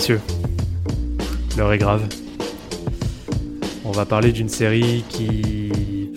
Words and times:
Messieurs, 0.00 0.20
l'heure 1.58 1.74
est 1.74 1.76
grave. 1.76 2.08
On 3.84 3.90
va 3.90 4.06
parler 4.06 4.32
d'une 4.32 4.48
série 4.48 5.04
qui 5.10 6.14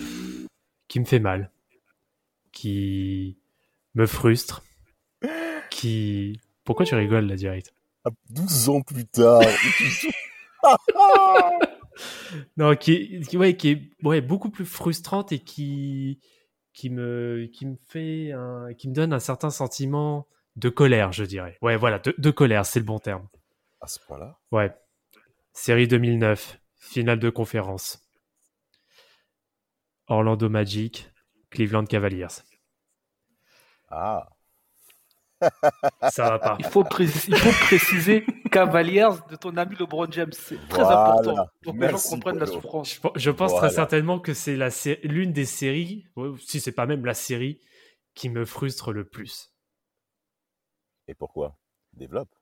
qui 0.88 1.00
me 1.00 1.04
fait 1.04 1.18
mal, 1.18 1.50
qui 2.50 3.36
me 3.94 4.06
frustre, 4.06 4.64
qui 5.68 6.40
pourquoi 6.64 6.86
tu 6.86 6.94
rigoles 6.94 7.26
là 7.26 7.36
direct? 7.36 7.74
12 8.30 8.70
ans 8.70 8.80
plus 8.80 9.04
tard. 9.04 9.42
non, 12.56 12.76
qui, 12.76 13.20
qui, 13.28 13.36
ouais, 13.36 13.54
qui 13.54 13.68
est 13.68 13.82
ouais, 14.02 14.22
beaucoup 14.22 14.48
plus 14.48 14.64
frustrante 14.64 15.30
et 15.32 15.40
qui 15.40 16.20
qui 16.72 16.88
me 16.88 17.50
qui 17.52 17.66
me 17.66 17.76
fait 17.86 18.32
un, 18.32 18.72
qui 18.78 18.88
me 18.88 18.94
donne 18.94 19.12
un 19.12 19.20
certain 19.20 19.50
sentiment 19.50 20.26
de 20.56 20.70
colère, 20.70 21.12
je 21.12 21.24
dirais. 21.24 21.58
Ouais, 21.60 21.76
voilà, 21.76 21.98
de, 21.98 22.14
de 22.16 22.30
colère, 22.30 22.64
c'est 22.64 22.78
le 22.78 22.86
bon 22.86 22.98
terme. 22.98 23.28
À 23.84 23.86
ce 23.86 24.00
point-là 24.00 24.38
Ouais. 24.50 24.74
Série 25.52 25.86
2009, 25.86 26.58
finale 26.78 27.18
de 27.18 27.28
conférence. 27.28 28.00
Orlando 30.06 30.48
Magic, 30.48 31.10
Cleveland 31.50 31.84
Cavaliers. 31.84 32.28
Ah. 33.90 34.26
Ça 36.10 36.30
va 36.30 36.38
pas. 36.38 36.56
Il 36.60 36.64
faut, 36.64 36.82
préciser, 36.82 37.28
il 37.32 37.36
faut 37.36 37.66
préciser 37.66 38.24
Cavaliers 38.50 39.10
de 39.28 39.36
ton 39.36 39.54
ami 39.58 39.76
LeBron 39.76 40.10
James. 40.12 40.32
C'est 40.32 40.56
très 40.68 40.82
Voilà. 40.82 41.12
important 41.12 41.46
pour 41.62 41.74
que 41.74 41.78
les 41.80 41.90
gens 41.90 41.98
comprennent 42.08 42.38
la 42.38 42.46
souffrance. 42.46 42.94
Je, 42.94 43.00
pe- 43.02 43.08
je 43.18 43.30
pense 43.30 43.50
Voilà. 43.50 43.66
très 43.68 43.74
certainement 43.76 44.18
que 44.18 44.32
c'est 44.32 44.56
l'une 45.04 45.32
des 45.34 45.44
séries, 45.44 46.06
si 46.40 46.58
c'est 46.58 46.72
pas 46.72 46.86
même 46.86 47.04
la 47.04 47.12
série, 47.12 47.60
qui 48.14 48.30
me 48.30 48.46
frustre 48.46 48.92
le 48.94 49.04
plus. 49.06 49.52
Et 51.06 51.14
pourquoi? 51.14 51.58
Développe. 51.92 52.34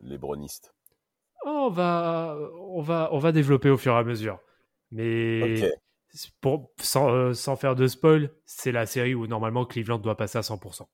Les 0.00 0.18
bronistes. 0.18 0.74
Oh, 1.44 1.66
on 1.66 1.70
va, 1.70 2.36
on 2.58 2.82
va, 2.82 3.08
on 3.12 3.18
va 3.18 3.32
développer 3.32 3.70
au 3.70 3.76
fur 3.76 3.94
et 3.94 3.98
à 3.98 4.04
mesure. 4.04 4.38
Mais 4.90 5.70
pour, 6.40 6.70
sans, 6.80 7.10
euh, 7.10 7.34
sans 7.34 7.56
faire 7.56 7.76
de 7.76 7.86
spoil, 7.86 8.30
c'est 8.44 8.72
la 8.72 8.86
série 8.86 9.14
où 9.14 9.26
normalement 9.26 9.64
Cleveland 9.64 9.98
doit 9.98 10.16
passer 10.16 10.38
à 10.38 10.42
100%. 10.42 10.88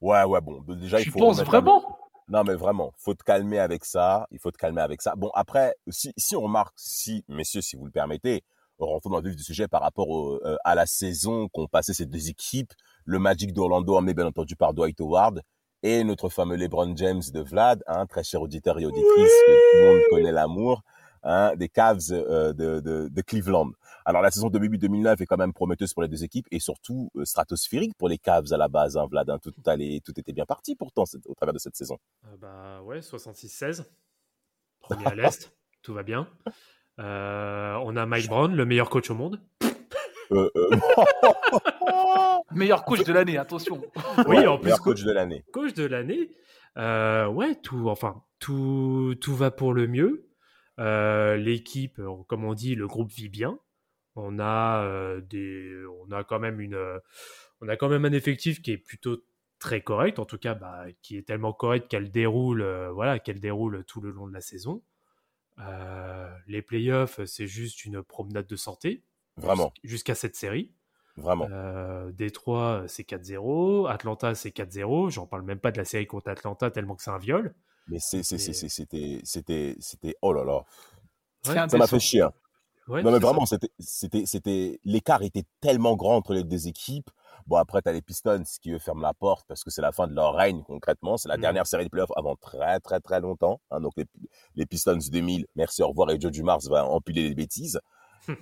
Ouais, 0.00 0.24
ouais, 0.24 0.40
bon. 0.40 0.62
Déjà, 0.62 0.98
il 1.00 1.04
Tu 1.04 1.10
faut. 1.10 1.18
penses 1.18 1.36
remettre 1.36 1.52
la- 1.52 1.60
vraiment? 1.60 1.98
Non, 2.28 2.44
mais 2.44 2.54
vraiment, 2.54 2.92
faut 2.96 3.14
te 3.14 3.24
calmer 3.24 3.58
avec 3.58 3.84
ça. 3.84 4.26
Il 4.30 4.38
faut 4.38 4.50
te 4.50 4.56
calmer 4.56 4.80
avec 4.80 5.02
ça. 5.02 5.14
Bon, 5.16 5.30
après, 5.34 5.74
si, 5.88 6.12
si 6.16 6.36
on 6.36 6.42
remarque, 6.42 6.74
si, 6.76 7.24
messieurs, 7.28 7.60
si 7.60 7.76
vous 7.76 7.84
le 7.84 7.90
permettez, 7.90 8.42
rentrons 8.78 9.10
dans 9.10 9.18
le 9.20 9.28
vif 9.28 9.36
du 9.36 9.42
sujet 9.42 9.68
par 9.68 9.82
rapport 9.82 10.08
au- 10.08 10.40
euh, 10.46 10.56
à 10.64 10.74
la 10.74 10.86
saison 10.86 11.48
qu'ont 11.48 11.66
passé 11.66 11.92
ces 11.92 12.06
deux 12.06 12.30
équipes. 12.30 12.72
Le 13.04 13.18
Magic 13.18 13.52
d'Orlando, 13.52 13.96
emmené 13.96 14.14
bien 14.14 14.26
entendu 14.26 14.56
par 14.56 14.72
Dwight 14.74 15.00
Howard, 15.00 15.42
et 15.82 16.04
notre 16.04 16.28
fameux 16.28 16.56
LeBron 16.56 16.94
James 16.96 17.22
de 17.32 17.40
Vlad, 17.40 17.82
hein, 17.86 18.06
très 18.06 18.22
cher 18.22 18.42
auditeur 18.42 18.78
et 18.78 18.86
auditrice, 18.86 19.32
que 19.46 19.52
tout 19.52 19.84
le 19.84 19.92
monde 19.92 20.02
connaît 20.10 20.32
l'amour, 20.32 20.82
hein, 21.22 21.54
des 21.56 21.68
Cavs 21.68 22.00
euh, 22.10 22.52
de, 22.52 22.80
de, 22.80 23.08
de 23.08 23.22
Cleveland. 23.22 23.70
Alors, 24.04 24.22
la 24.22 24.30
saison 24.30 24.48
2008-2009 24.48 25.22
est 25.22 25.26
quand 25.26 25.36
même 25.36 25.52
prometteuse 25.52 25.92
pour 25.92 26.02
les 26.02 26.08
deux 26.08 26.24
équipes 26.24 26.46
et 26.50 26.58
surtout 26.58 27.10
euh, 27.16 27.24
stratosphérique 27.24 27.94
pour 27.96 28.08
les 28.08 28.18
Cavs 28.18 28.52
à 28.52 28.56
la 28.56 28.68
base, 28.68 28.96
hein, 28.96 29.06
Vlad. 29.10 29.28
hein. 29.30 29.38
tout, 29.42 29.52
allait, 29.66 30.00
tout 30.04 30.18
était 30.18 30.32
bien 30.32 30.46
parti 30.46 30.74
pourtant 30.74 31.04
au 31.26 31.34
travers 31.34 31.52
de 31.52 31.58
cette 31.58 31.76
saison. 31.76 31.98
Euh, 32.26 32.36
bah 32.38 32.82
ouais, 32.82 33.00
66-16. 33.00 33.84
Premier 34.80 35.06
à 35.06 35.14
l'Est, 35.14 35.52
tout 35.82 35.94
va 35.94 36.02
bien. 36.02 36.28
On 36.98 37.96
a 37.96 38.06
Mike 38.06 38.28
Brown, 38.28 38.54
le 38.54 38.66
meilleur 38.66 38.90
coach 38.90 39.10
au 39.10 39.14
monde. 39.14 39.40
Euh, 40.32 40.50
euh, 40.56 40.70
Meilleur 42.52 42.84
coach 42.84 43.04
de 43.04 43.12
l'année, 43.12 43.36
attention. 43.38 43.80
Oui, 44.26 44.36
ouais, 44.38 44.46
en 44.46 44.56
plus, 44.58 44.64
meilleur 44.64 44.80
coach 44.82 45.02
de 45.02 45.10
l'année. 45.12 45.44
coach 45.52 45.74
de 45.74 45.84
l'année. 45.84 46.30
Euh, 46.76 47.26
ouais, 47.26 47.54
tout, 47.56 47.88
enfin, 47.88 48.22
tout, 48.38 49.14
tout 49.20 49.34
va 49.34 49.50
pour 49.50 49.72
le 49.74 49.86
mieux. 49.86 50.28
Euh, 50.78 51.36
L'équipe, 51.36 51.98
euh, 51.98 52.10
comme 52.28 52.44
on 52.44 52.54
dit, 52.54 52.74
le 52.74 52.86
groupe 52.86 53.10
vit 53.10 53.28
bien. 53.28 53.58
On 54.16 54.38
a 54.38 54.82
euh, 54.84 55.20
des, 55.20 55.70
on 56.02 56.10
a 56.12 56.24
quand 56.24 56.38
même 56.40 56.60
une, 56.60 56.78
on 57.60 57.68
a 57.68 57.76
quand 57.76 57.88
même 57.88 58.04
un 58.04 58.12
effectif 58.12 58.60
qui 58.62 58.72
est 58.72 58.78
plutôt 58.78 59.22
très 59.58 59.82
correct, 59.82 60.18
en 60.18 60.24
tout 60.24 60.38
cas, 60.38 60.54
bah, 60.54 60.84
qui 61.02 61.16
est 61.16 61.22
tellement 61.22 61.52
correct 61.52 61.86
qu'elle 61.88 62.10
déroule, 62.10 62.62
euh, 62.62 62.90
voilà, 62.92 63.18
qu'elle 63.18 63.40
déroule 63.40 63.84
tout 63.84 64.00
le 64.00 64.10
long 64.10 64.26
de 64.26 64.32
la 64.32 64.40
saison. 64.40 64.82
Euh, 65.58 66.28
les 66.46 66.62
playoffs, 66.62 67.22
c'est 67.24 67.46
juste 67.46 67.84
une 67.84 68.02
promenade 68.02 68.46
de 68.46 68.56
santé. 68.56 69.02
Vraiment, 69.36 69.72
jus- 69.82 69.90
Jusqu'à 69.90 70.14
cette 70.14 70.34
série. 70.36 70.72
Vraiment. 71.20 71.46
Euh, 71.50 72.10
Détroit, 72.12 72.84
c'est 72.88 73.04
4-0. 73.04 73.86
Atlanta, 73.86 74.34
c'est 74.34 74.50
4-0. 74.50 75.10
J'en 75.10 75.26
parle 75.26 75.42
même 75.42 75.58
pas 75.60 75.70
de 75.70 75.78
la 75.78 75.84
série 75.84 76.06
contre 76.06 76.28
Atlanta 76.30 76.70
tellement 76.70 76.94
que 76.96 77.02
c'est 77.02 77.10
un 77.10 77.18
viol. 77.18 77.54
Mais 77.88 77.98
c'est, 78.00 78.22
c'est, 78.22 78.36
et- 78.36 78.38
c'est, 78.38 78.52
c'est- 78.52 78.68
c'était, 78.68 79.20
c'était, 79.24 79.76
c'était, 79.80 80.16
oh 80.22 80.32
là 80.32 80.44
là. 80.44 80.64
Ouais, 81.48 81.68
Ça 81.68 81.78
m'a 81.78 81.86
fait 81.86 82.00
chier. 82.00 82.22
hein. 82.22 82.32
Ouais, 82.88 83.02
non, 83.04 83.12
mais 83.12 83.18
vraiment, 83.20 83.46
c'était, 83.46 83.70
c'était, 83.78 84.26
c'était, 84.26 84.80
l'écart 84.84 85.22
était 85.22 85.44
tellement 85.60 85.94
grand 85.94 86.16
entre 86.16 86.34
les 86.34 86.42
deux 86.42 86.66
équipes. 86.66 87.08
Bon, 87.46 87.56
après, 87.56 87.80
t'as 87.82 87.92
les 87.92 88.02
Pistons 88.02 88.42
qui, 88.60 88.72
eux, 88.72 88.78
ferment 88.80 89.02
la 89.02 89.14
porte 89.14 89.46
parce 89.46 89.62
que 89.62 89.70
c'est 89.70 89.80
la 89.82 89.92
fin 89.92 90.08
de 90.08 90.14
leur 90.14 90.34
règne, 90.34 90.62
concrètement. 90.64 91.16
C'est 91.16 91.28
la 91.28 91.36
Mm. 91.36 91.40
dernière 91.40 91.66
série 91.68 91.84
de 91.84 91.88
playoffs 91.88 92.10
avant 92.16 92.34
très, 92.36 92.80
très, 92.80 92.98
très 93.00 93.20
longtemps. 93.20 93.60
hein. 93.70 93.80
donc, 93.80 93.92
les, 93.96 94.06
les 94.56 94.66
Pistons 94.66 94.98
2000, 95.10 95.46
merci, 95.54 95.82
au 95.84 95.88
revoir, 95.88 96.10
et 96.10 96.20
Joe 96.20 96.32
Dumars 96.32 96.60
va 96.68 96.84
empiler 96.84 97.28
les 97.28 97.34
bêtises. 97.34 97.80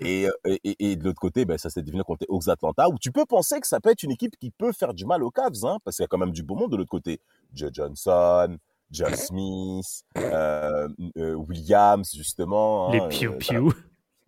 Et, 0.00 0.26
euh, 0.28 0.32
et, 0.44 0.60
et- 0.64 0.90
et 0.92 0.96
de 0.96 1.04
l'autre 1.04 1.20
côté, 1.20 1.44
ben, 1.44 1.56
ça 1.58 1.70
s'est 1.70 1.82
devenu 1.82 2.02
contre 2.04 2.26
Hawks 2.28 2.48
Atlanta, 2.48 2.88
où 2.88 2.98
tu 2.98 3.10
peux 3.12 3.24
penser 3.26 3.60
que 3.60 3.66
ça 3.66 3.80
peut 3.80 3.90
être 3.90 4.02
une 4.02 4.10
équipe 4.12 4.36
qui 4.38 4.50
peut 4.50 4.72
faire 4.72 4.94
du 4.94 5.04
mal 5.06 5.22
aux 5.22 5.30
Cavs, 5.30 5.64
hein, 5.64 5.78
parce 5.84 5.96
qu'il 5.96 6.02
y 6.02 6.04
a 6.04 6.08
quand 6.08 6.18
même 6.18 6.32
du 6.32 6.42
beau 6.42 6.54
monde 6.54 6.70
de 6.72 6.76
l'autre 6.76 6.90
côté. 6.90 7.20
Joe 7.54 7.70
Johnson, 7.72 8.56
John 8.90 9.14
Smith, 9.14 10.02
euh, 10.16 10.88
euh, 11.16 11.34
Williams, 11.34 12.10
justement. 12.14 12.90
Les 12.92 13.00
hein, 13.00 13.08
piou 13.08 13.32
euh, 13.32 13.36
piou, 13.38 13.72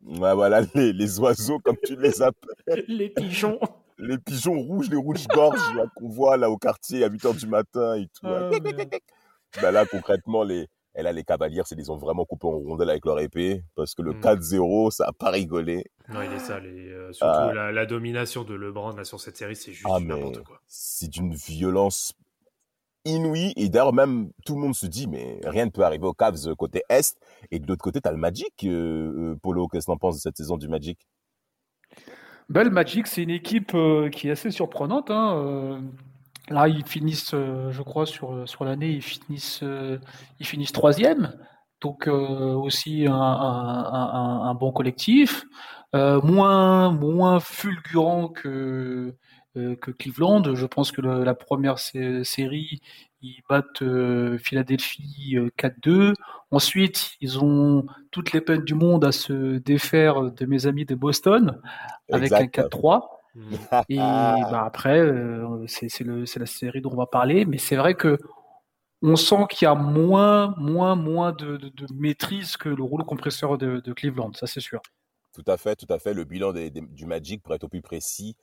Ouais, 0.06 0.34
voilà, 0.34 0.62
les, 0.74 0.92
les 0.94 1.18
oiseaux, 1.20 1.58
comme 1.58 1.76
tu 1.84 1.94
les 1.96 2.22
appelles. 2.22 2.84
les 2.88 3.10
pigeons. 3.10 3.58
Les 3.98 4.16
pigeons 4.16 4.58
rouges, 4.58 4.88
les 4.88 4.96
rouges-gorges, 4.96 5.60
qu'on 5.94 6.08
voit, 6.08 6.38
là, 6.38 6.48
au 6.50 6.56
quartier, 6.56 7.04
à 7.04 7.08
8 7.08 7.24
heures 7.26 7.34
du 7.34 7.46
matin 7.46 7.96
et 7.96 8.06
tout. 8.06 8.26
Hein. 8.26 8.48
Ben 9.60 9.70
là, 9.72 9.84
concrètement, 9.84 10.42
les, 10.42 10.68
et 10.96 11.02
là, 11.02 11.12
les 11.12 11.22
cavaliers, 11.24 11.62
c'est, 11.64 11.76
ils 11.78 11.90
ont 11.92 11.96
vraiment 11.96 12.24
coupé 12.24 12.46
en 12.46 12.58
rondelle 12.58 12.90
avec 12.90 13.04
leur 13.06 13.18
épée, 13.20 13.62
parce 13.76 13.94
que 13.94 14.02
le 14.02 14.12
Mm. 14.12 14.20
4-0, 14.20 14.90
ça 14.90 15.06
a 15.08 15.12
pas 15.12 15.30
rigolé. 15.30 15.84
Non, 16.08 16.22
il 16.22 16.32
est 16.32 16.38
sale. 16.40 16.66
Et, 16.66 16.90
euh, 16.90 17.12
surtout, 17.12 17.32
Ah. 17.32 17.52
la, 17.54 17.72
la 17.72 17.86
domination 17.86 18.42
de 18.44 18.54
LeBron 18.54 18.96
là, 18.96 19.04
sur 19.04 19.20
cette 19.20 19.36
série, 19.36 19.54
c'est 19.56 19.72
juste 19.72 19.86
Ah, 19.88 20.00
n'importe 20.00 20.42
quoi. 20.42 20.60
c'est 20.66 21.08
d'une 21.08 21.34
violence 21.34 22.12
inouïe. 23.04 23.52
Et 23.56 23.68
d'ailleurs, 23.68 23.92
même 23.92 24.30
tout 24.44 24.54
le 24.56 24.60
monde 24.60 24.74
se 24.74 24.86
dit, 24.86 25.06
mais 25.06 25.40
rien 25.44 25.64
ne 25.66 25.70
peut 25.70 25.82
arriver 25.82 26.06
aux 26.06 26.12
Cavs 26.12 26.48
euh, 26.48 26.54
côté 26.54 26.82
Est. 26.90 27.16
Et 27.50 27.58
de 27.60 27.66
l'autre 27.66 27.82
côté, 27.82 28.00
t'as 28.00 28.10
le 28.10 28.18
Magic. 28.18 28.52
euh, 28.64 29.32
euh, 29.32 29.36
Polo, 29.40 29.68
qu'est-ce 29.68 29.86
que 29.86 29.92
t'en 29.92 29.96
penses 29.98 30.16
de 30.16 30.20
cette 30.20 30.36
saison 30.36 30.56
du 30.56 30.68
Magic? 30.68 30.98
Ben, 32.48 32.64
le 32.64 32.70
Magic, 32.70 33.06
c'est 33.06 33.22
une 33.22 33.30
équipe 33.30 33.74
euh, 33.74 34.08
qui 34.10 34.28
est 34.28 34.32
assez 34.32 34.50
surprenante. 34.50 35.10
hein, 35.10 35.36
euh. 35.36 35.80
Là, 36.50 36.68
ils 36.68 36.84
finissent, 36.84 37.32
euh, 37.34 37.70
je 37.70 37.82
crois, 37.82 38.06
sur, 38.06 38.48
sur 38.48 38.64
l'année, 38.64 38.90
ils 38.90 39.02
finissent, 39.02 39.60
euh, 39.62 39.98
ils 40.40 40.46
finissent 40.46 40.72
troisième. 40.72 41.32
Donc, 41.80 42.08
euh, 42.08 42.54
aussi 42.54 43.06
un, 43.06 43.14
un- 43.14 43.84
un- 43.92 44.42
un 44.50 44.54
bon 44.54 44.72
collectif. 44.72 45.44
Euh, 45.94 46.20
moins, 46.22 46.92
moins 46.92 47.40
fulgurant 47.40 48.28
que, 48.28 49.14
euh, 49.56 49.76
que 49.76 49.90
Cleveland. 49.90 50.54
Je 50.54 50.66
pense 50.66 50.92
que 50.92 51.00
le- 51.00 51.24
la 51.24 51.34
première 51.34 51.78
sé- 51.78 52.22
série, 52.24 52.80
ils 53.22 53.40
battent 53.48 53.82
euh, 53.82 54.38
Philadelphie 54.38 55.36
euh, 55.36 55.50
4-2. 55.56 56.14
Ensuite, 56.52 57.12
ils 57.20 57.38
ont 57.42 57.86
toutes 58.12 58.32
les 58.32 58.40
peines 58.40 58.64
du 58.64 58.74
monde 58.74 59.04
à 59.04 59.12
se 59.12 59.58
défaire 59.58 60.30
de 60.32 60.46
mes 60.46 60.66
amis 60.66 60.84
de 60.84 60.94
Boston 60.94 61.60
avec 62.12 62.24
Exact. 62.32 62.58
un 62.58 62.62
4-3. 62.62 63.19
Mm. 63.34 63.54
Et 63.88 63.96
bah, 63.96 64.64
après, 64.64 64.98
euh, 65.00 65.64
c'est 65.66 65.88
c'est 65.88 66.04
le- 66.04 66.26
c'est 66.26 66.40
la 66.40 66.46
série 66.46 66.80
dont 66.80 66.90
on 66.92 66.96
va 66.96 67.06
parler. 67.06 67.44
Mais 67.44 67.58
c'est 67.58 67.76
vrai 67.76 67.94
que 67.94 68.18
on 69.02 69.16
sent 69.16 69.46
qu'il 69.50 69.64
y 69.64 69.68
a 69.68 69.74
moins, 69.74 70.54
moins, 70.58 70.94
moins 70.94 71.32
de, 71.32 71.56
de- 71.56 71.68
de 71.70 71.86
maîtrise 71.94 72.56
que 72.56 72.68
le 72.68 72.82
rouleau 72.82 73.04
compresseur 73.04 73.56
de, 73.56 73.80
de 73.80 73.92
Cleveland, 73.92 74.32
ça 74.34 74.46
c'est 74.46 74.60
sûr. 74.60 74.80
Tout 75.32 75.44
à 75.46 75.56
fait, 75.56 75.76
tout 75.76 75.86
à 75.92 75.98
fait. 75.98 76.12
Le 76.12 76.24
bilan 76.24 76.52
des- 76.52 76.70
des- 76.70 76.80
du 76.82 77.06
Magic, 77.06 77.42
pour 77.42 77.54
être 77.54 77.64
au 77.64 77.68
plus 77.68 77.82
précis, 77.82 78.36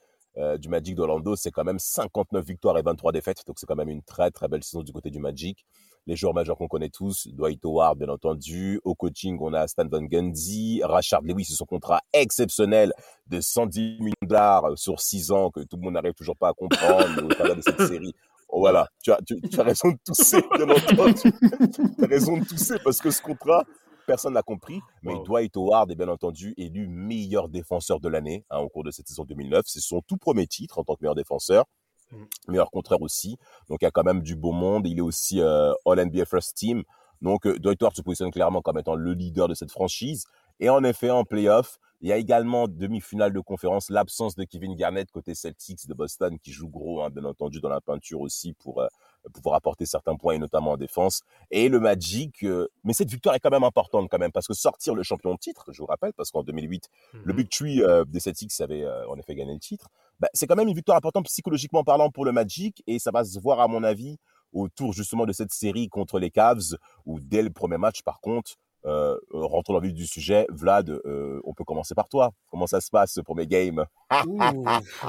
du 0.58 0.68
Magic 0.68 0.94
d'Orlando, 0.94 1.34
c'est 1.34 1.50
quand 1.50 1.64
même 1.64 1.80
59 1.80 2.44
victoires 2.46 2.78
et 2.78 2.82
23 2.82 3.10
défaites. 3.10 3.42
Donc 3.46 3.58
c'est 3.58 3.66
quand 3.66 3.74
même 3.74 3.88
une 3.88 4.02
très 4.04 4.30
très 4.30 4.46
belle 4.46 4.62
saison 4.62 4.84
du 4.84 4.92
côté 4.92 5.10
du 5.10 5.18
Magic. 5.18 5.66
Les 6.08 6.16
joueurs 6.16 6.32
majeurs 6.32 6.56
qu'on 6.56 6.68
connaît 6.68 6.88
tous, 6.88 7.28
Dwight 7.28 7.62
Howard 7.66 7.98
bien 7.98 8.08
entendu. 8.08 8.80
Au 8.82 8.94
coaching, 8.94 9.36
on 9.42 9.52
a 9.52 9.68
Stan 9.68 9.86
Van 9.86 10.00
Gundy, 10.00 10.80
Rashard 10.82 11.20
Lewis, 11.22 11.44
son 11.44 11.66
contrat 11.66 12.00
exceptionnel 12.14 12.94
de 13.26 13.42
110 13.42 13.98
millions 14.00 14.14
de 14.22 14.26
dollars 14.28 14.72
sur 14.76 15.00
6 15.00 15.32
ans 15.32 15.50
que 15.50 15.60
tout 15.60 15.76
le 15.76 15.82
monde 15.82 15.92
n'arrive 15.92 16.14
toujours 16.14 16.38
pas 16.38 16.48
à 16.48 16.54
comprendre 16.54 17.26
au 17.26 17.28
travers 17.28 17.56
de 17.56 17.60
cette 17.60 17.82
série. 17.82 18.14
Oh, 18.48 18.60
voilà, 18.60 18.88
tu 19.02 19.12
as, 19.12 19.18
tu, 19.26 19.36
as 19.60 19.62
raison 19.62 19.90
de 19.90 19.98
tousser, 20.02 20.40
bien 20.56 20.70
entendu. 20.70 21.30
tu 21.74 22.02
as 22.02 22.06
raison 22.06 22.38
de 22.38 22.44
tousser 22.46 22.76
parce 22.82 23.00
que 23.00 23.10
ce 23.10 23.20
contrat, 23.20 23.64
personne 24.06 24.32
n'a 24.32 24.42
compris. 24.42 24.80
Mais 25.02 25.12
Dwight 25.26 25.54
Howard 25.58 25.90
est 25.90 25.94
bien 25.94 26.08
entendu 26.08 26.54
élu 26.56 26.88
meilleur 26.88 27.50
défenseur 27.50 28.00
de 28.00 28.08
l'année 28.08 28.46
hein, 28.48 28.60
au 28.60 28.70
cours 28.70 28.82
de 28.82 28.90
cette 28.90 29.08
saison 29.08 29.24
2009. 29.24 29.64
C'est 29.66 29.80
son 29.80 30.00
tout 30.00 30.16
premier 30.16 30.46
titre 30.46 30.78
en 30.78 30.84
tant 30.84 30.94
que 30.94 31.02
meilleur 31.02 31.14
défenseur. 31.14 31.66
Mmh. 32.10 32.24
Meilleur 32.48 32.70
contraire 32.70 33.02
aussi. 33.02 33.38
Donc 33.68 33.78
il 33.82 33.84
y 33.84 33.88
a 33.88 33.90
quand 33.90 34.04
même 34.04 34.22
du 34.22 34.36
beau 34.36 34.52
monde. 34.52 34.86
Il 34.86 34.98
est 34.98 35.02
aussi 35.02 35.40
euh, 35.40 35.72
All 35.86 36.04
NBA 36.04 36.24
First 36.24 36.56
Team. 36.56 36.82
Donc 37.20 37.46
euh, 37.46 37.58
Dwight 37.58 37.82
Howard 37.82 37.96
se 37.96 38.02
positionne 38.02 38.30
clairement 38.30 38.62
comme 38.62 38.78
étant 38.78 38.94
le 38.94 39.12
leader 39.12 39.48
de 39.48 39.54
cette 39.54 39.70
franchise. 39.70 40.24
Et 40.60 40.68
en 40.70 40.82
effet, 40.84 41.10
en 41.10 41.24
playoff, 41.24 41.78
il 42.00 42.08
y 42.08 42.12
a 42.12 42.16
également 42.16 42.68
demi-finale 42.68 43.32
de 43.32 43.40
conférence, 43.40 43.90
l'absence 43.90 44.36
de 44.36 44.44
Kevin 44.44 44.76
Garnett 44.76 45.10
côté 45.10 45.34
Celtics 45.34 45.88
de 45.88 45.94
Boston 45.94 46.38
qui 46.38 46.52
joue 46.52 46.68
gros, 46.68 47.02
hein, 47.02 47.10
bien 47.10 47.24
entendu, 47.24 47.60
dans 47.60 47.68
la 47.68 47.80
peinture 47.80 48.20
aussi 48.20 48.52
pour 48.52 48.80
euh, 48.80 48.86
pouvoir 49.32 49.56
apporter 49.56 49.84
certains 49.84 50.14
points 50.14 50.34
et 50.34 50.38
notamment 50.38 50.72
en 50.72 50.76
défense. 50.76 51.22
Et 51.50 51.68
le 51.68 51.80
Magic, 51.80 52.44
euh, 52.44 52.68
mais 52.84 52.92
cette 52.92 53.10
victoire 53.10 53.34
est 53.34 53.40
quand 53.40 53.50
même 53.50 53.64
importante 53.64 54.08
quand 54.08 54.18
même 54.18 54.30
parce 54.30 54.46
que 54.46 54.54
sortir 54.54 54.94
le 54.94 55.02
champion 55.02 55.34
de 55.34 55.38
titre, 55.38 55.72
je 55.72 55.82
vous 55.82 55.86
rappelle, 55.86 56.12
parce 56.12 56.30
qu'en 56.30 56.44
2008, 56.44 56.88
le 57.14 57.32
mhm. 57.32 57.36
Big 57.36 57.50
Tree 57.50 57.82
euh, 57.82 58.04
des 58.04 58.20
Celtics 58.20 58.60
avait 58.60 58.86
en 59.08 59.18
effet 59.18 59.34
gagné 59.34 59.52
le 59.52 59.60
titre. 59.60 59.88
Bah, 60.20 60.28
c'est 60.32 60.46
quand 60.46 60.56
même 60.56 60.68
une 60.68 60.74
victoire 60.74 60.98
importante 60.98 61.26
psychologiquement 61.26 61.84
parlant 61.84 62.10
pour 62.10 62.24
le 62.24 62.32
Magic 62.32 62.82
et 62.86 62.98
ça 62.98 63.10
va 63.10 63.24
se 63.24 63.38
voir 63.38 63.60
à 63.60 63.68
mon 63.68 63.84
avis 63.84 64.18
autour 64.52 64.92
justement 64.92 65.26
de 65.26 65.32
cette 65.32 65.52
série 65.52 65.88
contre 65.88 66.18
les 66.18 66.30
Cavs 66.30 66.76
où 67.06 67.20
dès 67.20 67.42
le 67.42 67.50
premier 67.50 67.78
match 67.78 68.02
par 68.02 68.20
contre 68.20 68.56
euh, 68.86 69.16
rentrons 69.32 69.74
dans 69.74 69.80
le 69.80 69.88
vif 69.88 69.94
du 69.94 70.06
sujet. 70.06 70.46
Vlad, 70.50 70.88
euh, 70.88 71.40
on 71.44 71.52
peut 71.52 71.64
commencer 71.64 71.94
par 71.94 72.08
toi. 72.08 72.32
Comment 72.50 72.66
ça 72.66 72.80
se 72.80 72.90
passe 72.90 73.12
ce 73.12 73.20
premier 73.20 73.46
game? 73.46 73.84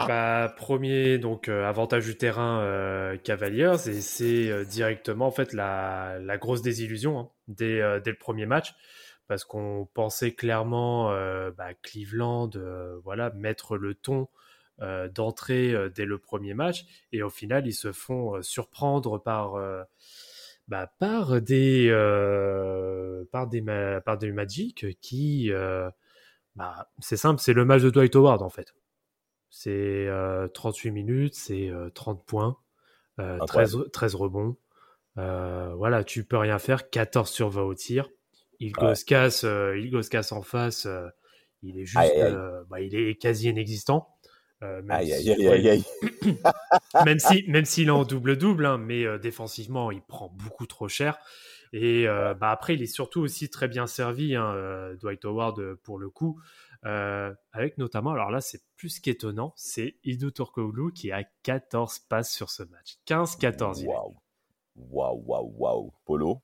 Bah, 0.07 0.53
Premier, 0.57 1.17
donc 1.17 1.47
euh, 1.47 1.65
avantage 1.65 2.05
du 2.05 2.17
terrain 2.17 2.61
euh, 2.61 3.17
Cavaliers, 3.17 3.87
et 3.87 4.01
c'est 4.01 4.65
directement 4.65 5.27
en 5.27 5.31
fait 5.31 5.53
la, 5.53 6.17
la 6.19 6.37
grosse 6.37 6.61
désillusion 6.61 7.19
hein, 7.19 7.29
dès, 7.47 7.79
dès, 8.01 8.11
le 8.11 8.17
premier 8.17 8.45
match, 8.45 8.73
parce 9.27 9.45
qu'on 9.45 9.87
pensait 9.93 10.33
clairement 10.33 11.09
bah, 11.57 11.73
Cleveland, 11.81 12.49
voilà, 13.03 13.29
mettre 13.31 13.77
le 13.77 13.93
ton 13.93 14.27
d'entrée 15.13 15.75
dès 15.93 16.05
le 16.05 16.17
premier 16.17 16.53
match, 16.53 16.85
et 17.11 17.21
au 17.21 17.29
final 17.29 17.67
ils 17.67 17.73
se 17.73 17.91
font 17.91 18.41
surprendre 18.41 19.17
par 19.17 19.57
bah, 20.69 20.93
par 20.99 21.41
des 21.41 21.87
euh, 21.89 23.25
par 23.31 23.47
des 23.47 23.63
par 24.05 24.19
des 24.19 24.31
Magic 24.31 24.99
qui 25.01 25.51
euh, 25.51 25.89
bah, 26.55 26.91
c'est 26.99 27.17
simple, 27.17 27.41
c'est 27.41 27.53
le 27.53 27.65
match 27.65 27.81
de 27.81 27.89
Dwight 27.89 28.15
Howard 28.15 28.43
en 28.43 28.49
fait. 28.49 28.75
C'est 29.49 30.07
38 30.53 30.89
euh, 30.89 30.93
minutes, 30.93 31.33
c'est 31.33 31.71
30 31.95 32.23
points, 32.23 32.55
13, 33.17 33.77
13 33.91 34.13
rebonds. 34.13 34.57
voilà, 35.15 36.03
tu 36.03 36.23
peux 36.23 36.37
rien 36.37 36.59
faire, 36.59 36.91
14 36.91 37.27
sur 37.27 37.49
20 37.49 37.63
au 37.63 37.73
tir. 37.73 38.07
Il 38.59 38.77
ouais. 38.77 38.93
casse, 39.07 39.43
il 39.43 39.91
casse 40.07 40.31
en 40.31 40.43
face, 40.43 40.87
il 41.63 41.79
est 41.79 41.85
juste, 41.85 42.13
bah, 42.69 42.79
il 42.79 42.93
est 42.93 43.15
quasi 43.15 43.49
inexistant. 43.49 44.18
Euh, 44.61 44.81
même, 44.81 45.05
si, 45.05 45.35
même 47.05 47.19
si 47.19 47.45
même 47.47 47.65
s'il 47.65 47.87
est 47.87 47.91
en 47.91 48.03
double 48.03 48.37
double, 48.37 48.65
hein, 48.65 48.77
mais 48.77 49.05
euh, 49.05 49.17
défensivement 49.17 49.89
il 49.91 50.01
prend 50.01 50.29
beaucoup 50.29 50.65
trop 50.65 50.89
cher. 50.89 51.17
Et 51.71 52.07
euh, 52.07 52.33
bah 52.33 52.51
après 52.51 52.73
il 52.73 52.81
est 52.81 52.87
surtout 52.87 53.21
aussi 53.21 53.49
très 53.49 53.67
bien 53.67 53.87
servi, 53.87 54.35
hein, 54.35 54.95
Dwight 54.99 55.23
Howard 55.23 55.75
pour 55.75 55.97
le 55.97 56.09
coup, 56.09 56.41
avec 56.83 57.77
notamment 57.77 58.11
alors 58.11 58.31
là 58.31 58.41
c'est 58.41 58.61
plus 58.75 58.99
qu'étonnant, 58.99 59.53
c'est 59.55 59.95
Ido 60.03 60.31
Turkoglu 60.31 60.91
qui 60.91 61.11
a 61.11 61.23
14 61.43 61.99
passes 61.99 62.33
sur 62.33 62.49
ce 62.49 62.63
match, 62.63 62.97
15-14. 63.07 63.85
Waouh, 63.85 64.15
waouh, 64.75 65.23
waouh, 65.25 65.53
waouh, 65.57 65.93
Polo? 66.05 66.41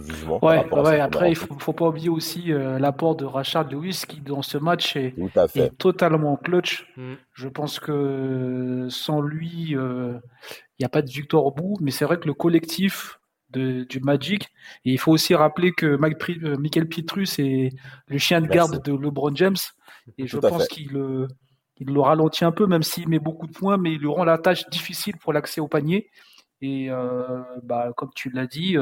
Jugement. 0.00 0.44
Ouais, 0.44 1.00
après, 1.00 1.30
il 1.30 1.36
faut, 1.36 1.58
faut 1.58 1.72
pas 1.72 1.88
oublier 1.88 2.08
aussi 2.08 2.52
euh, 2.52 2.78
l'apport 2.78 3.16
de 3.16 3.24
Rachard 3.24 3.68
Lewis 3.68 4.02
qui, 4.06 4.20
dans 4.20 4.42
ce 4.42 4.58
match, 4.58 4.96
est, 4.96 5.14
totalement 5.78 6.36
clutch. 6.36 6.86
Mm. 6.96 7.14
Je 7.34 7.48
pense 7.48 7.80
que 7.80 8.86
sans 8.90 9.20
lui, 9.20 9.76
euh, 9.76 10.14
il 10.78 10.82
n'y 10.82 10.86
a 10.86 10.88
pas 10.88 11.02
de 11.02 11.10
victoire 11.10 11.44
au 11.44 11.50
bout, 11.50 11.76
mais 11.80 11.90
c'est 11.90 12.04
vrai 12.04 12.18
que 12.18 12.26
le 12.26 12.34
collectif 12.34 13.18
de, 13.50 13.84
du 13.84 14.00
Magic, 14.00 14.48
et 14.84 14.92
il 14.92 14.98
faut 14.98 15.12
aussi 15.12 15.34
rappeler 15.34 15.72
que 15.72 15.96
Mike, 15.96 16.16
euh, 16.42 16.56
Michael 16.56 16.88
Pietrus 16.88 17.38
est 17.38 17.70
le 18.06 18.18
chien 18.18 18.40
de 18.40 18.46
garde 18.46 18.82
de 18.82 18.92
LeBron 18.92 19.34
James, 19.34 19.56
et 20.16 20.26
je 20.26 20.38
pense 20.38 20.66
qu'il 20.68 21.26
il 21.78 21.86
le 21.86 22.00
ralentit 22.00 22.44
un 22.44 22.52
peu, 22.52 22.66
même 22.66 22.82
s'il 22.82 23.08
met 23.08 23.18
beaucoup 23.18 23.46
de 23.46 23.52
points, 23.52 23.76
mais 23.76 23.92
il 23.92 23.98
lui 23.98 24.06
rend 24.06 24.24
la 24.24 24.38
tâche 24.38 24.68
difficile 24.70 25.16
pour 25.16 25.32
l'accès 25.32 25.60
au 25.60 25.66
panier. 25.66 26.10
Et 26.60 26.90
bah, 27.64 27.92
comme 27.96 28.10
tu 28.14 28.30
l'as 28.30 28.46
dit, 28.46 28.76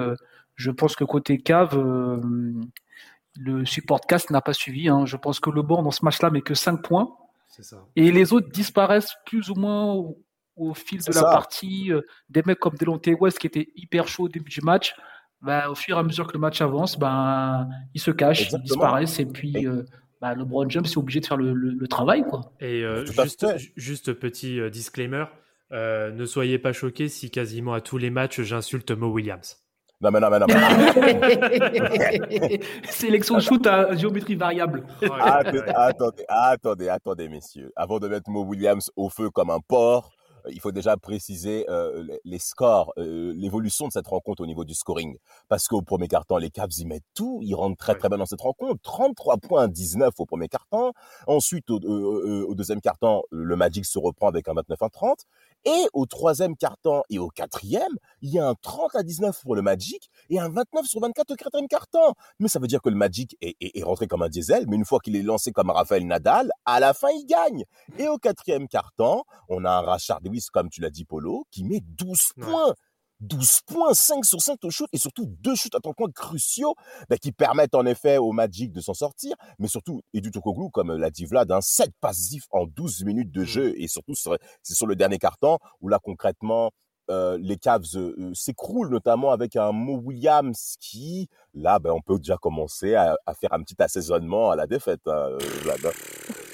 je 0.61 0.71
pense 0.71 0.95
que 0.95 1.05
côté 1.05 1.39
cave, 1.39 1.79
euh, 1.79 2.21
le 3.39 3.65
support 3.65 4.03
cast 4.03 4.31
n'a 4.31 4.43
pas 4.43 4.53
suivi. 4.53 4.89
Hein. 4.89 5.07
Je 5.07 5.17
pense 5.17 5.41
que 5.41 5.49
le 5.49 5.63
banc 5.63 5.83
dans 5.83 5.91
ce 5.91 6.05
match-là 6.05 6.31
met 6.31 6.43
que 6.43 6.55
5 6.55 6.83
points. 6.83 7.17
Et 7.97 8.13
les 8.13 8.33
autres 8.33 8.51
disparaissent 8.51 9.15
plus 9.25 9.51
ou 9.51 9.55
moins 9.55 9.95
au, 10.57 10.75
fil 10.75 11.01
de 11.01 11.15
la 11.15 11.23
partie. 11.23 11.91
Euh, 11.91 12.03
des 12.29 12.43
mecs 12.45 12.59
comme 12.59 12.75
Delonte 12.75 13.09
West 13.19 13.39
qui 13.39 13.47
était 13.47 13.69
hyper 13.75 14.07
chaud 14.07 14.25
au 14.25 14.29
début 14.29 14.51
du 14.51 14.61
match, 14.61 14.95
bah, 15.41 15.71
au 15.71 15.75
fur 15.75 15.97
et 15.97 16.01
à 16.01 16.03
mesure 16.03 16.27
que 16.27 16.35
le 16.35 16.39
match 16.39 16.61
avance, 16.61 16.99
ben, 16.99 17.67
ils 17.95 18.01
se 18.01 18.11
cachent, 18.11 18.51
ils 18.53 18.63
disparaissent. 18.63 19.19
Et 19.19 19.27
puis, 19.27 19.67
euh, 19.67 19.85
bah, 20.21 20.35
LeBron 20.35 20.69
James 20.69 20.85
est 20.85 20.97
obligé 20.99 21.21
de 21.21 21.27
faire 21.27 21.39
le, 21.39 21.89
travail. 21.89 22.25
Quoi. 22.25 22.53
Et 22.61 22.85
juste, 23.07 23.47
juste, 23.77 24.13
petit 24.13 24.61
disclaimer, 24.71 25.25
ne 25.71 26.25
soyez 26.27 26.59
pas 26.59 26.75
choqués 26.75 27.09
si 27.09 27.31
quasiment 27.31 27.73
à 27.73 27.81
tous 27.81 27.97
les 27.97 28.11
matchs 28.11 28.43
j'insulte 28.43 28.91
Mo 28.91 29.09
Williams. 29.09 29.57
Non, 30.01 30.11
mais 30.11 30.21
non, 30.21 30.31
mais 30.31 30.39
non. 30.39 30.47
Sélection 32.89 33.39
shoot 33.41 33.67
à 33.67 33.95
géométrie 33.95 34.35
variable. 34.35 34.87
attendez, 35.03 35.63
attendez, 35.69 36.25
attendez, 36.29 36.89
attendez, 36.89 37.29
messieurs. 37.29 37.71
Avant 37.77 37.99
de 37.99 38.09
mettre 38.09 38.31
Mo 38.31 38.43
Williams 38.43 38.91
au 38.97 39.11
feu 39.11 39.29
comme 39.29 39.51
un 39.51 39.61
porc, 39.61 40.11
euh, 40.47 40.51
il 40.53 40.61
faut 40.61 40.73
déjà 40.73 40.97
préciser 40.97 41.67
euh, 41.69 42.05
les 42.25 42.39
scores, 42.39 42.93
euh, 42.99 43.33
l'évolution 43.37 43.89
de 43.89 43.93
cette 43.93 44.07
rencontre 44.07 44.43
au 44.43 44.47
niveau 44.47 44.65
du 44.65 44.75
scoring. 44.75 45.17
Parce 45.49 45.69
qu'au 45.69 45.83
premier 45.83 46.09
quart-temps, 46.09 46.39
les 46.39 46.51
Cavs 46.51 46.71
y 46.79 46.87
mettent 46.87 47.05
tout, 47.15 47.41
ils 47.43 47.55
rentrent 47.55 47.77
très 47.77 47.95
très 47.95 48.09
bien 48.09 48.19
dans 48.19 48.27
cette 48.27 48.41
rencontre. 48.41 48.81
33 48.83 49.37
points, 49.39 49.69
19 49.69 50.15
au 50.19 50.27
premier 50.27 50.49
quart-temps. 50.49 50.93
Ensuite, 51.27 51.71
au, 51.71 51.79
au 51.79 52.55
deuxième 52.55 52.81
quart-temps, 52.81 53.23
le 53.31 53.57
Magic 53.57 53.85
se 53.85 53.99
reprend 53.99 54.29
avec 54.29 54.49
un 54.49 54.55
29 54.55 54.83
à 54.83 54.89
30. 54.89 55.19
Et 55.65 55.87
au 55.93 56.07
troisième 56.07 56.57
quart-temps 56.57 57.03
et 57.11 57.19
au 57.19 57.29
quatrième, 57.29 57.93
il 58.23 58.31
y 58.31 58.39
a 58.39 58.49
un 58.49 58.55
30 58.55 58.97
à 58.97 59.03
19 59.03 59.41
pour 59.43 59.55
le 59.55 59.63
Magic 59.63 60.11
et 60.31 60.39
un 60.39 60.49
29 60.49 60.87
sur 60.87 61.01
24 61.01 61.31
au 61.31 61.35
quatrième 61.37 61.69
quart-temps. 61.69 62.15
Mais 62.39 62.49
ça 62.49 62.59
veut 62.59 62.67
dire 62.67 62.81
que 62.81 62.89
le 62.89 62.97
Magic 62.97 63.37
est, 63.41 63.57
est, 63.61 63.83
rentré 63.83 64.07
comme 64.07 64.23
un 64.23 64.29
diesel, 64.29 64.67
mais 64.69 64.77
une 64.77 64.85
fois 64.85 65.01
qu'il 65.01 65.17
est 65.17 65.23
lancé 65.23 65.53
comme 65.53 65.71
Rafael 65.71 66.07
Nadal, 66.07 66.51
à 66.65 66.81
la 66.81 66.95
fin, 66.95 67.09
il 67.11 67.27
gagne. 67.27 67.65
Et 67.99 68.09
au 68.09 68.19
quatrième 68.19 68.69
quart-temps, 68.69 69.25
on 69.49 69.65
a 69.65 69.71
un 69.71 69.81
Rachard 69.81 70.21
Lewis, 70.23 70.47
comme 70.53 70.71
tu 70.71 70.81
l'as 70.81 70.91
dit, 70.91 71.05
Polo, 71.05 71.45
qui 71.51 71.65
met 71.65 71.81
12 71.81 72.19
points. 72.41 72.75
12 73.21 73.61
points, 73.67 73.95
5 73.95 74.25
sur 74.25 74.41
5 74.41 74.59
au 74.65 74.71
shoot 74.71 74.89
et 74.93 74.99
surtout 74.99 75.27
deux 75.27 75.55
shoots 75.55 75.75
à 75.75 75.81
ton 75.81 75.93
point 75.93 76.11
cruciaux 76.11 76.75
bah, 77.09 77.17
qui 77.17 77.33
permettent 77.33 77.75
en 77.75 77.87
effet 77.87 78.19
au 78.19 78.33
Magic 78.33 78.73
de 78.73 78.81
s'en 78.81 78.95
sortir, 78.95 79.37
mais 79.59 79.69
surtout 79.69 80.03
Edu 80.15 80.31
Tokoglu, 80.31 80.71
comme 80.71 80.93
l'a 80.93 81.11
dit 81.11 81.27
Vlad, 81.27 81.51
un 81.53 81.61
7 81.61 81.91
passifs 82.01 82.47
en 82.51 82.67
12 82.67 83.05
minutes 83.05 83.31
de 83.31 83.43
mmh. 83.43 83.45
jeu 83.45 83.75
et 83.77 83.89
surtout 83.89 84.15
c'est 84.15 84.75
sur 84.75 84.87
le 84.87 84.97
dernier 84.97 85.19
carton 85.19 85.59
où 85.81 85.89
là 85.89 85.99
concrètement 86.03 86.71
euh, 87.11 87.39
les 87.41 87.57
Cavs 87.57 87.97
euh, 87.97 88.15
euh, 88.19 88.35
s'écroulent 88.35 88.91
notamment 88.91 89.33
avec 89.33 89.57
un 89.57 89.73
Mo 89.73 89.97
Williams 89.97 90.77
qui, 90.79 91.29
là, 91.55 91.81
ben, 91.81 91.91
on 91.91 92.01
peut 92.01 92.19
déjà 92.19 92.37
commencer 92.37 92.95
à, 92.95 93.17
faire 93.41 93.53
un 93.53 93.63
petit 93.63 93.75
assaisonnement 93.81 94.51
à 94.51 94.57
la 94.57 94.69
défaite. 94.69 95.01
Hein, 95.07 95.37
Vlad. 95.63 95.81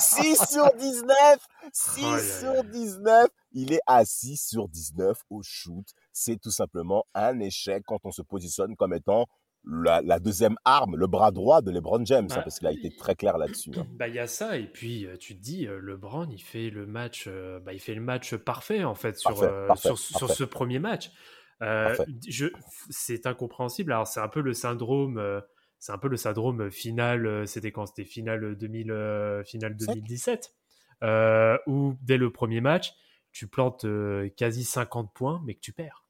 6 0.00 0.50
sur 0.50 0.70
19 0.78 1.38
6 1.72 2.40
sur 2.40 2.64
19 2.64 3.28
Il 3.52 3.72
est 3.72 3.80
à 3.86 4.04
6 4.04 4.36
sur 4.36 4.68
19 4.68 5.16
au 5.30 5.42
shoot. 5.42 5.86
C'est 6.12 6.40
tout 6.40 6.50
simplement 6.50 7.04
un 7.14 7.40
échec 7.40 7.82
quand 7.86 8.00
on 8.04 8.10
se 8.10 8.22
positionne 8.22 8.76
comme 8.76 8.94
étant 8.94 9.26
la, 9.66 10.18
deuxième 10.18 10.56
arme, 10.64 10.96
le 10.96 11.06
bras 11.06 11.30
droit 11.30 11.62
de 11.62 11.70
LeBron 11.70 12.04
James, 12.04 12.26
hein, 12.30 12.34
bah, 12.36 12.42
parce 12.42 12.58
qu'il 12.58 12.68
a 12.68 12.72
été 12.72 12.94
très 12.94 13.14
clair 13.14 13.38
là-dessus. 13.38 13.70
Hein. 13.76 13.86
Bah 13.92 14.08
il 14.08 14.14
y 14.14 14.18
a 14.18 14.26
ça 14.26 14.58
et 14.58 14.66
puis 14.66 15.06
euh, 15.06 15.16
tu 15.16 15.36
te 15.36 15.42
dis 15.42 15.66
euh, 15.66 15.78
LeBron 15.80 16.28
il 16.30 16.42
fait 16.42 16.70
le 16.70 16.86
match, 16.86 17.24
euh, 17.28 17.60
bah, 17.60 17.72
il 17.72 17.80
fait 17.80 17.94
le 17.94 18.00
match 18.00 18.34
parfait 18.36 18.84
en 18.84 18.94
fait 18.94 19.16
sur 19.16 19.36
sur, 19.76 19.98
sur, 19.98 20.30
ce 20.30 20.44
premier 20.44 20.78
match. 20.78 21.10
je, 21.60 22.46
c'est 22.90 23.26
incompréhensible. 23.26 23.92
Alors 23.92 24.06
c'est 24.06 24.20
un 24.20 24.28
peu 24.28 24.40
le 24.40 24.52
syndrome, 24.52 25.42
c'est 25.84 25.92
un 25.92 25.98
peu 25.98 26.08
le 26.08 26.16
syndrome 26.16 26.70
final. 26.70 27.46
C'était 27.46 27.70
quand 27.70 27.84
c'était 27.84 28.06
finale 28.06 28.56
2000, 28.56 29.42
finale 29.44 29.76
2017. 29.76 30.54
où 31.66 31.94
dès 32.00 32.16
le 32.16 32.30
premier 32.30 32.62
match, 32.62 32.94
tu 33.32 33.48
plantes 33.48 33.84
quasi 34.34 34.64
50 34.64 35.12
points, 35.12 35.42
mais 35.44 35.54
que 35.54 35.60
tu 35.60 35.74
perds. 35.74 36.03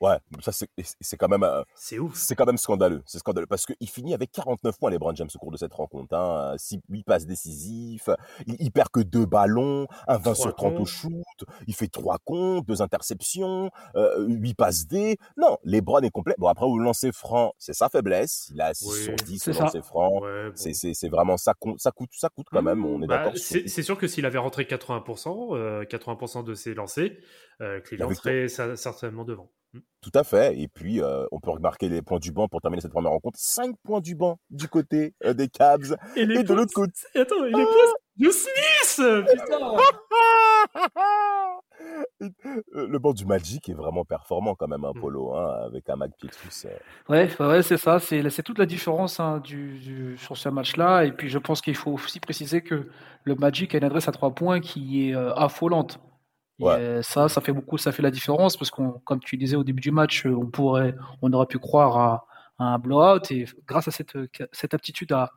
Ouais, 0.00 0.16
ça 0.40 0.50
c'est 0.52 1.16
quand 1.18 1.28
même 1.28 1.42
euh, 1.42 1.62
c'est 1.74 1.98
ouf. 1.98 2.14
C'est 2.14 2.34
quand 2.34 2.46
même 2.46 2.56
scandaleux, 2.56 3.02
c'est 3.04 3.18
scandaleux 3.18 3.46
parce 3.46 3.66
qu'il 3.66 3.88
finit 3.88 4.14
avec 4.14 4.32
49 4.32 4.78
points 4.78 4.90
les 4.90 4.94
LeBron 4.94 5.14
James 5.14 5.28
au 5.34 5.38
cours 5.38 5.50
de 5.50 5.58
cette 5.58 5.74
rencontre 5.74 6.14
hein, 6.14 6.54
6 6.56 6.80
8 6.88 7.04
passes 7.04 7.26
décisifs, 7.26 8.08
il, 8.46 8.70
perd 8.72 8.88
que 8.88 9.00
deux 9.00 9.26
ballons, 9.26 9.86
un 10.08 10.16
20 10.16 10.34
sur 10.34 10.54
30 10.54 10.80
au 10.80 10.86
shoot, 10.86 11.44
il 11.66 11.74
fait 11.74 11.88
trois 11.88 12.16
comptes, 12.24 12.66
deux 12.66 12.80
interceptions, 12.80 13.70
euh, 13.94 14.26
8 14.26 14.54
passes 14.54 14.86
D. 14.86 15.18
Non, 15.36 15.58
LeBron 15.64 16.00
est 16.00 16.10
complet. 16.10 16.34
Bon 16.38 16.48
après 16.48 16.64
au 16.64 16.78
lancer 16.78 17.12
franc, 17.12 17.52
c'est 17.58 17.74
sa 17.74 17.90
faiblesse, 17.90 18.50
il 18.54 18.60
a 18.62 18.72
6 18.72 19.04
sur 19.04 19.16
10 19.16 19.48
au 19.48 19.52
lancer 19.52 19.82
franc. 19.82 20.22
C'est 20.54 20.72
c'est 20.72 21.08
vraiment 21.08 21.36
ça 21.36 21.52
ça 21.76 21.90
coûte 21.90 22.10
ça 22.12 22.30
coûte 22.30 22.46
quand 22.50 22.62
même, 22.62 22.86
on 22.86 23.02
est 23.02 23.06
bah, 23.06 23.18
d'accord. 23.18 23.32
C'est 23.36 23.82
sûr 23.82 23.98
que 23.98 24.06
s'il 24.06 24.24
avait 24.24 24.38
rentré 24.38 24.66
80 24.66 25.04
80 25.88 26.40
euh, 26.40 26.42
de 26.42 26.54
ses 26.54 26.72
lancers, 26.72 27.12
euh, 27.60 27.80
Cleveland 27.80 28.14
serait 28.14 28.48
certainement 28.48 29.24
devant. 29.24 29.50
Mmh. 29.72 29.78
Tout 30.00 30.10
à 30.14 30.24
fait. 30.24 30.58
Et 30.58 30.68
puis, 30.68 31.00
euh, 31.00 31.26
on 31.30 31.40
peut 31.40 31.50
remarquer 31.50 31.88
les 31.88 32.02
points 32.02 32.18
du 32.18 32.32
banc 32.32 32.48
pour 32.48 32.60
terminer 32.60 32.80
cette 32.80 32.90
première 32.90 33.12
rencontre. 33.12 33.38
5 33.38 33.76
points 33.84 34.00
du 34.00 34.14
banc 34.14 34.38
du 34.50 34.66
côté 34.66 35.14
euh, 35.24 35.34
des 35.34 35.48
Cavs. 35.48 35.96
Et, 36.16 36.26
de 36.26 36.54
l'autre 36.54 36.72
côté. 36.74 36.92
Attends, 37.14 37.44
et 37.44 37.50
les 37.50 37.64
points 37.64 37.92
de 38.16 38.30
Smith 38.30 38.46
Putain 38.96 39.76
le 42.72 42.98
banc 42.98 43.14
du 43.14 43.24
Magic 43.24 43.68
est 43.70 43.74
vraiment 43.74 44.04
performant 44.04 44.54
quand 44.54 44.68
même, 44.68 44.84
un 44.84 44.90
hein, 44.90 45.00
Polo, 45.00 45.34
hein, 45.34 45.64
avec 45.64 45.88
un 45.88 45.96
Mac 45.96 46.10
Pietrus. 46.18 46.66
Euh. 46.66 46.76
Ouais, 47.08 47.30
ouais 47.40 47.62
c'est 47.62 47.78
ça. 47.78 47.98
C'est 47.98 48.42
toute 48.42 48.58
la 48.58 48.66
différence 48.66 49.20
hein, 49.20 49.40
du, 49.42 50.16
sur 50.18 50.36
ce 50.36 50.48
match-là. 50.48 51.04
Et 51.04 51.12
puis, 51.12 51.28
je 51.28 51.38
pense 51.38 51.60
qu'il 51.60 51.76
faut 51.76 51.92
aussi 51.92 52.20
préciser 52.20 52.62
que 52.62 52.88
le 53.24 53.34
Magic 53.36 53.74
a 53.74 53.78
une 53.78 53.84
adresse 53.84 54.08
à 54.08 54.12
3 54.12 54.34
points 54.34 54.60
qui 54.60 55.10
est 55.10 55.14
affolante. 55.14 56.00
Euh, 56.62 57.02
ça, 57.02 57.28
ça 57.28 57.40
fait 57.40 57.52
beaucoup, 57.52 57.78
ça 57.78 57.92
fait 57.92 58.02
la 58.02 58.10
différence 58.10 58.56
parce 58.56 58.70
qu'on, 58.70 58.92
comme 59.04 59.20
tu 59.20 59.36
disais 59.36 59.56
au 59.56 59.64
début 59.64 59.80
du 59.80 59.90
match, 59.90 60.26
on 60.26 60.46
pourrait, 60.46 60.94
on 61.22 61.32
aurait 61.32 61.46
pu 61.46 61.58
croire 61.58 61.96
à, 61.96 62.26
un 62.62 62.78
blowout 62.78 63.30
et 63.30 63.46
grâce 63.66 63.88
à 63.88 63.90
cette, 63.90 64.12
cette 64.52 64.74
aptitude 64.74 65.12
à, 65.12 65.32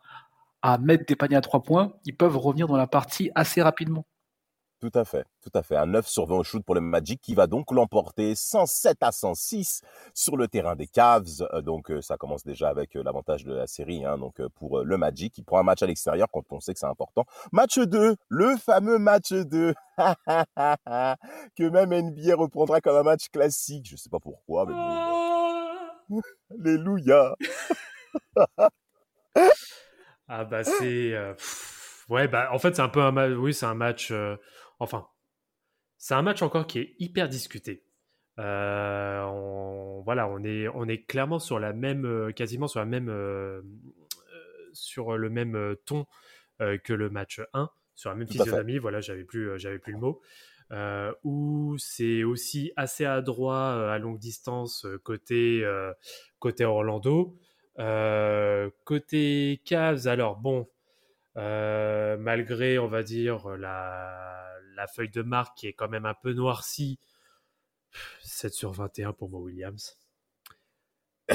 à 0.62 0.78
mettre 0.78 1.06
des 1.06 1.16
paniers 1.16 1.38
à 1.38 1.42
trois 1.42 1.64
points, 1.64 1.94
ils 2.06 2.16
peuvent 2.16 2.38
revenir 2.38 2.68
dans 2.68 2.76
la 2.76 2.88
partie 2.88 3.32
assez 3.36 3.62
rapidement. 3.62 4.06
Tout 4.84 5.00
à 5.00 5.06
fait, 5.06 5.24
tout 5.42 5.50
à 5.54 5.64
fait. 5.64 5.78
Un 5.78 5.86
9 5.86 6.06
sur 6.06 6.26
20 6.26 6.36
au 6.36 6.44
shoot 6.44 6.62
pour 6.62 6.76
le 6.76 6.82
Magic 6.82 7.22
qui 7.22 7.36
va 7.36 7.48
donc 7.48 7.72
l'emporter 7.72 8.36
107 8.36 8.98
à 9.00 9.14
106 9.14 9.82
sur 10.14 10.36
le 10.36 10.50
terrain 10.50 10.76
des 10.76 10.88
Cavs. 10.88 11.48
Euh, 11.54 11.62
donc 11.62 11.90
euh, 11.90 12.02
ça 12.02 12.18
commence 12.18 12.44
déjà 12.44 12.68
avec 12.68 12.98
euh, 12.98 13.02
l'avantage 13.02 13.46
de 13.46 13.54
la 13.54 13.66
série. 13.66 14.04
Hein. 14.04 14.18
Donc 14.18 14.46
pour 14.56 14.82
le 14.82 14.98
Magic, 14.98 15.36
qui 15.36 15.42
prend 15.42 15.60
un 15.60 15.64
match 15.64 15.82
à 15.84 15.86
l'extérieur 15.86 16.28
quand 16.34 16.44
on 16.52 16.60
sait 16.60 16.74
que 16.74 16.80
c'est 16.80 16.86
important. 16.86 17.24
Match 17.54 17.80
2, 17.80 18.18
le 18.28 18.58
fameux 18.58 18.98
match 18.98 19.32
2 19.32 19.74
que 19.98 21.70
même 21.70 21.94
NBA 21.94 22.36
reprendra 22.36 22.82
comme 22.82 22.98
un 22.98 23.04
match 23.04 23.30
classique. 23.30 23.88
Je 23.90 23.96
sais 23.96 24.10
pas 24.10 24.20
pourquoi, 24.20 24.66
mais 24.66 24.74
bon. 24.74 26.22
Alléluia. 26.60 27.38
ah 30.28 30.44
bah 30.44 30.66
c'est 30.66 31.14
ouais 32.10 32.28
bah 32.28 32.50
en 32.52 32.60
fait 32.60 32.76
c'est 32.76 32.82
un 32.82 32.90
peu 32.90 33.02
un 33.02 33.14
match 33.14 33.32
oui 33.32 33.54
c'est 33.54 33.66
un 33.66 33.76
match 33.76 34.12
Enfin, 34.84 35.08
c'est 35.98 36.14
un 36.14 36.22
match 36.22 36.42
encore 36.42 36.68
qui 36.68 36.80
est 36.80 36.96
hyper 37.00 37.30
discuté. 37.30 37.86
Euh, 38.38 39.22
on, 39.24 40.02
voilà, 40.02 40.28
on 40.28 40.44
est, 40.44 40.68
on 40.68 40.86
est 40.90 41.06
clairement 41.06 41.40
sur 41.40 41.60
la 41.60 41.72
même, 41.72 42.06
euh, 42.06 42.32
quasiment 42.34 42.68
sur 42.68 42.82
la 42.82 42.86
même, 42.86 43.08
euh, 43.08 43.62
sur 44.74 45.18
le 45.18 45.30
même 45.30 45.78
ton 45.86 46.06
que 46.84 46.94
le 46.94 47.10
match 47.10 47.42
1, 47.54 47.70
sur 47.96 48.10
la 48.10 48.18
même 48.18 48.28
physionomie. 48.28 48.80
Voilà, 48.80 49.00
j'avais 49.00 49.24
plus, 49.24 49.58
j'avais 49.58 49.80
plus 49.80 49.94
le 49.94 50.00
mot. 50.00 50.22
où 51.24 51.78
c'est 51.78 52.26
aussi 52.26 52.74
assez 52.76 53.06
adroit 53.06 53.92
à 53.92 53.98
longue 53.98 54.20
distance 54.20 54.86
côté, 55.04 55.66
côté 56.40 56.66
Orlando. 56.66 57.38
côté 58.84 59.62
Cavs, 59.66 60.08
alors 60.08 60.38
bon, 60.38 60.68
malgré, 61.36 62.78
on 62.78 62.88
va 62.88 63.04
dire, 63.04 63.48
la, 63.58 64.44
la 64.76 64.88
feuille 64.88 65.10
de 65.10 65.22
marque 65.22 65.58
qui 65.58 65.68
est 65.68 65.74
quand 65.74 65.90
même 65.90 66.06
un 66.06 66.14
peu 66.14 66.34
noircie. 66.34 67.00
7 68.24 68.54
sur 68.54 68.72
21 68.72 69.14
pour 69.14 69.30
Mo 69.30 69.40
Williams. 69.40 69.98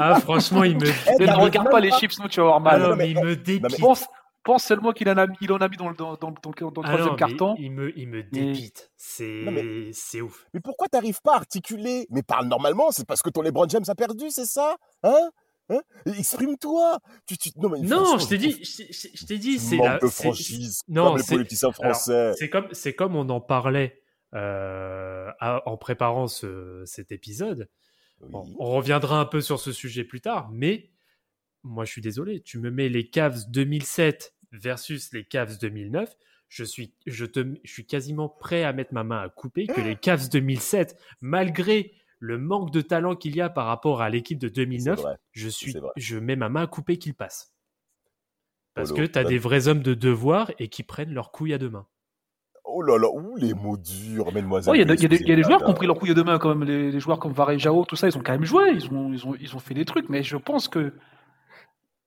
ah, 0.00 0.20
franchement, 0.20 0.64
il 0.64 0.76
me. 0.76 0.86
Eh, 0.86 1.26
ne 1.26 1.36
regarde 1.36 1.70
pas 1.70 1.80
les 1.80 1.90
chips, 1.92 2.18
non, 2.18 2.28
tu 2.28 2.40
vas 2.40 2.46
avoir 2.46 2.60
mal. 2.60 2.82
Ah 2.82 2.96
mais 2.96 3.10
il 3.10 3.20
me 3.20 3.36
dépite. 3.36 3.80
Pense, 3.80 4.06
pense, 4.42 4.64
seulement 4.64 4.92
qu'il 4.92 5.08
en, 5.08 5.16
a, 5.16 5.26
il 5.40 5.52
en 5.52 5.58
a 5.58 5.68
mis 5.68 5.76
dans 5.76 5.88
le, 5.88 5.94
dans, 5.94 6.16
dans, 6.16 6.32
dans, 6.32 6.50
le 6.50 6.70
ah 6.82 6.82
troisième 6.82 7.16
carton. 7.16 7.54
Il 7.58 7.70
me, 7.72 7.96
il 7.96 8.08
me 8.08 8.22
dépite. 8.22 8.90
C'est 8.96 9.92
c'est 9.92 10.20
ouf. 10.20 10.46
Mais 10.54 10.60
pourquoi 10.60 10.88
t'arrives 10.88 11.20
pas 11.22 11.34
à 11.34 11.36
articuler? 11.36 12.06
Mais 12.10 12.22
parle 12.22 12.46
normalement, 12.46 12.90
c'est 12.90 13.06
parce 13.06 13.22
que 13.22 13.30
ton 13.30 13.42
LeBron 13.42 13.68
James 13.68 13.84
a 13.86 13.94
perdu, 13.94 14.30
c'est 14.30 14.46
ça? 14.46 14.76
Hein? 15.02 15.30
Hein? 15.68 15.80
Exprime-toi. 16.06 16.98
Tu, 17.26 17.36
tu... 17.38 17.50
Non, 17.56 17.70
non 17.82 18.18
je 18.18 18.28
t'ai 18.28 18.38
dit, 18.38 18.62
je, 18.62 19.26
t'ai 19.26 19.38
dit, 19.38 19.58
c'est 19.58 19.76
la 19.76 19.98
de 19.98 20.06
franchise, 20.06 20.80
non, 20.88 21.08
comme 21.08 21.18
les 21.18 21.24
politiciens 21.24 21.72
français. 21.72 22.32
C'est 22.38 22.48
comme, 22.48 22.68
c'est 22.72 22.94
comme 22.94 23.16
on 23.16 23.28
en 23.28 23.40
parlait 23.40 24.00
euh, 24.34 25.30
en 25.40 25.76
préparant 25.76 26.28
ce, 26.28 26.82
cet 26.86 27.12
épisode. 27.12 27.68
on 28.20 28.70
reviendra 28.70 29.20
un 29.20 29.26
peu 29.26 29.40
sur 29.40 29.58
ce 29.58 29.72
sujet 29.72 30.04
plus 30.04 30.20
tard, 30.20 30.50
mais 30.52 30.90
moi, 31.66 31.84
je 31.84 31.90
suis 31.90 32.00
désolé. 32.00 32.40
Tu 32.40 32.58
me 32.58 32.70
mets 32.70 32.88
les 32.88 33.08
Cavs 33.08 33.50
2007 33.50 34.34
versus 34.52 35.12
les 35.12 35.24
Cavs 35.24 35.58
2009. 35.58 36.16
Je 36.48 36.62
suis, 36.62 36.94
je 37.06 37.26
te, 37.26 37.44
je 37.64 37.72
suis 37.72 37.86
quasiment 37.86 38.28
prêt 38.28 38.62
à 38.62 38.72
mettre 38.72 38.94
ma 38.94 39.02
main 39.02 39.20
à 39.20 39.28
couper 39.28 39.66
que 39.66 39.80
les 39.80 39.96
Cavs 39.96 40.28
2007, 40.28 40.96
malgré 41.20 41.92
le 42.26 42.38
manque 42.38 42.72
de 42.72 42.80
talent 42.80 43.14
qu'il 43.14 43.36
y 43.36 43.40
a 43.40 43.48
par 43.48 43.66
rapport 43.66 44.02
à 44.02 44.10
l'équipe 44.10 44.38
de 44.38 44.48
2009, 44.48 45.00
je, 45.30 45.48
suis, 45.48 45.74
je 45.96 46.18
mets 46.18 46.36
ma 46.36 46.48
main 46.48 46.62
à 46.62 46.66
couper 46.66 46.98
qu'il 46.98 47.14
passe. 47.14 47.54
Parce 48.74 48.92
que 48.92 49.06
tu 49.06 49.18
as 49.18 49.24
des 49.24 49.38
vrais 49.38 49.68
hommes 49.68 49.80
de 49.80 49.94
devoir 49.94 50.50
et 50.58 50.68
qui 50.68 50.82
prennent 50.82 51.14
leur 51.14 51.30
couille 51.30 51.54
à 51.54 51.58
deux 51.58 51.70
mains. 51.70 51.86
Oh 52.64 52.82
là 52.82 52.98
là, 52.98 53.08
ouh, 53.08 53.36
les 53.36 53.54
mots 53.54 53.76
durs, 53.76 54.32
mesdemoiselles. 54.32 54.74
Il 54.76 54.80
y, 54.80 55.32
a 55.32 55.36
des 55.36 55.42
joueurs 55.42 55.64
qui 55.64 55.70
ont 55.70 55.74
pris 55.74 55.86
leur 55.86 55.96
couille 55.96 56.10
à 56.10 56.14
deux 56.14 56.24
mains, 56.24 56.38
quand 56.38 56.54
même. 56.54 56.68
Les, 56.68 56.98
joueurs 56.98 57.20
comme 57.20 57.32
Varey 57.32 57.58
Jao, 57.58 57.84
tout 57.84 57.94
ça, 57.94 58.08
ils 58.08 58.18
ont 58.18 58.22
quand 58.22 58.32
même 58.32 58.44
joué. 58.44 58.70
Ils 58.72 58.92
ont, 58.92 59.12
ils 59.12 59.24
ont, 59.24 59.34
ils 59.40 59.54
ont 59.54 59.60
fait 59.60 59.72
des 59.72 59.84
trucs. 59.84 60.08
Mais 60.08 60.24
je 60.24 60.36
pense 60.36 60.66
que 60.66 60.92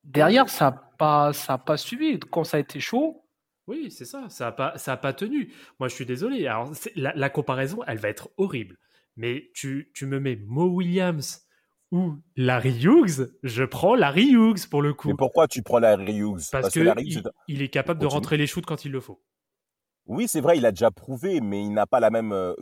derrière, 0.04 0.50
ça 0.50 0.66
n'a 0.66 0.72
pas, 0.98 1.32
ça 1.32 1.58
pas 1.58 1.78
suivi. 1.78 2.20
Quand 2.20 2.44
ça 2.44 2.58
a 2.58 2.60
été 2.60 2.82
chaud, 2.82 3.24
oui, 3.68 3.90
c'est 3.90 4.06
ça. 4.06 4.26
Ça 4.30 4.46
n'a 4.46 4.52
pas, 4.52 4.78
ça 4.78 4.94
a 4.94 4.98
pas 4.98 5.14
tenu. 5.14 5.54
Moi, 5.80 5.88
je 5.88 5.96
suis 5.96 6.06
désolé. 6.06 6.46
Alors, 6.46 6.72
la, 6.96 7.14
la, 7.16 7.30
comparaison, 7.30 7.80
elle 7.88 7.98
va 7.98 8.10
être 8.10 8.30
horrible 8.38 8.78
mais 9.20 9.52
tu, 9.54 9.92
tu 9.94 10.06
me 10.06 10.18
mets 10.20 10.38
Mo 10.48 10.68
Williams 10.68 11.46
ou 11.92 12.16
Larry 12.38 12.82
Hughes, 12.82 13.28
je 13.44 13.64
prends 13.66 13.94
Larry 13.94 14.32
Hughes 14.32 14.70
pour 14.70 14.82
le 14.82 14.94
coup. 14.94 15.10
Mais 15.10 15.16
pourquoi 15.18 15.48
tu 15.48 15.62
prends 15.62 15.80
Larry 15.80 16.20
Hughes? 16.20 16.50
Parce, 16.52 16.74
que, 16.74 16.80
il, 17.48 17.62
est 17.62 17.68
capable 17.68 18.00
de 18.00 18.06
rentrer 18.06 18.38
les 18.38 18.48
shoots 18.48 18.66
quand 18.66 18.86
il 18.86 18.94
le 18.94 19.02
faut. 19.02 19.22
Oui, 20.06 20.28
c'est 20.30 20.40
vrai, 20.40 20.58
il 20.58 20.66
a 20.66 20.72
déjà 20.72 20.90
prouvé, 20.90 21.42
mais 21.42 21.62
il 21.62 21.74
n'a 21.74 21.86
pas 21.86 22.00
la 22.00 22.10
même 22.10 22.32
euh, 22.32 22.54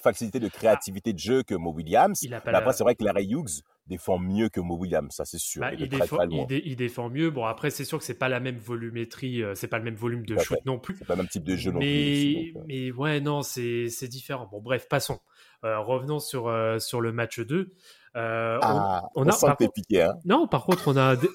facilité 0.00 0.38
de 0.38 0.48
créativité 0.48 1.12
de 1.12 1.18
jeu 1.18 1.42
que 1.42 1.54
Mo 1.54 1.72
Williams. 1.72 2.22
Il 2.22 2.32
après, 2.32 2.72
c'est 2.72 2.84
vrai 2.84 2.94
que 2.94 3.02
Larry 3.02 3.26
Hughes 3.26 3.62
défend 3.86 4.18
mieux 4.18 4.48
que 4.48 4.60
Mo 4.60 4.76
Williams, 4.76 5.14
ça 5.14 5.24
c'est 5.24 5.38
sûr. 5.38 5.60
Bah, 5.60 5.72
il, 5.74 5.88
défend, 5.88 6.18
il, 6.50 6.76
défend, 6.76 7.10
mieux. 7.10 7.30
Bon, 7.30 7.44
après, 7.44 7.70
c'est 7.70 7.84
sûr 7.84 7.98
que 7.98 8.04
c'est 8.04 8.18
pas 8.18 8.28
la 8.28 8.40
même 8.40 8.56
volumétrie, 8.56 9.42
euh, 9.42 9.54
c'est 9.54 9.68
pas 9.68 9.78
le 9.78 9.84
même 9.84 9.94
volume 9.94 10.24
de 10.24 10.38
shoot 10.38 10.58
non 10.64 10.78
plus. 10.78 10.96
C'est 10.96 11.06
pas 11.06 11.14
le 11.14 11.22
même 11.22 11.28
type 11.28 11.44
de 11.44 11.56
jeu 11.56 11.70
non 11.70 11.80
plus. 11.80 12.54
Euh. 12.56 12.60
mais 12.66 12.92
ouais, 12.92 13.20
non, 13.20 13.42
c'est 13.42 14.08
différent. 14.08 14.48
Bon, 14.50 14.60
bref, 14.60 14.88
passons. 14.88 15.20
Euh, 15.64 15.78
revenons 15.78 16.18
sur, 16.18 16.52
sur 16.78 17.00
le 17.00 17.12
match 17.12 17.40
2. 17.40 17.74
Euh, 18.16 18.58
ah, 18.62 19.02
on, 19.16 19.26
a, 19.26 19.56
piqué, 19.56 20.02
hein. 20.02 20.14
Non, 20.24 20.46
par 20.46 20.64
contre, 20.64 20.88
on 20.88 20.96
a. 20.96 21.16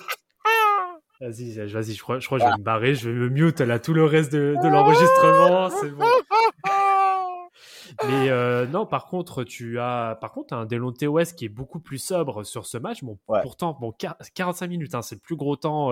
Vas-y, 1.22 1.51
vas-y, 1.68 1.96
je 1.96 2.01
crois, 2.01 2.20
je 2.20 2.27
crois 2.27 2.38
que 2.38 2.46
je 2.46 2.50
vais 2.50 2.58
me 2.58 2.63
barrer, 2.63 2.96
je 2.96 3.10
vais 3.10 3.15
me 3.15 3.27
mute 3.27 3.60
là 3.60 3.77
tout 3.77 3.94
le 3.94 4.06
reste 4.06 4.32
de, 4.32 4.56
de 4.63 4.68
l'enregistrement, 4.70 5.70
c'est 5.70 5.89
bon. 5.89 6.06
Mais 8.08 8.65
non, 8.68 8.86
par 8.86 9.08
contre, 9.08 9.44
tu 9.44 9.79
as, 9.79 10.18
par 10.22 10.32
contre, 10.32 10.53
un 10.53 10.65
Delonte 10.65 11.01
West 11.01 11.38
qui 11.38 11.46
est 11.46 11.50
beaucoup 11.50 11.79
plus 11.79 11.98
sobre 11.98 12.44
sur 12.44 12.65
ce 12.65 12.77
match. 12.77 13.03
Bon, 13.03 13.18
pourtant, 13.41 13.77
bon, 13.79 13.94
45 14.36 14.68
minutes, 14.68 14.96
hein, 14.96 15.01
c'est 15.01 15.15
le 15.15 15.22
plus 15.22 15.36
gros 15.36 15.56
temps 15.56 15.91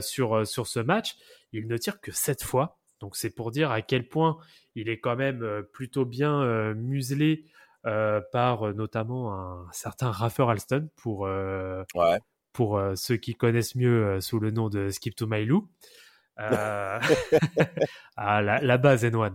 sur 0.00 0.46
sur 0.46 0.66
ce 0.66 0.80
match. 0.80 1.16
Il 1.52 1.66
ne 1.68 1.76
tire 1.76 2.00
que 2.00 2.12
7 2.12 2.42
fois. 2.42 2.78
Donc 3.02 3.16
c'est 3.16 3.30
pour 3.30 3.50
dire 3.50 3.70
à 3.70 3.82
quel 3.82 4.08
point 4.08 4.38
il 4.76 4.88
est 4.88 5.00
quand 5.00 5.16
même 5.16 5.42
euh, 5.42 5.62
plutôt 5.62 6.04
bien 6.04 6.40
euh, 6.40 6.72
muselé 6.74 7.44
euh, 7.84 8.20
par 8.30 8.72
notamment 8.74 9.34
un 9.34 9.66
certain 9.72 10.12
Raffer 10.12 10.44
Alston 10.48 10.88
pour, 10.94 11.28
pour 12.52 12.80
ceux 12.94 13.16
qui 13.16 13.34
connaissent 13.34 13.74
mieux 13.74 14.20
sous 14.20 14.38
le 14.38 14.52
nom 14.52 14.68
de 14.68 14.88
Skip 14.88 15.16
to 15.16 15.26
My 15.26 15.44
Lou. 15.44 15.68
ah, 18.16 18.42
la, 18.42 18.78
base 18.78 19.04
N1. 19.04 19.34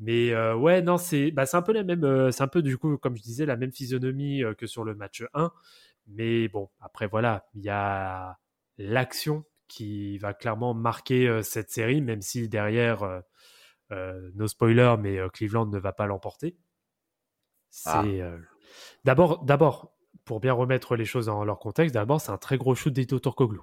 Mais 0.00 0.34
ouais, 0.54 0.82
non, 0.82 0.98
c'est 0.98 1.30
bah, 1.30 1.44
un 1.52 1.62
peu 1.62 1.72
la 1.72 1.82
même, 1.82 2.30
c'est 2.32 2.42
un 2.42 2.48
peu 2.48 2.62
du 2.62 2.78
coup, 2.78 2.96
comme 2.98 3.16
je 3.16 3.22
disais, 3.22 3.46
la 3.46 3.56
même 3.56 3.72
physionomie 3.72 4.42
que 4.58 4.66
sur 4.66 4.84
le 4.84 4.94
match 4.94 5.24
1. 5.34 5.52
Mais 6.08 6.48
bon, 6.48 6.70
après 6.80 7.06
voilà, 7.06 7.46
il 7.54 7.62
y 7.62 7.70
a 7.70 8.38
l'action 8.78 9.44
qui 9.68 10.18
va 10.18 10.34
clairement 10.34 10.74
marquer 10.74 11.42
cette 11.42 11.70
série, 11.70 12.00
même 12.00 12.22
si 12.22 12.48
derrière, 12.48 13.22
no 13.90 14.46
spoiler, 14.46 14.94
mais 14.98 15.18
Cleveland 15.32 15.66
ne 15.66 15.78
va 15.78 15.92
pas 15.92 16.06
l'emporter. 16.06 16.56
Ah. 17.84 18.04
D'abord, 19.04 19.44
d'abord, 19.44 19.96
pour 20.24 20.40
bien 20.40 20.52
remettre 20.52 20.96
les 20.96 21.04
choses 21.04 21.26
dans 21.26 21.44
leur 21.44 21.58
contexte, 21.58 21.94
d'abord, 21.94 22.20
c'est 22.20 22.32
un 22.32 22.38
très 22.38 22.58
gros 22.58 22.74
shoot 22.74 22.92
d'Eto 22.92 23.18
Turkoglu. 23.18 23.60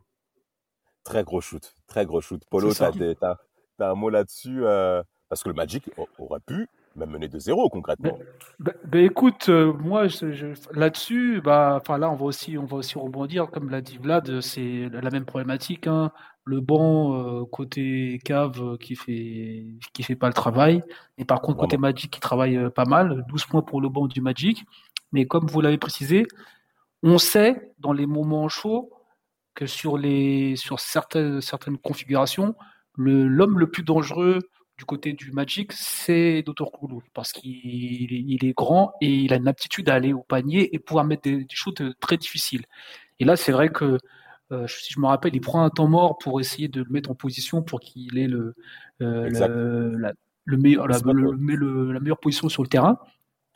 Très 1.03 1.23
gros 1.23 1.41
shoot, 1.41 1.73
très 1.87 2.05
gros 2.05 2.21
shoot. 2.21 2.41
Polo, 2.49 2.73
tu 2.73 2.83
as, 2.83 3.39
un 3.79 3.95
mot 3.95 4.09
là-dessus 4.09 4.61
Parce 5.29 5.43
que 5.43 5.49
le 5.49 5.55
Magic 5.55 5.89
aurait 6.17 6.39
pu 6.39 6.67
même 6.95 7.09
mener 7.09 7.27
de 7.27 7.39
zéro 7.39 7.69
concrètement. 7.69 8.17
Ben, 8.59 8.73
ben, 8.85 9.05
écoute, 9.05 9.49
euh, 9.49 9.73
moi 9.73 10.07
là-dessus, 10.73 11.41
bah, 11.43 11.81
là 11.87 12.09
on 12.09 12.15
va 12.15 12.25
aussi 12.25 12.57
on 12.57 12.65
va 12.65 12.77
aussi 12.77 12.97
rebondir 12.97 13.49
comme 13.49 13.69
l'a 13.69 13.81
dit 13.81 13.97
Vlad, 13.97 14.41
c'est 14.41 14.89
la 14.91 15.09
même 15.09 15.25
problématique. 15.25 15.87
Hein. 15.87 16.11
Le 16.45 16.59
banc 16.59 17.41
euh, 17.41 17.45
côté 17.45 18.19
cave 18.23 18.61
euh, 18.61 18.77
qui 18.77 18.95
fait 18.95 19.65
qui 19.93 20.03
fait 20.03 20.15
pas 20.15 20.27
le 20.27 20.33
travail, 20.33 20.83
et 21.17 21.25
par 21.25 21.41
contre 21.41 21.59
côté 21.59 21.77
Magic 21.77 22.11
qui 22.11 22.19
travaille 22.19 22.69
pas 22.71 22.85
mal, 22.85 23.25
12 23.29 23.45
points 23.45 23.61
pour 23.61 23.81
le 23.81 23.89
banc 23.89 24.07
du 24.07 24.21
Magic. 24.21 24.63
Mais 25.11 25.25
comme 25.25 25.47
vous 25.47 25.61
l'avez 25.61 25.77
précisé, 25.77 26.25
on 27.01 27.17
sait 27.17 27.71
dans 27.79 27.93
les 27.93 28.05
moments 28.05 28.49
chauds 28.49 28.91
que 29.55 29.65
sur 29.65 29.97
les 29.97 30.55
sur 30.55 30.79
certaines 30.79 31.41
certaines 31.41 31.77
configurations, 31.77 32.55
l'homme 32.95 33.59
le 33.59 33.69
plus 33.69 33.83
dangereux 33.83 34.39
du 34.77 34.85
côté 34.85 35.13
du 35.13 35.31
Magic, 35.31 35.71
c'est 35.71 36.41
Dr. 36.43 36.71
Koulou, 36.71 37.03
parce 37.13 37.31
qu'il 37.31 37.51
il 37.53 38.45
est 38.45 38.53
grand 38.53 38.93
et 39.01 39.13
il 39.13 39.33
a 39.33 39.37
une 39.37 39.47
aptitude 39.47 39.89
à 39.89 39.93
aller 39.95 40.13
au 40.13 40.23
panier 40.23 40.73
et 40.75 40.79
pouvoir 40.79 41.05
mettre 41.05 41.23
des, 41.23 41.37
des 41.37 41.55
shoots 41.55 41.81
très 41.99 42.17
difficiles. 42.17 42.65
Et 43.19 43.25
là, 43.25 43.35
c'est 43.35 43.51
vrai 43.51 43.69
que, 43.69 43.99
euh, 44.51 44.67
si 44.67 44.93
je 44.93 44.99
me 44.99 45.05
rappelle, 45.07 45.35
il 45.35 45.41
prend 45.41 45.63
un 45.63 45.69
temps 45.69 45.87
mort 45.87 46.17
pour 46.17 46.41
essayer 46.41 46.67
de 46.67 46.81
le 46.81 46.89
mettre 46.89 47.11
en 47.11 47.15
position 47.15 47.61
pour 47.61 47.79
qu'il 47.79 48.17
ait 48.17 48.27
le, 48.27 48.55
euh, 49.01 49.29
la, 49.29 50.13
le 50.45 50.57
meilleur, 50.57 50.87
la, 50.87 50.97
la, 51.05 51.99
meilleure 51.99 52.19
position 52.19 52.49
sur 52.49 52.63
le 52.63 52.67
terrain. 52.67 52.97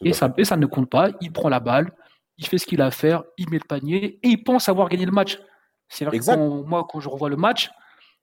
Et 0.03 0.13
ça, 0.13 0.33
et 0.37 0.45
ça 0.45 0.57
ne 0.57 0.65
compte 0.67 0.89
pas. 0.89 1.09
Il 1.21 1.31
prend 1.31 1.49
la 1.49 1.59
balle, 1.59 1.91
il 2.37 2.45
fait 2.45 2.57
ce 2.59 2.67
qu'il 2.67 2.81
a 2.81 2.85
à 2.85 2.91
faire, 2.91 3.23
il 3.37 3.49
met 3.49 3.57
le 3.57 3.67
panier 3.67 4.19
et 4.23 4.29
il 4.29 4.43
pense 4.43 4.69
avoir 4.69 4.89
gagné 4.89 5.05
le 5.05 5.11
match. 5.11 5.39
C'est 5.89 6.05
vrai 6.05 6.19
que 6.19 6.63
moi, 6.63 6.85
quand 6.89 6.99
je 6.99 7.09
revois 7.09 7.29
le 7.29 7.37
match, 7.37 7.71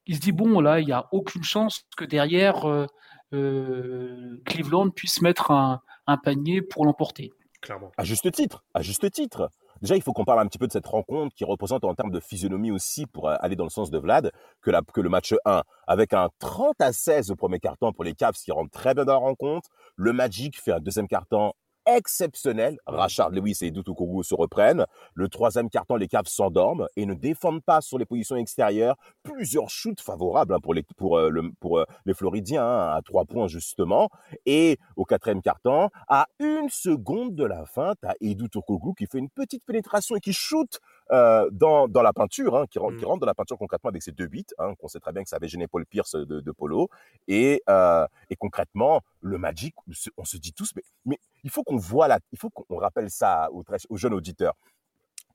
il 0.06 0.16
se 0.16 0.20
dit 0.20 0.32
bon 0.32 0.60
là, 0.60 0.80
il 0.80 0.86
n'y 0.86 0.92
a 0.92 1.06
aucune 1.12 1.42
chance 1.42 1.84
que 1.96 2.04
derrière 2.04 2.68
euh, 2.68 2.86
euh, 3.32 4.40
Cleveland 4.44 4.90
puisse 4.90 5.22
mettre 5.22 5.50
un, 5.50 5.80
panier 6.22 6.62
pour 6.62 6.84
l'emporter. 6.84 7.32
Clairement. 7.62 7.90
À 7.96 8.04
juste 8.04 8.30
titre, 8.30 8.62
à 8.74 8.82
juste 8.82 9.10
titre. 9.10 9.50
Déjà, 9.80 9.96
il 9.96 10.02
faut 10.02 10.12
qu'on 10.12 10.24
parle 10.24 10.40
un 10.40 10.46
petit 10.46 10.58
peu 10.58 10.66
de 10.66 10.72
cette 10.72 10.86
rencontre 10.86 11.34
qui 11.34 11.44
représente 11.44 11.84
en 11.84 11.94
termes 11.94 12.10
de 12.10 12.20
physionomie 12.20 12.70
aussi, 12.70 13.06
pour 13.06 13.28
euh, 13.28 13.36
aller 13.40 13.56
dans 13.56 13.64
le 13.64 13.70
sens 13.70 13.90
de 13.90 13.98
Vlad, 13.98 14.30
que, 14.60 14.70
la, 14.70 14.82
que 14.82 15.00
le 15.00 15.08
match 15.08 15.34
1, 15.44 15.62
avec 15.86 16.12
un 16.12 16.28
30 16.38 16.80
à 16.80 16.92
16 16.92 17.30
au 17.30 17.36
premier 17.36 17.58
carton 17.58 17.92
pour 17.92 18.04
les 18.04 18.14
Cavs 18.14 18.34
qui 18.34 18.52
rentrent 18.52 18.70
très 18.70 18.94
bien 18.94 19.04
dans 19.04 19.14
la 19.14 19.18
rencontre. 19.18 19.70
Le 19.96 20.12
Magic 20.12 20.60
fait 20.60 20.72
un 20.72 20.80
deuxième 20.80 21.08
carton 21.08 21.52
exceptionnel. 21.86 22.78
Rachard 22.86 23.30
Lewis 23.30 23.58
et 23.62 23.66
Edu 23.66 23.82
se 24.22 24.34
reprennent. 24.34 24.86
Le 25.14 25.28
troisième 25.28 25.70
carton, 25.70 25.96
les 25.96 26.08
Cavs 26.08 26.26
s'endorment 26.26 26.88
et 26.96 27.06
ne 27.06 27.14
défendent 27.14 27.62
pas 27.62 27.80
sur 27.80 27.98
les 27.98 28.06
positions 28.06 28.36
extérieures. 28.36 28.96
Plusieurs 29.22 29.70
shoots 29.70 30.00
favorables 30.00 30.54
hein, 30.54 30.60
pour 30.60 30.74
les 30.74 30.82
pour 30.96 31.18
euh, 31.18 31.30
le 31.30 31.50
pour 31.60 31.78
euh, 31.78 31.84
les 32.06 32.14
Floridiens 32.14 32.64
hein, 32.64 32.94
à 32.96 33.02
trois 33.02 33.24
points 33.24 33.48
justement. 33.48 34.10
Et 34.46 34.78
au 34.96 35.04
quatrième 35.04 35.42
carton, 35.42 35.90
à 36.08 36.26
une 36.38 36.68
seconde 36.68 37.34
de 37.34 37.44
la 37.44 37.66
fin, 37.66 37.94
t'as 38.00 38.14
Edu 38.20 38.48
Tokogu 38.48 38.94
qui 38.96 39.06
fait 39.06 39.18
une 39.18 39.30
petite 39.30 39.64
pénétration 39.64 40.16
et 40.16 40.20
qui 40.20 40.32
shoot 40.32 40.80
euh, 41.10 41.50
dans, 41.52 41.86
dans 41.86 42.00
la 42.00 42.14
peinture, 42.14 42.56
hein, 42.56 42.66
qui, 42.70 42.78
rentre, 42.78 42.96
qui 42.96 43.04
mm. 43.04 43.08
rentre 43.08 43.20
dans 43.20 43.26
la 43.26 43.34
peinture 43.34 43.58
concrètement 43.58 43.90
avec 43.90 44.02
ses 44.02 44.12
deux 44.12 44.26
bits, 44.26 44.46
hein, 44.58 44.74
qu'on 44.78 44.88
sait 44.88 45.00
très 45.00 45.12
bien 45.12 45.22
que 45.22 45.28
ça 45.28 45.36
avait 45.36 45.48
gêné 45.48 45.66
Paul 45.66 45.84
Pierce 45.84 46.14
de, 46.14 46.40
de 46.40 46.52
Polo. 46.52 46.88
Et, 47.28 47.62
euh, 47.68 48.06
et 48.30 48.36
concrètement, 48.36 49.02
le 49.20 49.36
Magic, 49.36 49.74
on 50.16 50.24
se 50.24 50.38
dit 50.38 50.54
tous, 50.54 50.72
mais, 50.74 50.82
mais 51.04 51.18
il 51.44 51.50
faut 51.50 51.62
qu'on 51.62 51.76
voit 51.76 52.08
là, 52.08 52.18
il 52.32 52.38
faut 52.38 52.50
qu'on 52.50 52.76
rappelle 52.76 53.10
ça 53.10 53.48
aux, 53.52 53.62
aux 53.90 53.96
jeunes 53.96 54.14
auditeurs. 54.14 54.54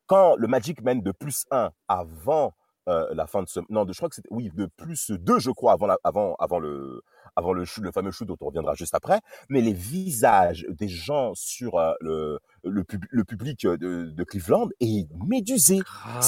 Quand 0.08 0.36
le 0.36 0.48
Magic 0.48 0.82
mène 0.82 1.02
de 1.02 1.12
plus 1.12 1.45
1 1.52 1.69
avant 1.88 2.54
euh, 2.88 3.08
la 3.13 3.28
fin 3.28 3.43
de 3.43 3.48
ce, 3.48 3.60
non, 3.69 3.86
de, 3.86 3.93
je 3.93 3.98
crois 3.98 4.10
que 4.10 4.15
c'était, 4.15 4.30
oui, 4.32 4.50
de 4.56 4.65
plus 4.65 5.12
2, 5.12 5.38
je 5.38 5.52
crois, 5.52 5.74
avant, 5.74 5.86
la, 5.86 6.00
avant, 6.04 6.36
avant 6.39 6.58
le, 6.58 7.04
avant 7.36 7.54
le, 7.54 7.63
le 7.82 7.91
fameux 7.91 8.10
shoot 8.10 8.28
dont 8.28 8.38
on 8.41 8.48
reviendra 8.48 8.74
juste 8.74 8.95
après, 8.95 9.22
mais 9.48 9.62
les 9.62 9.74
visages 9.74 10.65
des 10.69 10.88
gens 10.88 11.34
sur 11.36 11.76
euh, 11.76 11.93
le, 12.02 12.39
le, 12.63 12.84
le, 13.12 13.24
public 13.24 13.67
de, 13.67 13.76
de, 14.06 14.24
Cleveland 14.24 14.69
est 14.80 15.08
médusé. 15.28 15.80
Ah. 16.04 16.19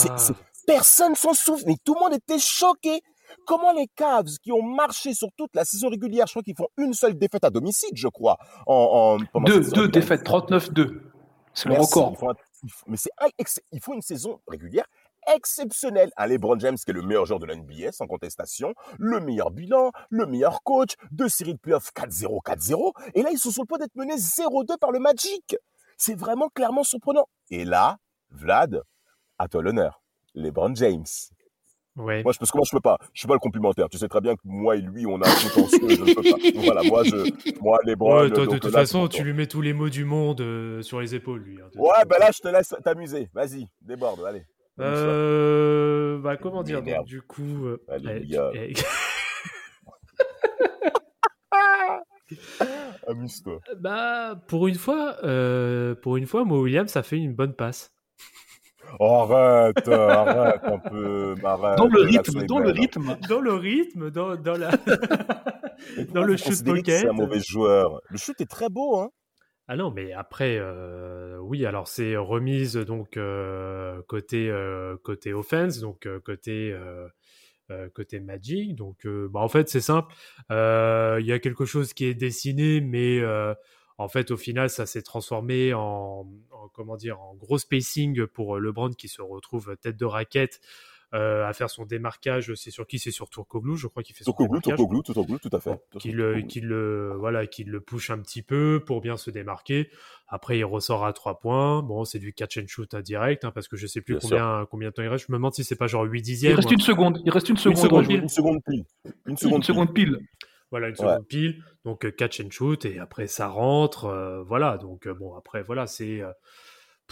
personne 0.67 1.15
s'en 1.15 1.34
souvient, 1.34 1.65
mais 1.65 1.78
tout 1.84 1.96
le 1.96 2.02
monde 2.02 2.13
était 2.13 2.39
choqué. 2.39 3.02
Comment 3.46 3.74
les 3.74 3.88
Cavs 3.96 4.38
qui 4.41 4.52
ont 4.52 4.63
marché 4.63 5.13
sur 5.13 5.30
toute 5.38 5.56
la 5.56 5.65
saison 5.65 5.89
régulière, 5.89 6.28
je 6.28 6.34
crois 6.34 6.44
qu'ils 6.44 6.56
font 6.56 6.70
une 6.78 6.94
seule 6.94 7.17
défaite 7.17 7.44
à 7.44 7.50
domicile, 7.50 7.91
je 7.96 8.08
crois. 8.08 8.38
En, 8.67 9.17
en 9.34 9.41
deux, 9.41 9.62
deux 9.72 9.88
défaites, 9.88 10.26
39-2. 10.26 11.02
C'est 11.54 11.70
le 11.70 11.76
record. 11.76 12.15
mais 12.88 12.98
c'est, 12.98 13.10
il 13.72 13.82
faut 13.82 13.94
une 13.94 14.02
saison 14.02 14.39
régulière 14.48 14.86
exceptionnel. 15.28 16.12
Un 16.17 16.28
LeBron 16.28 16.60
James 16.60 16.78
qui 16.78 16.91
est 16.91 16.94
le 16.94 17.02
meilleur 17.02 17.26
joueur 17.26 17.39
de 17.39 17.46
la 17.46 17.56
NBA 17.56 17.91
sans 17.91 18.08
contestation, 18.08 18.74
le 18.98 19.20
meilleur 19.20 19.52
bilan, 19.52 19.91
le 20.10 20.26
meilleur 20.26 20.63
coach, 20.63 20.96
deux 21.12 21.30
séries 21.30 21.54
de 21.54 21.60
playoffs 21.60 21.91
4-0, 21.96 22.41
4-0. 22.44 22.91
Et 23.15 23.22
là, 23.22 23.30
ils 23.32 23.38
sont 23.38 23.52
sur 23.52 23.63
le 23.63 23.67
point 23.67 23.78
d'être 23.78 23.96
menés 23.96 24.15
0-2 24.15 24.78
par 24.80 24.91
le 24.91 25.00
Magic. 25.00 25.56
C'est 25.98 26.15
vraiment 26.15 26.50
clairement 26.50 26.84
surprenant. 26.84 27.28
Et 27.50 27.65
là, 27.65 27.98
Vlad, 28.32 28.82
à 29.38 29.48
toi 29.48 29.62
l'honneur. 29.62 30.02
LeBron 30.34 30.74
James. 30.76 31.06
Ouais. 31.97 32.23
Moi, 32.23 32.32
je, 32.32 32.39
parce 32.39 32.51
que 32.51 32.58
moi, 32.58 32.65
je 32.65 32.75
peux 32.75 32.82
pas. 32.82 32.97
Je 33.13 33.19
suis 33.19 33.27
pas 33.27 33.34
le 33.34 33.39
complémentaire. 33.39 33.89
Tu 33.89 33.97
sais 33.97 34.08
très 34.08 34.21
bien 34.21 34.36
que 34.36 34.41
moi 34.45 34.75
et 34.75 34.82
lui, 34.82 35.06
on 35.06 35.21
a 35.21 35.27
un 35.27 35.49
contentieux. 35.49 35.89
je 35.89 36.01
ne 36.01 36.13
peux 36.13 36.21
pas. 36.21 36.62
voilà, 36.63 36.84
moi, 36.84 37.04
je, 37.04 37.60
moi, 37.62 37.80
LeBron. 37.86 38.21
Ouais, 38.21 38.32
toi, 38.32 38.45
de 38.45 38.58
toute 38.58 38.71
façon, 38.71 39.08
tu 39.08 39.23
lui 39.23 39.34
mets 39.34 39.47
tous 39.47 39.62
les 39.62 39.73
mots 39.73 39.89
du 39.89 40.06
monde 40.06 40.41
euh, 40.41 40.82
sur 40.82 41.01
les 41.01 41.15
épaules, 41.15 41.41
lui. 41.41 41.60
Hein, 41.60 41.69
ouais, 41.75 42.06
ben 42.10 42.17
là, 42.19 42.32
je 42.34 42.39
te 42.39 42.47
laisse 42.47 42.73
t'amuser. 42.84 43.30
Vas-y, 43.34 43.67
déborde, 43.82 44.23
allez. 44.25 44.45
Euh, 44.80 46.19
bah, 46.19 46.38
comment 46.38 46.63
dire, 46.63 46.82
donc, 46.82 47.06
du 47.06 47.21
coup. 47.21 47.67
Euh, 47.67 47.77
eh, 48.54 48.73
Amuse-toi. 53.08 53.60
Bah, 53.80 54.41
pour 54.47 54.67
une 54.67 54.75
fois, 54.75 55.17
euh, 55.23 55.95
pour 55.95 56.17
une 56.17 56.25
fois, 56.25 56.45
moi, 56.45 56.60
William, 56.60 56.88
ça 56.88 57.04
fait 57.04 57.17
une 57.17 57.34
bonne 57.34 57.54
passe. 57.54 57.93
Arrête, 58.99 59.88
arrête 59.88 60.63
un 60.63 60.80
peu, 60.80 61.36
arrête, 61.43 61.77
Dans 61.77 61.88
le 61.88 62.01
rythme, 62.01 62.45
dans 62.45 62.60
le 62.60 62.71
rythme. 62.71 63.17
Dans 63.27 63.41
le 63.41 63.54
rythme, 63.54 64.12
dans, 64.12 64.36
dans 64.36 64.58
la. 64.58 64.71
dans 66.13 66.23
le 66.23 66.38
shoot 66.38 66.63
pocket. 66.63 67.01
C'est 67.01 67.10
un 67.10 67.13
mauvais 67.13 67.39
joueur? 67.39 68.01
Le 68.10 68.17
shoot 68.17 68.39
est 68.41 68.49
très 68.49 68.69
beau, 68.69 68.97
hein. 68.97 69.12
Ah 69.67 69.77
non, 69.77 69.89
mais 69.89 70.12
après, 70.12 70.58
euh, 70.60 71.38
oui, 71.39 71.65
alors 71.65 71.88
c'est 71.88 72.17
remise 72.17 72.75
donc 72.75 73.15
euh, 73.15 74.01
côté 74.08 74.49
euh, 74.49 74.97
côté 75.01 75.34
offense, 75.34 75.80
donc 75.80 76.10
côté 76.25 76.75
côté 77.95 78.19
Magic. 78.19 78.75
Donc, 78.75 79.08
bah, 79.08 79.39
en 79.39 79.47
fait, 79.47 79.69
c'est 79.69 79.80
simple. 79.80 80.13
Il 80.49 81.25
y 81.25 81.32
a 81.32 81.39
quelque 81.39 81.63
chose 81.63 81.93
qui 81.93 82.04
est 82.04 82.13
dessiné, 82.13 82.82
mais 82.82 83.21
en 84.02 84.08
fait, 84.08 84.32
au 84.32 84.38
final, 84.38 84.70
ça 84.70 84.86
s'est 84.86 85.02
transformé 85.02 85.74
en, 85.74 86.28
en, 86.52 86.68
comment 86.74 86.98
dire 86.98 87.20
en 87.20 87.36
gros 87.36 87.58
spacing 87.58 88.26
pour 88.28 88.60
LeBron 88.60 88.92
qui 88.92 89.08
se 89.08 89.22
retrouve 89.22 89.76
tête 89.78 89.98
de 89.98 90.06
raquette 90.06 90.60
euh, 91.14 91.46
à 91.46 91.52
faire 91.52 91.70
son 91.70 91.86
démarquage. 91.86 92.54
C'est 92.56 92.72
sur 92.72 92.88
qui? 92.88 92.98
C'est 92.98 93.12
sur 93.12 93.30
Tourcoglou, 93.30 93.76
je 93.76 93.88
crois 93.88 94.02
qu'il 94.02 94.16
fait 94.16 94.24
son 94.24 94.32
démarquage. 94.32 94.78
Tourcoglou, 94.78 95.02
Tourcoglou, 95.02 95.40
tout 95.40 95.50
à 95.52 95.60
fait. 95.60 95.78
qu'il 96.00 96.16
le, 96.16 97.14
voilà, 97.18 97.48
qu'il 97.48 97.70
le 97.70 97.82
push 97.82 98.10
un 98.12 98.20
petit 98.20 98.42
peu 98.42 98.82
pour 98.86 99.02
bien 99.02 99.18
se 99.18 99.30
démarquer. 99.30 99.90
Après, 100.30 100.58
il 100.58 100.64
ressort 100.64 101.04
à 101.04 101.12
3 101.12 101.40
points. 101.40 101.82
Bon, 101.82 102.06
c'est 102.06 102.20
du 102.20 102.32
catch 102.32 102.58
and 102.58 102.68
shoot 102.68 102.94
à 102.94 103.02
direct, 103.02 103.44
hein, 103.44 103.52
parce 103.52 103.68
que 103.68 103.76
je 103.76 103.88
sais 103.88 104.00
plus 104.00 104.20
combien, 104.20 104.66
combien 104.72 104.88
de 104.88 104.94
temps 104.94 105.04
il 105.04 105.10
reste. 105.10 105.26
Je 105.28 105.34
me 105.34 105.38
demande 105.38 105.54
si 105.54 105.66
c'est 105.66 105.76
pas 105.76 105.88
genre 105.88 106.04
8 106.04 106.22
dixièmes. 106.22 106.54
Il 106.54 106.56
reste 106.56 106.72
une 106.72 106.80
seconde. 106.80 107.22
Il 107.26 107.32
reste 107.32 107.50
une 107.50 107.58
seconde. 107.58 107.76
Une 107.76 107.84
seconde, 107.84 108.08
pile. 108.08 108.22
Une 108.22 108.30
seconde 108.30 108.62
pile. 108.64 108.86
Une 109.26 109.38
seconde, 109.64 109.94
pile. 109.94 110.18
Voilà, 110.71 110.89
une 110.89 110.95
seconde 110.95 111.27
pile. 111.27 111.63
Donc, 111.86 112.10
catch 112.15 112.41
and 112.41 112.49
shoot. 112.49 112.86
Et 112.86 112.97
après, 112.99 113.27
ça 113.27 113.47
rentre. 113.47 114.05
Euh, 114.05 114.41
voilà. 114.43 114.77
Donc, 114.77 115.07
bon, 115.07 115.36
après, 115.36 115.62
voilà, 115.62 115.86
c'est 115.88 116.21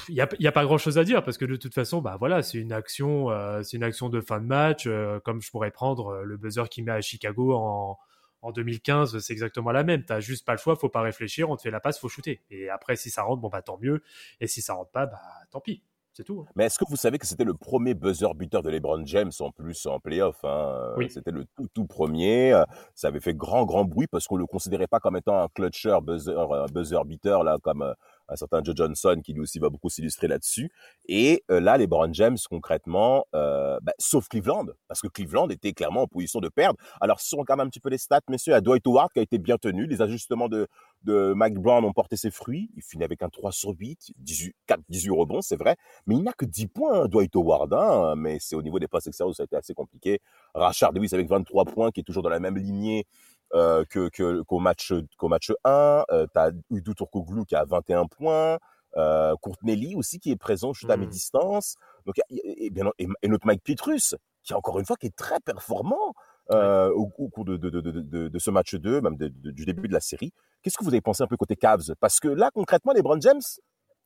il 0.07 0.15
n'y 0.15 0.21
a, 0.21 0.29
y 0.39 0.47
a, 0.47 0.51
pas 0.53 0.63
grand 0.63 0.77
chose 0.77 0.97
à 0.97 1.03
dire 1.03 1.23
parce 1.23 1.37
que 1.37 1.43
de 1.43 1.57
toute 1.57 1.73
façon, 1.73 1.99
bah 2.01 2.15
voilà, 2.17 2.41
c'est 2.41 2.57
une 2.57 2.71
action, 2.71 3.27
c'est 3.63 3.75
une 3.75 3.83
action 3.83 4.07
de 4.07 4.21
fin 4.21 4.39
de 4.39 4.45
match, 4.45 4.87
comme 5.25 5.41
je 5.41 5.51
pourrais 5.51 5.71
prendre 5.71 6.21
le 6.23 6.37
buzzer 6.37 6.69
qui 6.69 6.83
met 6.83 6.93
à 6.93 7.01
Chicago 7.01 7.53
en, 7.53 7.97
en 8.41 8.51
2015, 8.51 9.19
c'est 9.19 9.33
exactement 9.33 9.71
la 9.71 9.83
même. 9.83 10.03
T'as 10.03 10.19
juste 10.19 10.45
pas 10.45 10.53
le 10.53 10.57
choix, 10.57 10.75
faut 10.75 10.89
pas 10.89 11.01
réfléchir, 11.01 11.49
on 11.49 11.55
te 11.55 11.61
fait 11.61 11.71
la 11.71 11.79
passe, 11.79 11.99
faut 11.99 12.09
shooter. 12.09 12.41
Et 12.49 12.69
après, 12.69 12.95
si 12.95 13.09
ça 13.09 13.23
rentre, 13.23 13.41
bon 13.41 13.49
bah 13.49 13.61
tant 13.61 13.77
mieux. 13.81 14.01
Et 14.39 14.47
si 14.47 14.61
ça 14.61 14.73
rentre 14.73 14.91
pas, 14.91 15.05
bah 15.05 15.21
tant 15.51 15.59
pis. 15.59 15.83
C'est 16.19 16.25
tout. 16.25 16.43
Hein. 16.45 16.51
Mais 16.57 16.65
est-ce 16.65 16.77
que 16.77 16.83
vous 16.89 16.97
savez 16.97 17.17
que 17.17 17.25
c'était 17.25 17.45
le 17.45 17.53
premier 17.53 17.93
buzzer 17.93 18.27
buteur 18.35 18.61
de 18.61 18.69
LeBron 18.69 19.05
James 19.05 19.31
en 19.39 19.51
plus 19.51 19.85
en 19.85 20.01
playoff 20.01 20.35
hein 20.43 20.91
oui. 20.97 21.09
C'était 21.09 21.31
le 21.31 21.45
tout 21.55 21.67
tout 21.73 21.85
premier. 21.85 22.61
Ça 22.93 23.07
avait 23.07 23.21
fait 23.21 23.33
grand 23.33 23.63
grand 23.63 23.85
bruit 23.85 24.07
parce 24.07 24.27
qu'on 24.27 24.35
le 24.35 24.45
considérait 24.45 24.87
pas 24.87 24.99
comme 24.99 25.15
étant 25.15 25.41
un 25.41 25.47
clutcher 25.47 25.97
buzzer 26.03 26.35
buzzer 26.73 27.05
beater 27.05 27.45
là 27.45 27.57
comme 27.63 27.93
un 28.29 28.35
certain 28.35 28.61
Joe 28.63 28.75
Johnson 28.75 29.21
qui 29.23 29.33
lui 29.33 29.41
aussi 29.41 29.59
va 29.59 29.69
beaucoup 29.69 29.89
s'illustrer 29.89 30.27
là-dessus. 30.27 30.71
Et 31.07 31.43
euh, 31.51 31.59
là, 31.59 31.77
les 31.77 31.87
Brown 31.87 32.13
James, 32.13 32.37
concrètement, 32.49 33.25
euh, 33.35 33.79
bah, 33.81 33.93
sauf 33.97 34.27
Cleveland, 34.27 34.67
parce 34.87 35.01
que 35.01 35.07
Cleveland 35.07 35.49
était 35.49 35.73
clairement 35.73 36.03
en 36.03 36.07
position 36.07 36.39
de 36.39 36.49
perdre. 36.49 36.77
Alors, 37.01 37.19
si 37.19 37.35
on 37.35 37.39
regarde 37.39 37.61
un 37.61 37.67
petit 37.67 37.79
peu 37.79 37.89
les 37.89 37.97
stats, 37.97 38.21
messieurs, 38.29 38.53
à 38.53 38.61
Dwight 38.61 38.85
Howard 38.87 39.11
qui 39.11 39.19
a 39.19 39.21
été 39.21 39.37
bien 39.37 39.57
tenu, 39.57 39.87
les 39.87 40.01
ajustements 40.01 40.49
de, 40.49 40.67
de 41.03 41.33
Mike 41.35 41.55
Brown 41.55 41.83
ont 41.85 41.93
porté 41.93 42.17
ses 42.17 42.31
fruits. 42.31 42.69
Il 42.75 42.83
finit 42.83 43.03
avec 43.03 43.21
un 43.23 43.29
3 43.29 43.51
sur 43.51 43.71
8, 43.71 44.13
18, 44.17 44.55
4, 44.67 44.81
18 44.89 45.11
rebonds, 45.11 45.41
c'est 45.41 45.57
vrai. 45.57 45.75
Mais 46.05 46.15
il 46.15 46.23
n'a 46.23 46.33
que 46.33 46.45
10 46.45 46.67
points, 46.67 47.07
Dwight 47.07 47.35
Howard. 47.35 47.73
Hein, 47.73 48.15
mais 48.15 48.37
c'est 48.39 48.55
au 48.55 48.61
niveau 48.61 48.79
des 48.79 48.87
passes 48.87 49.07
extérieures 49.07 49.31
où 49.31 49.33
ça 49.33 49.43
a 49.43 49.45
été 49.45 49.55
assez 49.55 49.73
compliqué. 49.73 50.19
Rashard 50.53 50.93
Lewis 50.93 51.09
avec 51.13 51.27
23 51.27 51.65
points, 51.65 51.91
qui 51.91 52.01
est 52.01 52.03
toujours 52.03 52.23
dans 52.23 52.29
la 52.29 52.39
même 52.39 52.57
lignée 52.57 53.05
euh, 53.53 53.83
que 53.89 54.09
qu'au 54.43 54.59
match 54.59 54.93
qu'au 55.17 55.27
match 55.27 55.51
1. 55.63 56.03
Euh, 56.11 56.27
tu 56.31 56.39
as 56.39 56.51
Udu 56.69 56.93
Turkoglu 56.95 57.45
qui 57.45 57.55
a 57.55 57.65
21 57.65 58.05
points. 58.05 58.57
Euh, 58.97 59.35
Courtney 59.41 59.93
aussi 59.95 60.19
qui 60.19 60.31
est 60.31 60.35
présent 60.35 60.73
juste 60.73 60.89
à 60.89 60.97
mes 60.97 61.05
distances. 61.05 61.75
Donc, 62.05 62.15
et, 62.29 62.69
bien, 62.71 62.85
et, 62.97 63.27
notre 63.27 63.45
Mike 63.45 63.63
Pietrus 63.63 64.15
qui 64.43 64.53
encore 64.53 64.79
une 64.79 64.85
fois 64.85 64.95
qui 64.95 65.07
est 65.07 65.15
très 65.15 65.39
performant 65.39 66.13
euh, 66.51 66.89
au, 66.93 67.11
au, 67.19 67.29
cours 67.29 67.45
de, 67.45 67.57
de, 67.57 67.69
de, 67.69 68.27
de, 68.27 68.39
ce 68.39 68.49
match 68.49 68.73
2, 68.73 69.01
même 69.01 69.15
du 69.17 69.65
début 69.65 69.87
de 69.87 69.93
la 69.93 69.99
série. 69.99 70.33
Qu'est-ce 70.63 70.77
que 70.77 70.83
vous 70.83 70.89
avez 70.89 71.01
pensé 71.01 71.21
un 71.21 71.27
peu 71.27 71.37
côté 71.37 71.55
Cavs? 71.55 71.93
Parce 71.99 72.19
que 72.19 72.27
là, 72.27 72.49
concrètement, 72.51 72.91
les 72.91 73.03
Brown 73.03 73.21
James, 73.21 73.41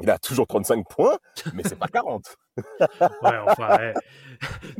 il 0.02 0.10
a 0.10 0.18
toujours 0.18 0.48
35 0.48 0.88
points, 0.90 1.18
mais 1.54 1.64
c'est 1.64 1.78
pas 1.78 1.88
40. 1.94 2.36
ouais, 2.58 3.38
enfin, 3.48 3.94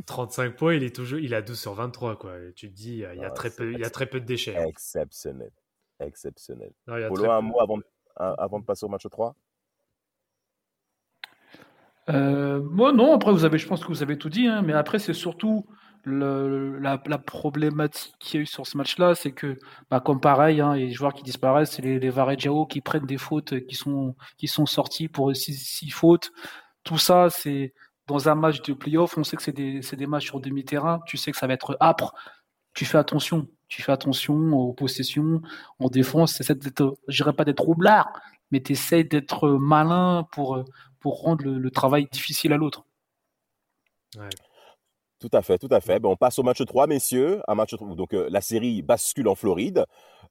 35 0.06 0.56
points, 0.56 0.74
il 0.74 0.82
est 0.82 0.94
toujours, 0.94 1.18
il 1.18 1.34
a 1.34 1.42
12 1.42 1.58
sur 1.58 1.74
23, 1.74 2.18
quoi. 2.18 2.34
tu 2.54 2.68
te 2.70 2.74
dis, 2.74 3.04
il 3.12 3.20
y 3.20 3.24
a, 3.24 3.30
très, 3.30 3.50
peu, 3.50 3.72
il 3.72 3.78
y 3.78 3.84
a 3.84 3.90
très 3.90 4.06
peu 4.06 4.20
de 4.20 4.26
déchets. 4.26 4.56
Hein. 4.56 4.66
Exceptionnel. 4.66 5.50
Exceptionnel. 6.00 6.72
Non, 6.86 6.96
Polo, 7.08 7.30
un 7.30 7.40
mot 7.40 7.60
avant, 7.60 7.78
avant 8.16 8.58
de 8.58 8.64
passer 8.64 8.84
au 8.84 8.88
match 8.88 9.06
3 9.08 9.34
euh, 12.10 12.60
moi 12.62 12.92
non, 12.92 13.14
après 13.14 13.32
vous 13.32 13.44
avez, 13.46 13.56
je 13.56 13.66
pense 13.66 13.82
que 13.82 13.88
vous 13.88 14.02
avez 14.02 14.18
tout 14.18 14.28
dit, 14.28 14.46
hein, 14.46 14.62
mais 14.62 14.74
après 14.74 14.98
c'est 14.98 15.14
surtout 15.14 15.66
le, 16.04 16.78
la, 16.78 17.02
la, 17.06 17.18
problématique 17.18 18.14
qu'il 18.18 18.38
y 18.38 18.40
a 18.40 18.42
eu 18.42 18.46
sur 18.46 18.66
ce 18.66 18.76
match-là, 18.76 19.14
c'est 19.14 19.32
que, 19.32 19.58
bah, 19.90 20.00
comme 20.00 20.20
pareil, 20.20 20.60
hein, 20.60 20.74
les 20.74 20.92
joueurs 20.92 21.14
qui 21.14 21.22
disparaissent, 21.22 21.72
c'est 21.72 21.82
les, 21.82 21.98
les 21.98 22.10
Varejao 22.10 22.66
qui 22.66 22.80
prennent 22.80 23.06
des 23.06 23.18
fautes, 23.18 23.66
qui 23.66 23.74
sont, 23.74 24.14
qui 24.36 24.46
sont 24.46 24.66
sortis 24.66 25.08
pour 25.08 25.34
six, 25.34 25.54
six 25.54 25.90
fautes. 25.90 26.30
Tout 26.84 26.98
ça, 26.98 27.28
c'est 27.30 27.74
dans 28.06 28.28
un 28.28 28.34
match 28.34 28.62
de 28.62 28.74
playoff, 28.74 29.16
on 29.16 29.24
sait 29.24 29.36
que 29.36 29.42
c'est 29.42 29.52
des, 29.52 29.80
des 29.80 30.06
matchs 30.06 30.26
sur 30.26 30.40
demi-terrain, 30.40 31.00
tu 31.06 31.16
sais 31.16 31.32
que 31.32 31.38
ça 31.38 31.46
va 31.46 31.54
être 31.54 31.76
âpre. 31.80 32.14
Tu 32.74 32.84
fais 32.84 32.98
attention, 32.98 33.48
tu 33.68 33.82
fais 33.82 33.92
attention 33.92 34.34
aux 34.52 34.72
possessions, 34.74 35.40
en 35.78 35.88
défense, 35.88 36.34
c'est 36.34 36.58
d'être, 36.58 36.98
je 37.08 37.22
dirais 37.22 37.32
pas 37.32 37.44
d'être 37.44 37.60
roublard, 37.60 38.12
mais 38.50 38.62
tu 38.62 38.72
essaies 38.72 39.04
d'être 39.04 39.48
malin 39.48 40.26
pour, 40.32 40.62
pour 41.00 41.22
rendre 41.22 41.44
le, 41.44 41.58
le 41.58 41.70
travail 41.70 42.08
difficile 42.12 42.52
à 42.52 42.56
l'autre. 42.56 42.84
Ouais. 44.16 44.28
Tout 45.20 45.30
à 45.32 45.42
fait, 45.42 45.58
tout 45.58 45.68
à 45.70 45.80
fait. 45.80 46.00
Ben, 46.00 46.08
on 46.08 46.16
passe 46.16 46.38
au 46.38 46.42
match 46.42 46.64
3, 46.64 46.86
messieurs. 46.86 47.40
Un 47.48 47.54
match, 47.54 47.74
donc 47.74 48.14
euh, 48.14 48.28
la 48.30 48.40
série 48.40 48.82
bascule 48.82 49.28
en 49.28 49.34
Floride. 49.34 49.84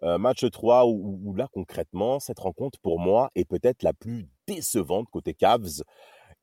Euh, 0.04 0.18
match 0.18 0.46
3 0.50 0.86
où, 0.86 1.20
où, 1.24 1.34
là, 1.34 1.48
concrètement, 1.52 2.20
cette 2.20 2.40
rencontre, 2.40 2.80
pour 2.80 3.00
moi, 3.00 3.32
est 3.36 3.46
peut-être 3.46 3.84
la 3.84 3.94
plus 3.94 4.28
décevante 4.48 5.08
côté 5.10 5.34
Cavs. 5.34 5.84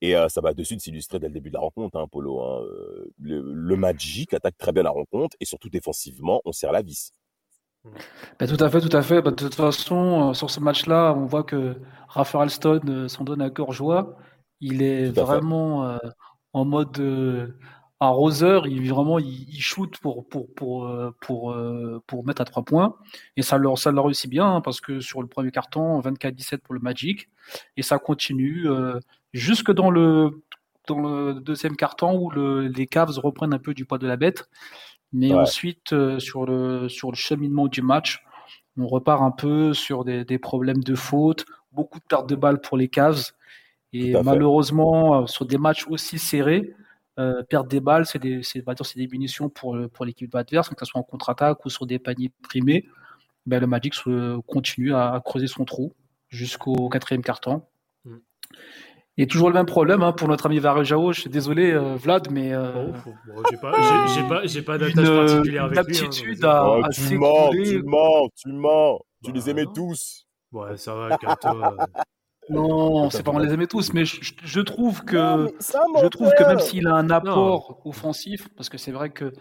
Et 0.00 0.16
euh, 0.16 0.28
ça 0.28 0.40
va 0.40 0.54
de 0.54 0.64
suite 0.64 0.80
s'illustrer 0.80 1.18
dès 1.18 1.28
le 1.28 1.34
début 1.34 1.50
de 1.50 1.54
la 1.54 1.60
rencontre, 1.60 1.98
hein, 1.98 2.06
Polo. 2.10 2.40
Hein. 2.40 2.64
Le, 3.20 3.42
le, 3.52 3.76
Magic 3.76 4.32
attaque 4.32 4.56
très 4.56 4.72
bien 4.72 4.82
la 4.82 4.90
rencontre 4.90 5.36
et 5.40 5.44
surtout 5.44 5.68
défensivement, 5.68 6.40
on 6.46 6.52
serre 6.52 6.72
la 6.72 6.80
vis. 6.80 7.12
Ben, 8.38 8.48
tout 8.48 8.62
à 8.64 8.70
fait, 8.70 8.80
tout 8.80 8.96
à 8.96 9.02
fait. 9.02 9.20
Ben, 9.20 9.30
de 9.30 9.36
toute 9.36 9.54
façon, 9.54 10.32
sur 10.32 10.50
ce 10.50 10.58
match-là, 10.60 11.14
on 11.14 11.26
voit 11.26 11.44
que 11.44 11.76
Raphaël 12.08 12.48
Stone 12.48 13.08
s'en 13.10 13.24
donne 13.24 13.42
à 13.42 13.50
cœur 13.50 13.72
joie. 13.72 14.16
Il 14.60 14.80
est 14.82 15.10
vraiment 15.10 15.98
en 16.54 16.64
mode 16.64 16.98
arroseur, 18.00 18.66
il 18.66 18.88
vraiment 18.88 19.18
il, 19.18 19.46
il, 19.48 19.60
shoot 19.60 19.98
pour 19.98 20.26
pour 20.26 20.52
pour 20.54 20.86
euh, 20.86 21.14
pour 21.20 21.52
euh, 21.52 22.02
pour 22.06 22.26
mettre 22.26 22.40
à 22.40 22.44
trois 22.46 22.64
points. 22.64 22.96
Et 23.36 23.42
ça 23.42 23.58
leur 23.58 23.78
ça 23.78 23.92
leur 23.92 24.06
réussit 24.06 24.28
bien 24.28 24.46
hein, 24.46 24.60
parce 24.62 24.80
que 24.80 25.00
sur 25.00 25.20
le 25.20 25.28
premier 25.28 25.50
carton 25.50 26.00
24-17 26.00 26.58
pour 26.58 26.74
le 26.74 26.80
Magic. 26.80 27.28
Et 27.76 27.82
ça 27.82 27.98
continue 27.98 28.68
euh, 28.68 28.98
jusque 29.34 29.70
dans 29.70 29.90
le 29.90 30.42
dans 30.88 30.98
le 30.98 31.34
deuxième 31.34 31.76
carton 31.76 32.18
où 32.18 32.30
le, 32.30 32.68
les 32.68 32.86
Cavs 32.86 33.18
reprennent 33.18 33.52
un 33.52 33.58
peu 33.58 33.74
du 33.74 33.84
poids 33.84 33.98
de 33.98 34.06
la 34.06 34.16
bête. 34.16 34.48
Mais 35.12 35.32
ouais. 35.32 35.40
ensuite 35.40 35.94
sur 36.18 36.46
le 36.46 36.88
sur 36.88 37.10
le 37.10 37.16
cheminement 37.16 37.68
du 37.68 37.82
match 37.82 38.24
on 38.78 38.86
repart 38.86 39.20
un 39.22 39.32
peu 39.32 39.74
sur 39.74 40.04
des, 40.04 40.24
des 40.24 40.38
problèmes 40.38 40.82
de 40.82 40.94
faute 40.94 41.44
beaucoup 41.72 41.98
de 41.98 42.04
pertes 42.04 42.28
de 42.28 42.34
balles 42.34 42.60
pour 42.60 42.78
les 42.78 42.88
Cavs. 42.88 43.32
Et 43.92 44.14
malheureusement 44.22 45.26
sur 45.26 45.44
des 45.44 45.58
matchs 45.58 45.86
aussi 45.88 46.18
serrés 46.18 46.74
euh, 47.20 47.42
perdre 47.42 47.68
des 47.68 47.80
balles, 47.80 48.06
c'est 48.06 48.18
des, 48.18 48.40
des 48.40 49.06
munitions 49.08 49.48
pour, 49.48 49.76
pour 49.92 50.04
l'équipe 50.04 50.34
adverse, 50.34 50.70
que 50.70 50.74
ce 50.78 50.86
soit 50.86 51.00
en 51.00 51.04
contre-attaque 51.04 51.64
ou 51.64 51.70
sur 51.70 51.86
des 51.86 51.98
paniers 51.98 52.32
primés. 52.42 52.86
Ben, 53.46 53.60
le 53.60 53.66
Magic 53.66 53.94
continue 54.46 54.94
à, 54.94 55.20
creuser 55.24 55.46
son 55.46 55.64
trou 55.64 55.92
jusqu'au 56.28 56.88
quatrième 56.88 57.22
carton. 57.22 57.62
Mm. 58.04 58.16
Et 59.18 59.26
toujours 59.26 59.48
le 59.48 59.54
même 59.54 59.66
problème 59.66 60.02
hein, 60.02 60.12
pour 60.12 60.28
notre 60.28 60.46
ami 60.46 60.58
Varejao. 60.60 61.12
Je 61.12 61.20
suis 61.20 61.30
désolé, 61.30 61.72
euh, 61.72 61.96
Vlad, 61.96 62.30
mais. 62.30 62.54
Euh, 62.54 62.86
oh, 62.88 63.10
bon, 63.26 63.42
j'ai 63.50 63.56
pas, 63.58 63.72
pas, 63.72 64.42
pas 64.64 64.78
d'attache 64.78 65.08
particulière 65.08 65.64
avec 65.64 65.86
lui. 65.88 65.98
Hein, 65.98 66.48
à, 66.48 66.78
oh, 66.78 66.82
tu, 66.90 67.18
mens, 67.18 67.50
tu 67.50 67.82
mens, 67.82 68.28
tu 68.34 68.48
mens, 68.52 68.98
tu 69.22 69.32
les 69.32 69.50
aimais 69.50 69.66
tous. 69.74 70.26
Ouais, 70.52 70.76
ça 70.76 70.94
va, 70.94 71.18
calme-toi. 71.18 71.76
Non, 72.48 73.10
c'est 73.10 73.22
pas 73.22 73.30
on 73.32 73.38
les 73.38 73.52
aimait 73.52 73.66
tous, 73.66 73.92
mais 73.92 74.04
je, 74.04 74.32
je 74.42 74.60
trouve 74.60 75.04
que 75.04 75.48
je 75.60 76.06
trouve 76.08 76.32
que 76.36 76.44
même 76.44 76.58
s'il 76.58 76.88
a 76.88 76.94
un 76.94 77.10
apport 77.10 77.80
non. 77.84 77.90
offensif, 77.90 78.48
parce 78.56 78.68
que 78.68 78.78
c'est 78.78 78.92
vrai 78.92 79.10
que 79.10 79.32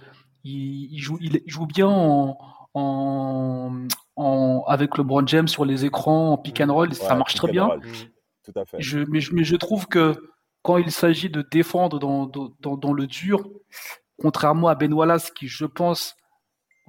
il, 0.44 0.94
il, 0.94 1.00
joue, 1.00 1.18
il 1.22 1.42
joue 1.48 1.66
bien 1.66 1.88
en, 1.88 2.38
en, 2.74 3.88
en, 4.16 4.64
avec 4.68 4.98
LeBron 4.98 5.26
James 5.28 5.48
sur 5.48 5.66
les 5.66 5.86
écrans 5.86 6.34
en 6.34 6.38
pick 6.38 6.62
and 6.62 6.72
roll, 6.74 6.90
ouais, 6.90 6.94
ça 6.94 7.16
marche 7.16 7.36
très 7.36 7.52
bien. 7.52 7.66
Roll. 7.66 7.82
Tout 8.44 8.60
à 8.60 8.66
fait. 8.66 8.78
Je, 8.80 9.00
mais, 9.10 9.20
mais, 9.32 9.44
je 9.44 9.56
trouve 9.56 9.88
que 9.88 10.16
quand 10.62 10.78
il 10.78 10.92
s'agit 10.92 11.30
de 11.30 11.42
défendre 11.42 12.00
dans, 12.00 12.26
dans, 12.26 12.78
dans, 12.78 12.94
le 12.94 13.08
dur, 13.08 13.44
contrairement 14.22 14.68
à 14.68 14.76
Ben 14.76 14.94
Wallace, 14.94 15.32
qui 15.32 15.48
je 15.48 15.66
pense 15.66 16.16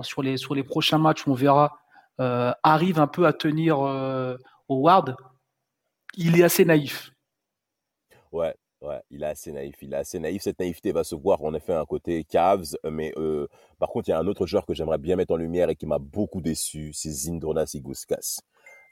sur 0.02 0.22
les 0.22 0.36
sur 0.36 0.54
les 0.54 0.64
prochains 0.64 0.98
matchs, 0.98 1.26
on 1.26 1.34
verra, 1.34 1.78
euh, 2.20 2.52
arrive 2.62 2.98
un 2.98 3.06
peu 3.06 3.26
à 3.26 3.32
tenir 3.32 3.80
euh, 3.80 4.36
Howard 4.68 5.16
il 6.16 6.38
est 6.38 6.42
assez 6.42 6.64
naïf. 6.64 7.12
Ouais, 8.32 8.54
ouais, 8.80 9.00
il 9.10 9.22
est 9.22 9.26
assez 9.26 9.52
naïf. 9.52 9.76
Il 9.82 9.92
est 9.92 9.96
assez 9.96 10.18
naïf. 10.18 10.42
Cette 10.42 10.58
naïveté 10.58 10.92
va 10.92 11.04
se 11.04 11.14
voir 11.14 11.42
en 11.42 11.54
effet 11.54 11.74
un 11.74 11.84
côté 11.84 12.24
Cavs, 12.24 12.76
mais 12.90 13.12
euh, 13.16 13.46
par 13.78 13.88
contre, 13.88 14.08
il 14.08 14.12
y 14.12 14.14
a 14.14 14.18
un 14.18 14.26
autre 14.26 14.46
joueur 14.46 14.66
que 14.66 14.74
j'aimerais 14.74 14.98
bien 14.98 15.16
mettre 15.16 15.32
en 15.32 15.36
lumière 15.36 15.68
et 15.70 15.76
qui 15.76 15.86
m'a 15.86 15.98
beaucoup 15.98 16.40
déçu, 16.40 16.92
c'est 16.92 17.10
Zindronas 17.10 17.72
Igoskas. 17.74 18.40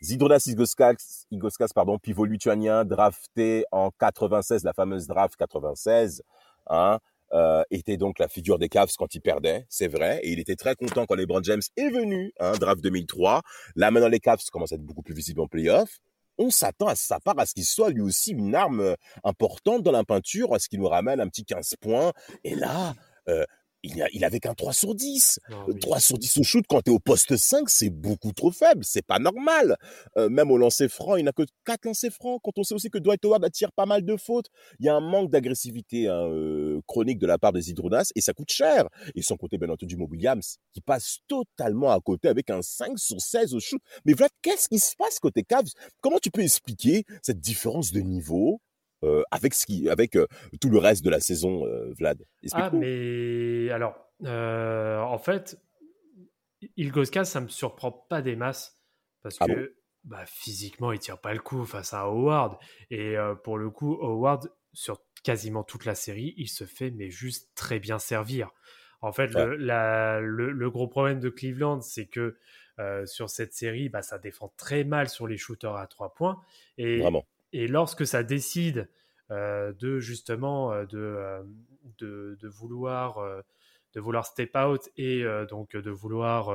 Zindronas 0.03 0.45
Igoskas, 0.47 1.27
Igoskas 1.31 1.69
pardon, 1.75 1.99
pivot 1.99 2.25
lituanien, 2.25 2.85
drafté 2.85 3.65
en 3.73 3.91
96, 3.91 4.63
la 4.65 4.73
fameuse 4.73 5.09
draft 5.09 5.37
96, 5.37 6.23
hein, 6.69 7.01
euh, 7.33 7.63
était 7.71 7.97
donc 7.97 8.21
la 8.21 8.29
figure 8.29 8.59
des 8.59 8.69
Cavs 8.69 8.93
quand 8.97 9.15
il 9.15 9.21
perdait, 9.21 9.67
c'est 9.69 9.89
vrai, 9.89 10.21
et 10.23 10.31
il 10.31 10.39
était 10.39 10.55
très 10.55 10.77
content 10.77 11.05
quand 11.05 11.17
LeBron 11.17 11.43
James 11.43 11.63
est 11.77 11.91
venu, 11.91 12.33
hein, 12.39 12.53
draft 12.53 12.81
2003. 12.81 13.43
Là 13.75 13.91
maintenant 13.91 14.09
les 14.09 14.21
Cavs 14.21 14.39
commencent 14.53 14.73
à 14.73 14.77
être 14.77 14.85
beaucoup 14.85 15.03
plus 15.03 15.15
visibles 15.15 15.41
en 15.41 15.49
playoff 15.49 15.99
on 16.39 16.51
s'attend 16.51 16.87
à 16.87 16.95
sa 16.95 17.21
part 17.21 17.39
à 17.39 17.47
ce 17.47 17.55
qu'il 17.55 17.65
soit 17.65 17.91
lui 17.91 18.01
aussi 18.01 18.33
une 18.33 18.55
arme 18.55 18.81
euh, 18.81 18.95
importante 19.25 19.83
dans 19.83 19.93
la 19.93 20.05
peinture, 20.05 20.55
à 20.55 20.59
ce 20.59 20.69
qu'il 20.69 20.81
nous 20.81 20.89
ramène 20.89 21.21
un 21.21 21.29
petit 21.29 21.45
15 21.45 21.75
points. 21.81 22.13
Et 22.45 22.55
là, 22.55 22.95
euh, 23.29 23.45
il, 23.83 24.03
a, 24.03 24.09
il 24.13 24.25
avait 24.25 24.41
qu'un 24.41 24.55
3 24.55 24.73
sur 24.73 24.95
10. 24.95 25.41
Oh, 25.51 25.55
oui. 25.69 25.79
3 25.79 26.01
sur 26.01 26.19
10 26.19 26.39
au 26.39 26.43
shoot, 26.43 26.65
quand 26.69 26.83
tu 26.83 26.91
es 26.91 26.95
au 26.95 26.99
poste 26.99 27.37
5, 27.37 27.69
c'est 27.69 27.91
beaucoup 27.91 28.33
trop 28.33 28.51
faible. 28.51 28.85
C'est 28.85 29.05
pas 29.05 29.19
normal. 29.19 29.77
Euh, 30.17 30.29
même 30.29 30.51
au 30.51 30.57
lancer 30.59 30.89
franc, 30.89 31.17
il 31.17 31.25
n'a 31.25 31.33
que 31.33 31.43
4 31.65 31.85
lancers 31.85 32.13
francs. 32.13 32.41
Quand 32.43 32.53
on 32.57 32.63
sait 32.63 32.75
aussi 32.75 32.91
que 32.91 32.99
Dwight 32.99 33.25
Howard 33.25 33.45
attire 33.45 33.73
pas 33.73 33.87
mal 33.87 34.05
de 34.05 34.17
fautes, 34.17 34.47
il 34.81 34.87
y 34.87 34.89
a 34.89 34.95
un 34.95 35.01
manque 35.01 35.31
d'agressivité 35.31 36.09
hein, 36.09 36.29
euh, 36.29 36.81
chronique 36.87 37.19
de 37.19 37.27
la 37.27 37.39
part 37.39 37.53
des 37.53 37.71
Hydronas 37.71 38.11
et 38.15 38.21
ça 38.21 38.33
coûte 38.33 38.51
cher. 38.51 38.89
Et 39.15 39.23
sans 39.23 39.37
compter, 39.37 39.59
bien 39.59 39.71
entendu, 39.71 39.97
Mo 39.97 40.07
Williams, 40.07 40.59
qui 40.73 40.81
passe 40.81 41.19
totalement 41.29 41.91
à 41.91 42.01
côté 42.01 42.29
avec 42.29 42.51
un 42.51 42.63
5 42.63 42.99
sur 42.99 43.21
16 43.21 43.55
au 43.55 43.61
shoot. 43.61 43.81
Mais 44.05 44.13
voilà, 44.13 44.31
qu'est-ce 44.43 44.69
qui 44.69 44.79
se 44.79 44.97
passe 44.97 45.19
côté 45.19 45.43
Cavs? 45.43 45.71
Comment 46.01 46.19
tu 46.19 46.31
peux 46.31 46.43
expliquer 46.43 47.05
cette 47.23 47.41
différence 47.41 47.93
de 47.93 48.01
niveau? 48.01 48.61
Euh, 49.05 49.23
avec 49.31 49.55
ce 49.55 49.67
qui, 49.67 49.89
avec 49.89 50.17
euh, 50.17 50.27
tout 50.61 50.71
le 50.71 50.79
reste 50.79 51.05
de 51.05 51.11
la 51.11 51.21
saison, 51.21 51.67
euh, 51.67 51.93
Vlad. 51.99 52.25
Ah, 52.53 52.71
mais 52.73 53.71
alors, 53.71 53.97
en 54.25 55.19
fait, 55.19 55.61
Ilgoskas, 56.77 57.25
ça 57.25 57.41
me 57.41 57.49
surprend 57.49 57.93
pas 57.93 58.23
des 58.23 58.37
masses 58.37 58.77
parce 59.23 59.37
ah 59.41 59.47
que 59.47 59.53
bon? 59.53 59.67
bah, 60.05 60.25
physiquement, 60.27 60.93
il 60.93 60.99
tire 60.99 61.21
pas 61.21 61.33
le 61.33 61.41
coup 61.41 61.65
face 61.65 61.93
à 61.95 62.01
Howard. 62.03 62.59
Et 62.91 63.17
pour 63.45 63.59
le 63.59 63.71
coup, 63.71 63.95
Howard, 64.01 64.51
sur 64.73 65.03
quasiment 65.23 65.65
toute 65.65 65.85
la 65.85 65.95
série, 65.95 66.35
il 66.37 66.49
se 66.49 66.65
fait 66.65 66.91
mais 66.91 67.11
juste 67.11 67.51
très 67.55 67.79
bien 67.79 67.99
servir. 67.99 68.51
En 69.01 69.13
fait, 69.13 69.35
ouais. 69.35 69.47
le, 69.47 69.57
la, 69.57 70.21
le, 70.21 70.51
le, 70.51 70.71
gros 70.71 70.89
problème 70.89 71.21
de 71.21 71.29
Cleveland, 71.29 71.81
c'est 71.81 72.07
que 72.07 72.37
euh, 72.81 73.07
sur 73.07 73.31
cette 73.31 73.55
série, 73.55 73.89
bah, 73.89 74.03
ça 74.03 74.19
défend 74.19 74.53
très 74.57 74.85
mal 74.85 75.09
sur 75.09 75.27
les 75.27 75.37
shooters 75.37 75.77
à 75.77 75.87
trois 75.87 76.15
points. 76.15 76.41
Et 76.79 76.99
Vraiment 76.99 77.25
Et 77.53 77.67
lorsque 77.69 78.07
ça 78.07 78.23
décide 78.23 78.89
de 79.31 79.99
justement 79.99 80.71
de, 80.85 81.45
de, 81.99 82.49
vouloir 82.49 83.19
de 83.93 84.01
vouloir 84.01 84.25
step 84.25 84.57
out 84.57 84.89
et 84.97 85.25
donc 85.51 85.77
de 85.77 85.91
vouloir 85.91 86.55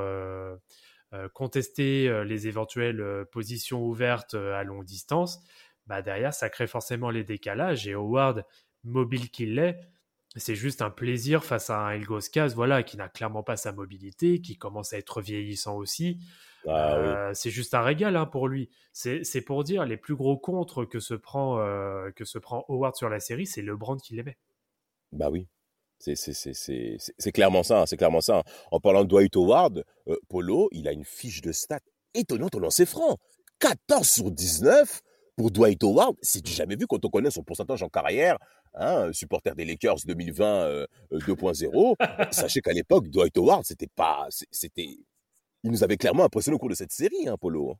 contester 1.34 2.23
les 2.23 2.47
éventuelles 2.47 3.25
positions 3.32 3.86
ouvertes 3.86 4.34
à 4.34 4.63
longue 4.63 4.86
distance, 4.86 5.43
bah 5.86 6.01
derrière 6.01 6.34
ça 6.34 6.49
crée 6.49 6.67
forcément 6.67 7.12
les 7.12 7.23
décalages 7.23 7.88
et 7.88 7.93
Howard 7.93 8.45
mobile 8.84 9.29
qu'il 9.29 9.60
est 9.60 9.79
c'est 10.36 10.56
juste 10.56 10.82
un 10.82 10.89
plaisir 10.89 11.43
face 11.43 11.69
à 11.69 11.79
un 11.79 11.91
Elgoscas, 11.91 12.47
voilà, 12.56 12.84
qui 12.84 12.97
n'a 12.97 13.08
clairement 13.08 13.43
pas 13.43 13.58
sa 13.58 13.71
mobilité, 13.71 14.41
qui 14.41 14.58
commence 14.58 14.93
à 14.93 14.97
être 14.97 15.21
vieillissant 15.21 15.75
aussi. 15.75 16.19
Ah 16.67 16.95
euh, 16.95 17.32
c'est 17.34 17.49
juste 17.49 17.73
un 17.73 17.82
régal 17.82 18.15
hein, 18.15 18.26
pour 18.26 18.47
lui. 18.47 18.69
C'est 18.93 19.41
pour 19.45 19.63
dire 19.63 19.86
les 19.86 19.97
plus 19.97 20.15
gros 20.15 20.38
contres 20.38 20.86
que 20.86 20.99
se 20.99 21.13
prend 21.13 21.60
euh, 21.60 22.12
que 22.12 22.26
se 22.26 22.38
prend 22.38 22.65
Howard 22.69 22.95
sur 22.95 23.10
la 23.10 23.19
série, 23.19 23.45
c'est 23.45 23.62
le 23.62 23.76
brand 23.76 23.99
qui 23.99 24.15
l'aimait. 24.15 24.38
Bah 25.12 25.30
oui, 25.30 25.47
c'est 25.99 27.32
clairement 27.34 27.63
ça. 27.63 27.82
Hein, 27.82 27.86
c'est 27.86 27.97
clairement 27.97 28.21
ça. 28.21 28.39
Hein. 28.39 28.43
En 28.71 28.80
parlant 28.80 29.04
de 29.04 29.10
Dwight 29.10 29.36
Howard, 29.36 29.84
euh, 30.08 30.15
Polo, 30.30 30.69
il 30.71 30.88
a 30.88 30.91
une 30.91 31.06
fiche 31.06 31.41
de 31.41 31.52
stats 31.52 31.80
étonnante 32.13 32.56
au 32.56 32.60
lancer 32.60 32.86
franc. 32.86 33.17
14 33.60 34.08
sur 34.08 34.32
19 34.32 35.02
pour 35.36 35.52
Dwight 35.52 35.84
Howard, 35.84 36.15
c'est 36.21 36.45
jamais 36.45 36.76
vu 36.76 36.86
quand 36.86 37.04
on 37.06 37.10
connaît 37.10 37.32
son 37.32 37.43
pourcentage 37.43 37.84
en 37.84 37.89
carrière. 37.89 38.38
Hein, 38.76 39.13
supporter 39.13 39.56
des 39.56 39.65
Lakers 39.65 39.97
2020 40.06 40.86
2.0. 41.12 41.95
Sachez 42.32 42.62
qu'à 42.62 42.73
l'époque, 42.73 43.08
Dwight 43.08 43.38
Howard, 43.38 43.63
c'était 43.63 43.88
pas, 43.88 44.28
c'était, 44.52 44.97
il 45.63 45.71
nous 45.71 45.84
avait 45.84 45.97
clairement 45.97 46.26
impressionné 46.26 46.56
au 46.56 46.60
cours 46.60 46.69
de 46.69 46.76
cette 46.76 46.91
série, 46.91 47.28
hein, 47.28 47.36
Polo. 47.39 47.78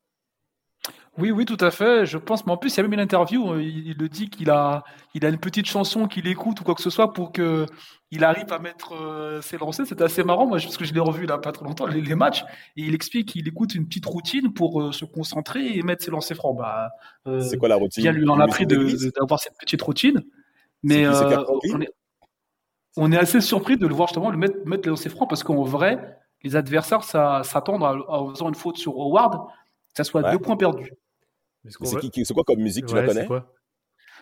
Oui, 1.19 1.30
oui, 1.30 1.46
tout 1.46 1.58
à 1.60 1.69
fait. 1.69 2.06
Je 2.08 2.17
pense, 2.17 2.46
mais 2.46 2.52
en 2.52 2.58
plus, 2.58 2.74
il 2.74 2.78
y 2.78 2.80
a 2.80 2.84
même 2.84 2.93
une 2.93 3.00
interview. 3.00 3.54
Euh, 3.54 3.62
il, 3.62 3.96
le 3.98 4.10
dit 4.10 4.30
qu'il 4.30 4.50
a, 4.50 4.84
il 5.13 5.24
a 5.26 5.30
une 5.30 5.38
petite 5.38 5.67
chanson 5.67 6.08
qu'il 6.08 6.28
écoute 6.28 6.60
ou 6.62 6.63
quoi 6.63 6.74
que 6.74 6.82
ce 6.82 6.89
soit 6.89 7.13
pour 7.13 7.32
que 7.32 7.67
il 8.10 8.24
arrive 8.24 8.52
à 8.52 8.58
mettre 8.58 8.96
euh, 8.96 9.39
ses 9.41 9.60
lancers. 9.60 9.86
C'était 9.86 10.04
assez 10.04 10.24
marrant, 10.24 10.48
moi, 10.48 10.58
parce 10.58 10.76
que 10.76 10.86
je 10.86 10.93
l'ai 10.93 11.00
revu 11.00 11.28
là 11.28 11.38
pas 11.38 11.52
trop 11.52 11.65
longtemps 11.65 11.86
les, 11.86 12.15
matchs 12.15 12.43
et 12.76 12.82
il 12.82 12.96
explique 12.96 13.30
qu'il 13.30 13.48
écoute 13.48 13.76
une 13.76 13.88
petite 13.88 14.08
routine 14.08 14.54
pour 14.54 14.82
euh, 14.82 14.91
se 14.91 15.06
concentrer 15.06 15.78
et 15.78 15.84
mettre 15.84 16.04
ses 16.04 16.10
lancers 16.10 16.36
francs. 16.36 16.58
Bah, 16.58 16.89
c'est 17.41 17.58
quoi 17.58 17.69
la 17.69 17.76
routine 17.76 18.02
Bien 18.02 18.12
lui 18.12 18.28
en 18.28 18.39
a 18.39 18.48
pris 18.48 18.65
d'avoir 18.65 19.39
cette 19.39 19.58
petite 19.60 19.84
routine, 19.84 20.24
mais 20.82 21.08
on 21.08 21.80
est, 21.80 21.89
on, 22.98 23.12
est, 23.12 23.17
assez 23.17 23.39
surpris 23.39 23.78
de 23.78 23.86
le 23.86 23.93
voir 23.93 24.08
justement 24.08 24.32
le 24.32 24.38
mettre, 24.38 24.58
mettre 24.65 24.84
les 24.86 24.89
lancers 24.89 25.12
francs 25.12 25.30
parce 25.30 25.43
qu'en 25.43 25.63
vrai, 25.63 26.17
les 26.43 26.56
adversaires 26.56 27.03
s'attendent 27.03 27.84
à, 27.84 27.95
en 28.08 28.29
faisant 28.29 28.49
une 28.49 28.56
faute 28.56 28.77
sur 28.77 28.93
Howard, 28.93 29.47
que 29.47 29.97
ça 29.97 30.03
soit 30.03 30.32
deux 30.32 30.39
points 30.39 30.58
perdus. 30.58 30.93
C'est 31.65 32.34
quoi 32.34 32.43
comme 32.43 32.60
musique 32.60 32.86
Tu 32.86 32.95
la 32.95 33.06
connais 33.06 33.27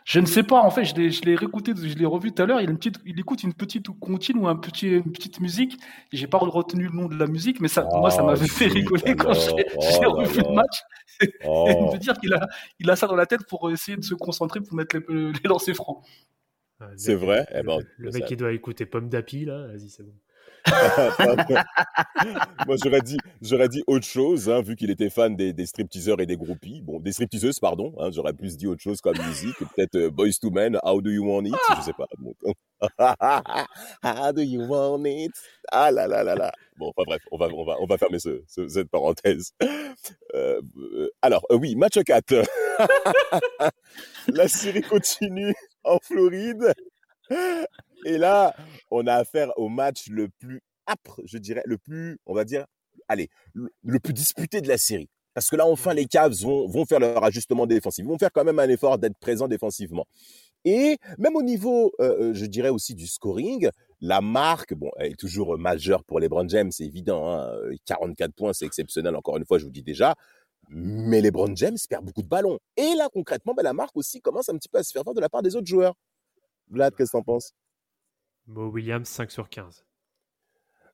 je 0.03 0.19
ne 0.19 0.25
sais 0.25 0.43
pas, 0.43 0.61
en 0.61 0.71
fait, 0.71 0.83
je 0.83 0.95
l'ai 0.95 1.35
réécouté, 1.35 1.73
je 1.75 1.95
l'ai 1.95 2.05
revu 2.05 2.31
tout 2.31 2.41
à 2.41 2.45
l'heure. 2.45 2.61
Il, 2.61 2.75
il, 3.05 3.19
écoute 3.19 3.43
une 3.43 3.53
petite 3.53 3.87
comptine 3.99 4.37
ou 4.37 4.47
un 4.47 4.55
petit, 4.55 4.87
une 4.87 5.11
petite 5.11 5.39
musique. 5.39 5.79
J'ai 6.11 6.27
pas 6.27 6.39
retenu 6.39 6.85
le 6.85 6.91
nom 6.91 7.07
de 7.07 7.15
la 7.15 7.27
musique, 7.27 7.59
mais 7.59 7.67
ça, 7.67 7.87
moi, 7.93 8.09
ça 8.09 8.23
m'avait 8.23 8.47
fait 8.47 8.65
rigoler 8.67 9.15
quand 9.15 9.33
j'ai 9.33 10.05
oh 10.05 10.11
revu 10.11 10.41
le 10.41 10.53
match. 10.53 10.81
Oh. 11.45 11.91
de 11.93 11.97
dire 11.99 12.15
qu'il 12.15 12.33
a, 12.33 12.47
il 12.79 12.89
a 12.89 12.95
ça 12.95 13.05
dans 13.05 13.15
la 13.15 13.27
tête 13.27 13.45
pour 13.45 13.69
essayer 13.69 13.95
de 13.95 14.03
se 14.03 14.15
concentrer 14.15 14.59
pour 14.59 14.73
mettre 14.73 14.97
les, 14.97 15.31
les 15.31 15.47
lancers 15.47 15.75
francs. 15.75 16.03
c'est 16.97 17.13
vrai? 17.13 17.45
Eh 17.53 17.61
ben, 17.61 17.77
le, 17.97 18.09
mec 18.09 18.25
qui 18.25 18.35
doit 18.35 18.51
écouter 18.53 18.87
Pomme 18.87 19.07
d'Api, 19.07 19.45
là, 19.45 19.67
vas-y, 19.67 19.89
c'est 19.89 20.01
bon. 20.01 20.15
Moi, 22.67 22.75
j'aurais 22.83 23.01
dit, 23.69 23.83
autre 23.87 24.05
chose, 24.05 24.49
hein, 24.49 24.61
vu 24.61 24.75
qu'il 24.75 24.91
était 24.91 25.09
fan 25.09 25.35
des, 25.35 25.53
des 25.53 25.65
stripteaseurs 25.65 26.19
et 26.21 26.25
des 26.25 26.37
groupies. 26.37 26.81
Bon, 26.81 26.99
des 26.99 27.11
stripteaseuses, 27.11 27.59
pardon. 27.59 27.93
Hein, 27.99 28.09
j'aurais 28.11 28.33
plus 28.33 28.57
dit 28.57 28.67
autre 28.67 28.81
chose 28.81 29.01
comme 29.01 29.17
musique. 29.27 29.57
Peut-être 29.75 29.95
euh, 29.95 30.09
Boys 30.09 30.33
to 30.41 30.51
Men, 30.51 30.77
How 30.83 31.01
Do 31.01 31.09
You 31.09 31.25
Want 31.25 31.45
It? 31.45 31.55
Je 31.77 31.81
sais 31.81 31.93
pas. 31.93 32.07
How 34.03 34.33
Do 34.33 34.41
You 34.41 34.65
Want 34.67 35.05
It? 35.05 35.31
Ah 35.71 35.91
là 35.91 36.07
là 36.07 36.23
là 36.23 36.35
là. 36.35 36.51
Bon, 36.77 36.91
enfin 36.95 37.03
bref, 37.05 37.21
on 37.31 37.37
va, 37.37 37.47
on 37.53 37.63
va, 37.63 37.75
on 37.79 37.85
va 37.85 37.97
fermer 37.97 38.19
ce, 38.19 38.43
cette 38.47 38.89
parenthèse. 38.89 39.51
Euh, 40.33 40.61
euh 40.77 41.09
alors, 41.21 41.45
oui, 41.51 41.75
match 41.75 41.99
4. 42.03 42.43
La 44.27 44.47
série 44.47 44.81
continue 44.81 45.53
en 45.83 45.97
Floride. 46.01 46.73
Et 48.05 48.17
là, 48.17 48.55
on 48.89 49.05
a 49.07 49.15
affaire 49.15 49.51
au 49.57 49.69
match 49.69 50.07
le 50.09 50.29
plus 50.29 50.61
âpre, 50.87 51.21
je 51.25 51.37
dirais, 51.37 51.63
le 51.65 51.77
plus, 51.77 52.19
on 52.25 52.33
va 52.33 52.43
dire, 52.43 52.65
allez, 53.07 53.29
le, 53.53 53.99
plus 53.99 54.13
disputé 54.13 54.61
de 54.61 54.67
la 54.67 54.77
série. 54.77 55.09
Parce 55.33 55.49
que 55.49 55.55
là, 55.55 55.65
enfin, 55.65 55.93
les 55.93 56.05
Cavs 56.05 56.33
vont, 56.41 56.67
vont 56.67 56.85
faire 56.85 56.99
leur 56.99 57.23
ajustement 57.23 57.65
défensif. 57.65 58.03
Ils 58.03 58.07
vont 58.07 58.17
faire 58.17 58.31
quand 58.33 58.43
même 58.43 58.59
un 58.59 58.67
effort 58.67 58.97
d'être 58.97 59.17
présents 59.17 59.47
défensivement. 59.47 60.05
Et 60.65 60.97
même 61.17 61.35
au 61.35 61.41
niveau, 61.41 61.91
euh, 61.99 62.31
euh, 62.31 62.33
je 62.33 62.45
dirais 62.45 62.69
aussi 62.69 62.93
du 62.93 63.07
scoring, 63.07 63.69
la 64.01 64.21
marque, 64.21 64.73
bon, 64.73 64.91
elle 64.97 65.13
est 65.13 65.19
toujours 65.19 65.57
majeure 65.57 66.03
pour 66.03 66.19
les 66.19 66.29
Brown 66.29 66.49
James, 66.49 66.71
c'est 66.71 66.85
évident. 66.85 67.31
Hein, 67.31 67.51
44 67.85 68.33
points, 68.33 68.53
c'est 68.53 68.65
exceptionnel. 68.65 69.15
Encore 69.15 69.37
une 69.37 69.45
fois, 69.45 69.57
je 69.57 69.65
vous 69.65 69.71
dis 69.71 69.83
déjà. 69.83 70.15
Mais 70.69 71.21
les 71.21 71.31
Brown 71.31 71.55
James 71.57 71.77
perdent 71.89 72.05
beaucoup 72.05 72.21
de 72.21 72.27
ballons. 72.27 72.59
Et 72.77 72.93
là, 72.95 73.09
concrètement, 73.11 73.53
ben, 73.53 73.63
la 73.63 73.73
marque 73.73 73.97
aussi 73.97 74.21
commence 74.21 74.49
un 74.49 74.57
petit 74.57 74.69
peu 74.69 74.77
à 74.79 74.83
se 74.83 74.91
faire 74.91 75.03
voir 75.03 75.13
de 75.13 75.21
la 75.21 75.29
part 75.29 75.41
des 75.41 75.55
autres 75.55 75.67
joueurs. 75.67 75.95
Vlad, 76.71 76.95
qu'est-ce 76.95 77.11
que 77.11 77.17
t'en 77.17 77.23
penses? 77.23 77.53
Mo 78.47 78.67
Williams, 78.69 79.07
5 79.07 79.29
sur 79.29 79.49
15. 79.49 79.85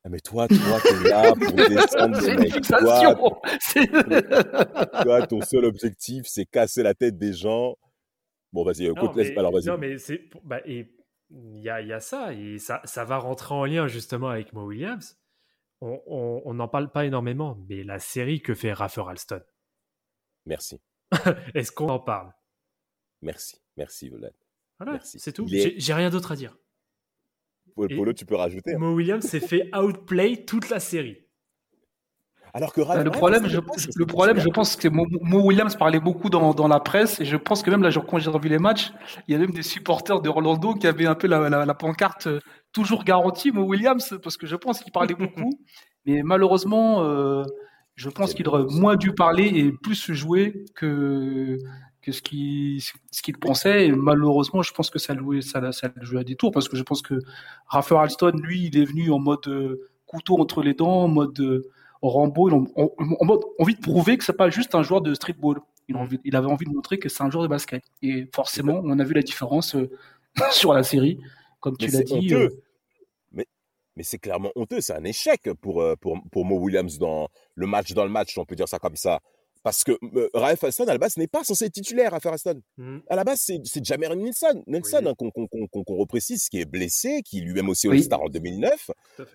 Ah, 0.04 0.10
mais 0.10 0.20
toi, 0.20 0.48
toi, 0.48 0.80
t'es 0.82 1.10
là 1.10 1.34
pour 1.34 1.54
descendre 1.54 2.18
C'est 2.22 2.34
une 2.34 2.52
fixation. 2.52 3.16
Toi, 5.04 5.28
ton 5.28 5.42
seul 5.42 5.66
objectif, 5.66 6.26
c'est 6.28 6.46
casser 6.46 6.84
la 6.84 6.94
tête 6.94 7.18
des 7.18 7.34
gens. 7.34 7.76
Bon, 8.54 8.64
vas-y, 8.64 8.86
écoute, 8.86 9.16
laisse. 9.16 9.38
Alors, 9.38 9.52
vas-y. 9.52 9.66
Non, 9.66 9.78
mais 9.78 9.98
c'est. 9.98 10.30
Bah, 10.44 10.62
et 10.66 10.94
il 11.30 11.60
y 11.60 11.70
a, 11.70 11.82
y 11.82 11.94
a, 11.94 12.00
ça, 12.00 12.34
et 12.34 12.58
ça, 12.58 12.82
ça 12.86 13.04
va 13.04 13.18
rentrer 13.18 13.54
en 13.54 13.66
lien 13.66 13.88
justement 13.88 14.30
avec 14.30 14.54
Mo 14.54 14.66
Williams. 14.66 15.20
On 15.82 16.54
n'en 16.54 16.68
parle 16.68 16.92
pas 16.92 17.06
énormément, 17.06 17.58
mais 17.70 17.84
la 17.84 18.00
série 18.00 18.42
que 18.42 18.56
fait 18.56 18.74
Raffer 18.74 19.04
Alston. 19.08 19.42
Merci. 20.46 20.82
Est-ce 21.54 21.72
qu'on 21.72 21.90
en 21.90 22.00
parle? 22.00 22.34
Merci, 23.22 23.62
merci, 23.76 24.10
Vlad. 24.10 24.34
Voilà, 24.80 25.00
c'est 25.02 25.32
tout. 25.32 25.48
J'ai 25.48 25.94
rien 25.94 26.10
d'autre 26.10 26.32
à 26.32 26.36
dire. 26.36 26.56
Polo, 27.76 28.14
tu 28.14 28.26
peux 28.26 28.36
rajouter. 28.36 28.74
Hein. 28.74 28.80
Mo 28.80 28.94
Williams 28.94 29.24
s'est 29.24 29.40
fait 29.40 29.70
outplay 29.76 30.46
toute 30.46 30.70
la 30.70 30.80
série. 30.80 31.18
Alors 32.54 32.74
que 32.74 32.82
le 32.82 33.12
problème, 33.12 33.48
je, 33.48 33.60
le 33.96 34.06
problème, 34.06 34.40
je 34.40 34.50
pense 34.50 34.76
que 34.76 34.88
Mo, 34.88 35.06
Williams 35.44 35.76
parlait 35.76 36.00
beaucoup 36.00 36.30
dans, 36.30 36.54
dans, 36.56 36.68
la 36.68 36.80
presse 36.80 37.20
et 37.20 37.26
je 37.26 37.38
pense 37.38 37.62
que 37.62 37.70
même 37.70 37.84
là, 37.84 37.92
quand 37.92 38.18
j'ai 38.18 38.32
revu 38.32 38.50
les 38.50 38.58
matchs, 38.58 38.92
il 39.28 39.34
y 39.34 39.36
a 39.36 39.38
même 39.38 39.52
des 39.52 39.62
supporters 39.62 40.22
de 40.22 40.30
Rolando 40.30 40.74
qui 40.74 40.88
avaient 40.88 41.06
un 41.06 41.14
peu 41.14 41.28
la, 41.28 41.50
la, 41.50 41.74
pancarte 41.76 42.28
euh, 42.28 42.40
toujours 42.72 43.04
garantie 43.04 43.52
Mo 43.52 43.64
Williams 43.64 44.18
parce 44.24 44.38
que 44.38 44.48
je 44.48 44.56
pense 44.56 44.80
qu'il 44.80 44.92
parlait 44.92 45.14
beaucoup, 45.14 45.52
mais 46.06 46.24
malheureusement, 46.24 47.04
euh, 47.04 47.44
je 47.96 48.10
pense 48.10 48.34
qu'il 48.34 48.48
aurait 48.48 48.66
moins 48.72 48.96
dû 48.96 49.14
parler 49.14 49.46
et 49.46 49.72
plus 49.72 50.12
jouer 50.14 50.66
que 50.74 51.58
ce 52.12 52.22
qu'il 52.22 52.82
ce 52.82 53.22
qu'il 53.22 53.38
pensait. 53.38 53.88
Et 53.88 53.92
malheureusement, 53.92 54.62
je 54.62 54.74
pense 54.74 54.90
que 54.90 55.00
ça 55.00 55.16
jouait, 55.16 55.42
ça, 55.42 55.72
ça 55.72 55.90
jouait 56.02 56.22
à 56.22 56.24
des 56.24 56.36
tours 56.36 56.52
parce 56.52 56.70
que 56.70 56.78
je 56.78 56.84
pense 56.84 57.02
que 57.02 57.16
Rafael 57.68 58.02
Alston, 58.02 58.34
lui, 58.42 58.66
il 58.66 58.78
est 58.78 58.86
venu 58.86 59.12
en 59.12 59.20
mode 59.20 59.48
euh, 59.48 59.90
couteau 60.06 60.40
entre 60.40 60.62
les 60.62 60.74
dents, 60.74 61.04
en 61.04 61.08
mode 61.08 61.40
euh, 61.40 61.70
Rambo, 62.02 62.50
en, 62.50 63.26
mode 63.26 63.42
envie 63.60 63.76
de 63.76 63.82
prouver 63.82 64.18
que 64.18 64.24
c'est 64.24 64.34
pas 64.34 64.50
juste 64.50 64.76
un 64.76 64.84
joueur 64.84 65.02
de 65.02 65.14
streetball. 65.14 65.60
Il, 65.90 65.96
envie, 65.96 66.20
il 66.24 66.36
avait 66.36 66.48
envie 66.48 66.66
de 66.66 66.72
montrer 66.72 67.00
que 67.00 67.10
c'est 67.10 67.24
un 67.24 67.30
joueur 67.30 67.44
de 67.44 67.50
basket. 67.50 67.84
Et 68.02 68.28
forcément, 68.34 68.82
on 68.84 69.00
a 69.00 69.04
vu 69.04 69.14
la 69.14 69.22
différence 69.22 69.76
euh, 69.76 69.90
sur 70.52 70.74
la 70.74 70.84
série, 70.84 71.20
comme 71.60 71.78
tu 71.78 71.88
l'as 71.88 72.04
dit. 72.04 72.34
Mais, 73.32 73.48
mais 73.96 74.04
c'est 74.04 74.20
clairement 74.20 74.52
honteux, 74.56 74.82
c'est 74.82 74.94
un 74.94 75.04
échec 75.04 75.50
pour, 75.62 75.84
pour, 76.02 76.22
pour 76.32 76.46
Mo 76.46 76.58
Williams 76.58 76.98
dans 76.98 77.30
le 77.56 77.68
match 77.68 77.94
dans 77.94 78.04
le 78.04 78.12
match, 78.12 78.38
on 78.38 78.46
peut 78.46 78.56
dire 78.56 78.68
ça 78.68 78.80
comme 78.80 78.96
ça. 78.96 79.22
Parce 79.68 79.84
que 79.84 79.92
euh, 80.16 80.30
Raef 80.34 80.64
Aston, 80.64 80.86
à 80.86 80.94
la 80.94 80.98
base, 80.98 81.18
n'est 81.18 81.28
pas 81.28 81.44
censé 81.44 81.66
être 81.66 81.74
titulaire 81.74 82.14
à 82.14 82.20
Aston. 82.24 82.62
Mmh. 82.78 83.00
À 83.10 83.18
la 83.18 83.26
base, 83.26 83.42
c'est 83.42 83.84
Jamer 83.84 84.16
Nelson, 84.16 84.64
Nelson 84.66 85.02
hein, 85.06 85.14
qu'on 85.18 85.98
reprécise, 85.98 86.48
qui 86.48 86.62
est 86.62 86.66
blessé, 86.66 87.22
qui 87.22 87.42
lui-même 87.42 87.68
aussi 87.68 87.90
au 87.90 87.98
star 87.98 88.22
en 88.22 88.30
2009, 88.30 88.92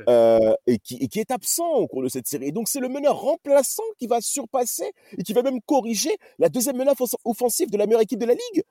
euh, 0.09 0.55
et, 0.66 0.79
qui, 0.79 0.95
et 1.03 1.09
qui 1.09 1.21
est 1.21 1.31
absent 1.31 1.68
au 1.75 1.87
cours 1.87 2.03
de 2.03 2.09
cette 2.09 2.27
série. 2.27 2.47
Et 2.47 2.51
donc, 2.51 2.68
c'est 2.68 2.81
le 2.81 2.88
meneur 2.88 3.21
remplaçant 3.21 3.83
qui 3.99 4.07
va 4.07 4.23
surpasser 4.23 4.90
et 5.18 5.23
qui 5.23 5.35
va 5.35 5.42
même 5.42 5.61
corriger 5.66 6.16
la 6.38 6.49
deuxième 6.49 6.79
meneur 6.79 6.95
offensive 7.27 7.71
de 7.71 7.77
la 7.77 7.85
meilleure 7.85 8.01
équipe 8.01 8.18
de 8.18 8.25
la 8.25 8.33
ligue. 8.33 8.62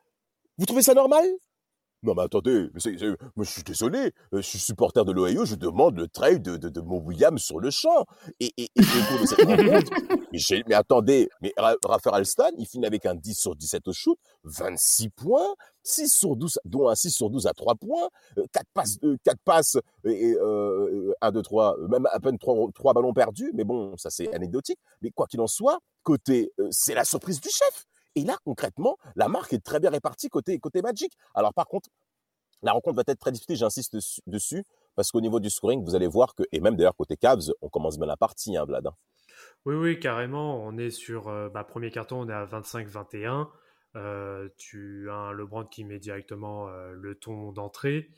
Vous 0.58 0.66
trouvez 0.66 0.82
ça 0.82 0.96
normal? 0.96 1.30
Non, 2.04 2.16
mais 2.16 2.24
attendez, 2.24 2.68
mais 2.74 3.46
je 3.46 3.52
suis 3.52 3.64
désolé, 3.64 4.12
euh, 4.34 4.38
je 4.38 4.42
suis 4.42 4.58
supporter 4.58 5.06
de 5.06 5.12
l'Ohio, 5.12 5.46
je 5.46 5.54
demande 5.54 5.98
le 5.98 6.08
trade 6.08 6.42
de, 6.42 6.58
de, 6.58 6.70
de 6.70 6.82
Mo 6.82 7.00
Williams 7.00 7.40
sur 7.40 7.60
le 7.60 7.70
champ. 7.70 8.06
Et, 8.40 8.52
et, 8.58 8.64
et 8.64 8.82
au 8.82 9.08
cours 9.08 9.22
de 9.22 9.26
cette 9.28 9.46
rencontre, 9.46 9.92
mais, 10.34 10.64
mais, 10.68 10.74
attendez, 10.74 11.30
mais 11.42 11.54
Raphaël 11.84 12.16
Alston, 12.16 12.52
il 12.58 12.66
finit 12.66 12.88
avec 12.88 13.06
un 13.06 13.14
10 13.14 13.36
sur 13.36 13.56
17 13.56 13.88
au 13.88 13.94
shoot, 13.94 14.18
26 14.46 15.10
points, 15.10 15.54
6 15.84 16.10
sur 16.12 16.36
12, 16.36 16.60
dont 16.66 16.90
un 16.90 16.96
6 16.96 17.12
sur 17.12 17.30
12 17.30 17.46
à 17.46 17.54
3 17.54 17.76
points, 17.76 18.10
4 18.36 18.40
euh, 18.40 18.64
passes, 18.74 18.98
4 19.24 19.38
passes 19.46 19.78
et, 20.04 20.36
euh, 20.42 21.14
1, 21.22 21.32
2, 21.32 21.42
3, 21.42 21.78
même 21.88 22.08
à 22.12 22.20
peine 22.20 22.40
3, 22.40 22.56
3 22.74 22.94
ballons 22.94 23.14
perdus, 23.14 23.52
mais 23.54 23.64
bon, 23.64 23.96
ça 23.98 24.10
c'est 24.10 24.34
anecdotique. 24.34 24.80
Mais 25.02 25.12
quoi 25.12 25.28
qu'il 25.28 25.42
en 25.42 25.48
soit, 25.48 25.80
côté, 26.04 26.52
euh, 26.60 26.68
c'est 26.72 26.94
la 26.96 27.04
surprise 27.04 27.40
du 27.40 27.50
chef. 27.50 27.86
Et 28.16 28.24
là, 28.24 28.38
concrètement, 28.44 28.98
la 29.16 29.28
marque 29.28 29.54
est 29.54 29.64
très 29.64 29.80
bien 29.80 29.90
répartie 29.90 30.30
côté, 30.30 30.60
côté 30.60 30.82
Magic. 30.82 31.14
Alors, 31.34 31.54
par 31.54 31.68
contre, 31.68 31.90
la 32.64 32.74
rencontre 32.74 32.98
va 32.98 33.04
être 33.08 33.20
très 33.20 33.32
disputée, 33.32 33.56
j'insiste 33.56 33.98
dessus, 34.28 34.64
parce 34.96 35.12
qu'au 35.12 35.22
niveau 35.22 35.40
du 35.40 35.50
scoring, 35.50 35.84
vous 35.84 35.96
allez 35.96 36.08
voir 36.08 36.36
que, 36.36 36.44
et 36.52 36.60
même 36.60 36.76
d'ailleurs 36.76 36.96
côté 36.96 37.18
Cavs, 37.18 37.52
on 37.62 37.70
commence 37.70 37.98
bien 37.98 38.08
la 38.08 38.18
partie, 38.18 38.56
hein, 38.56 38.66
Vlad. 38.66 38.88
Hein. 38.88 38.96
Oui, 39.66 39.76
oui, 39.76 40.00
carrément. 40.00 40.64
On 40.64 40.78
est 40.78 40.90
sur 40.90 41.28
euh, 41.28 41.50
bah, 41.50 41.64
premier 41.64 41.92
carton, 41.92 42.22
on 42.22 42.30
est 42.30 42.34
à 42.34 42.46
25-21. 42.46 43.48
Euh, 43.96 44.50
tu 44.58 45.10
as 45.10 45.16
un 45.16 45.32
LeBron 45.34 45.66
qui 45.66 45.84
met 45.84 46.00
directement 46.00 46.70
euh, 46.70 46.94
le 46.94 47.16
ton 47.16 47.52
d'entrée. 47.52 48.10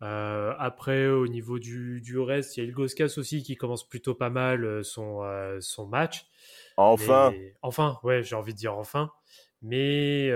après, 0.00 1.08
au 1.08 1.26
niveau 1.26 1.58
du, 1.58 2.00
du 2.00 2.18
reste, 2.18 2.56
il 2.56 2.60
y 2.60 2.66
a 2.66 2.68
Ilgoskas 2.68 3.14
aussi 3.18 3.42
qui 3.42 3.56
commence 3.56 3.88
plutôt 3.88 4.14
pas 4.14 4.30
mal 4.30 4.84
son, 4.84 5.22
son 5.60 5.86
match. 5.86 6.26
Enfin. 6.78 7.32
enfin, 7.62 7.98
ouais, 8.04 8.22
j'ai 8.22 8.36
envie 8.36 8.54
de 8.54 8.58
dire 8.58 8.76
enfin. 8.76 9.10
Mais 9.60 10.30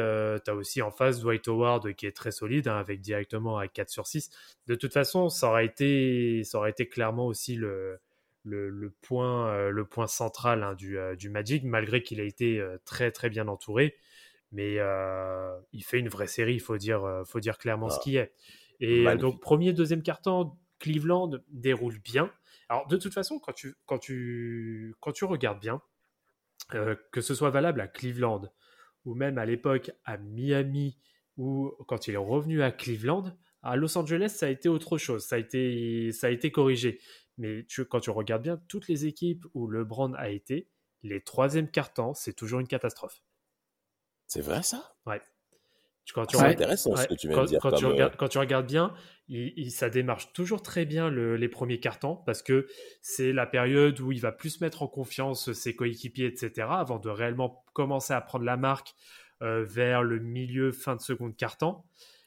tu 0.44 0.50
as 0.50 0.54
aussi 0.54 0.82
en 0.82 0.90
face 0.90 1.20
Dwight 1.20 1.46
Howard 1.46 1.94
qui 1.94 2.06
est 2.06 2.16
très 2.16 2.32
solide, 2.32 2.66
hein, 2.68 2.76
avec 2.76 3.00
directement 3.00 3.58
à 3.58 3.68
4 3.68 3.88
sur 3.88 4.06
6. 4.06 4.30
De 4.66 4.74
toute 4.74 4.92
façon, 4.92 5.28
ça 5.28 5.48
aurait 5.48 5.66
été, 5.66 6.42
ça 6.44 6.58
aurait 6.58 6.70
été 6.70 6.88
clairement 6.88 7.26
aussi 7.26 7.54
le, 7.54 8.00
le, 8.42 8.92
point, 9.02 9.70
le 9.70 9.84
point 9.84 10.08
central 10.08 10.64
hein, 10.64 10.74
du, 10.74 10.98
du, 11.16 11.30
Magic, 11.30 11.62
malgré 11.62 12.02
qu'il 12.02 12.20
a 12.20 12.24
été 12.24 12.60
très 12.84 13.12
très 13.12 13.30
bien 13.30 13.46
entouré. 13.46 13.96
Mais 14.50 14.78
il 15.72 15.84
fait 15.84 16.00
une 16.00 16.08
vraie 16.08 16.26
série, 16.26 16.54
il 16.54 16.60
faut 16.60 16.76
dire, 16.76 17.22
faut 17.24 17.40
dire 17.40 17.58
clairement 17.58 17.90
ce 17.90 17.98
ah. 18.00 18.02
qui 18.02 18.16
est. 18.16 18.32
Et 18.80 19.04
donc, 19.16 19.40
premier, 19.40 19.72
deuxième 19.72 20.02
carton, 20.02 20.56
Cleveland 20.80 21.30
déroule 21.50 22.00
bien. 22.00 22.32
Alors, 22.68 22.88
de 22.88 22.96
toute 22.96 23.14
façon, 23.14 23.38
quand 23.38 23.52
tu, 23.52 23.76
quand 23.86 23.98
tu, 23.98 24.96
quand 24.98 25.12
tu 25.12 25.24
regardes 25.24 25.60
bien, 25.60 25.80
euh, 26.74 26.96
que 27.12 27.20
ce 27.20 27.34
soit 27.34 27.50
valable 27.50 27.80
à 27.80 27.88
Cleveland 27.88 28.42
ou 29.04 29.14
même 29.14 29.38
à 29.38 29.44
l'époque 29.44 29.90
à 30.04 30.16
Miami 30.16 30.98
ou 31.36 31.72
quand 31.88 32.08
il 32.08 32.14
est 32.14 32.18
revenu 32.18 32.62
à 32.62 32.70
Cleveland, 32.70 33.36
à 33.62 33.76
Los 33.76 33.96
Angeles, 33.96 34.34
ça 34.36 34.46
a 34.46 34.48
été 34.48 34.68
autre 34.68 34.98
chose, 34.98 35.24
ça 35.24 35.36
a 35.36 35.38
été, 35.38 36.12
ça 36.12 36.26
a 36.26 36.30
été 36.30 36.50
corrigé. 36.50 37.00
Mais 37.38 37.66
quand 37.88 38.00
tu 38.00 38.10
regardes 38.10 38.42
bien, 38.42 38.58
toutes 38.68 38.88
les 38.88 39.06
équipes 39.06 39.44
où 39.54 39.68
LeBron 39.68 40.12
a 40.14 40.30
été, 40.30 40.68
les 41.02 41.22
troisièmes 41.22 41.70
cartons, 41.70 42.14
c'est 42.14 42.34
toujours 42.34 42.60
une 42.60 42.68
catastrophe. 42.68 43.22
C'est 44.26 44.40
vrai 44.40 44.62
ça? 44.62 44.94
Ouais. 45.06 45.20
Quand 46.14 46.26
tu, 46.26 46.36
intéressant 46.36 46.96
ce 46.96 47.06
que 47.06 47.14
tu 47.14 47.28
viens 47.28 47.42
de 47.42 47.46
dire. 47.46 47.60
Quand, 47.60 47.72
tu 47.72 47.86
regardes, 47.86 48.16
quand 48.16 48.28
tu 48.28 48.38
regardes 48.38 48.66
bien, 48.66 48.92
il, 49.28 49.70
ça 49.70 49.88
démarche 49.88 50.32
toujours 50.32 50.62
très 50.62 50.84
bien 50.84 51.10
les 51.10 51.48
premiers 51.48 51.80
cartons 51.80 52.16
parce 52.26 52.42
que 52.42 52.66
c'est 53.00 53.32
la 53.32 53.46
période 53.46 54.00
où 54.00 54.12
il 54.12 54.20
va 54.20 54.32
plus 54.32 54.60
mettre 54.60 54.82
en 54.82 54.88
confiance 54.88 55.52
ses 55.52 55.74
coéquipiers, 55.74 56.26
etc., 56.26 56.66
avant 56.70 56.98
de 56.98 57.08
réellement 57.08 57.64
commencer 57.72 58.12
à 58.12 58.20
prendre 58.20 58.44
la 58.44 58.56
marque 58.56 58.94
euh, 59.42 59.64
vers 59.64 60.02
le 60.02 60.18
milieu, 60.18 60.72
fin 60.72 60.96
de 60.96 61.00
seconde 61.00 61.36
carton. 61.36 61.82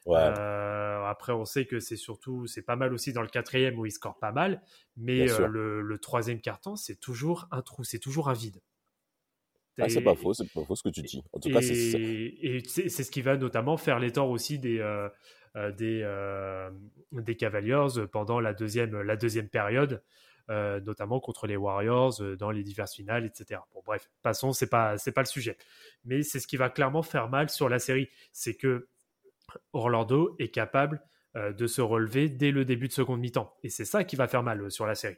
Euh, 0.07 1.05
après, 1.05 1.33
on 1.33 1.45
sait 1.45 1.65
que 1.65 1.79
c'est 1.79 1.95
surtout, 1.95 2.45
c'est 2.45 2.61
pas 2.61 2.75
mal 2.75 2.93
aussi 2.93 3.11
dans 3.11 3.21
le 3.21 3.27
quatrième 3.27 3.79
où 3.79 3.85
il 3.85 3.91
score 3.91 4.19
pas 4.19 4.31
mal, 4.31 4.61
mais 4.97 5.31
euh, 5.31 5.47
le, 5.47 5.81
le, 5.81 5.97
troisième 5.97 6.41
carton, 6.41 6.75
c'est 6.75 6.99
toujours 6.99 7.47
un 7.51 7.61
trou, 7.61 7.83
c'est 7.83 7.99
toujours 7.99 8.29
un 8.29 8.33
vide. 8.33 8.61
Ah, 9.77 9.89
c'est 9.89 10.01
pas 10.01 10.15
faux, 10.15 10.33
c'est 10.33 10.49
pas 10.51 10.63
faux 10.63 10.75
ce 10.75 10.83
que 10.83 10.89
tu 10.89 11.01
dis. 11.01 11.21
En 11.33 11.39
tout 11.39 11.51
cas, 11.51 11.61
c'est 11.61 11.73
Et 11.73 12.63
c'est 12.65 12.89
ce 12.89 13.11
qui 13.11 13.21
va 13.21 13.35
notamment 13.37 13.77
faire 13.77 13.99
les 13.99 14.11
torts 14.11 14.29
aussi 14.29 14.57
des, 14.57 14.79
euh, 14.79 15.09
euh, 15.55 15.71
des, 15.71 16.01
euh, 16.03 16.69
des 17.11 17.35
Cavaliers 17.35 17.87
pendant 18.11 18.39
la 18.39 18.53
deuxième, 18.53 19.01
la 19.01 19.17
deuxième 19.17 19.49
période, 19.49 20.01
notamment 20.47 21.19
contre 21.19 21.47
les 21.47 21.57
Warriors 21.57 22.21
dans 22.37 22.51
les 22.51 22.63
diverses 22.63 22.95
finales, 22.95 23.25
etc. 23.25 23.61
Bon, 23.73 23.81
bref, 23.85 24.09
passons, 24.21 24.53
c'est 24.53 24.69
pas, 24.69 24.95
pas 25.13 25.21
le 25.21 25.27
sujet. 25.27 25.57
Mais 26.05 26.23
c'est 26.23 26.39
ce 26.39 26.47
qui 26.47 26.57
va 26.57 26.69
clairement 26.69 27.03
faire 27.03 27.29
mal 27.29 27.49
sur 27.49 27.67
la 27.67 27.79
série. 27.79 28.07
C'est 28.31 28.55
que 28.55 28.87
Orlando 29.73 30.35
est 30.39 30.49
capable 30.49 31.01
de 31.35 31.67
se 31.67 31.81
relever 31.81 32.29
dès 32.29 32.51
le 32.51 32.63
début 32.63 32.87
de 32.87 32.93
seconde 32.93 33.19
mi-temps. 33.19 33.53
Et 33.63 33.69
c'est 33.69 33.83
ça 33.83 34.05
qui 34.05 34.15
va 34.15 34.29
faire 34.29 34.43
mal 34.43 34.71
sur 34.71 34.85
la 34.85 34.95
série. 34.95 35.17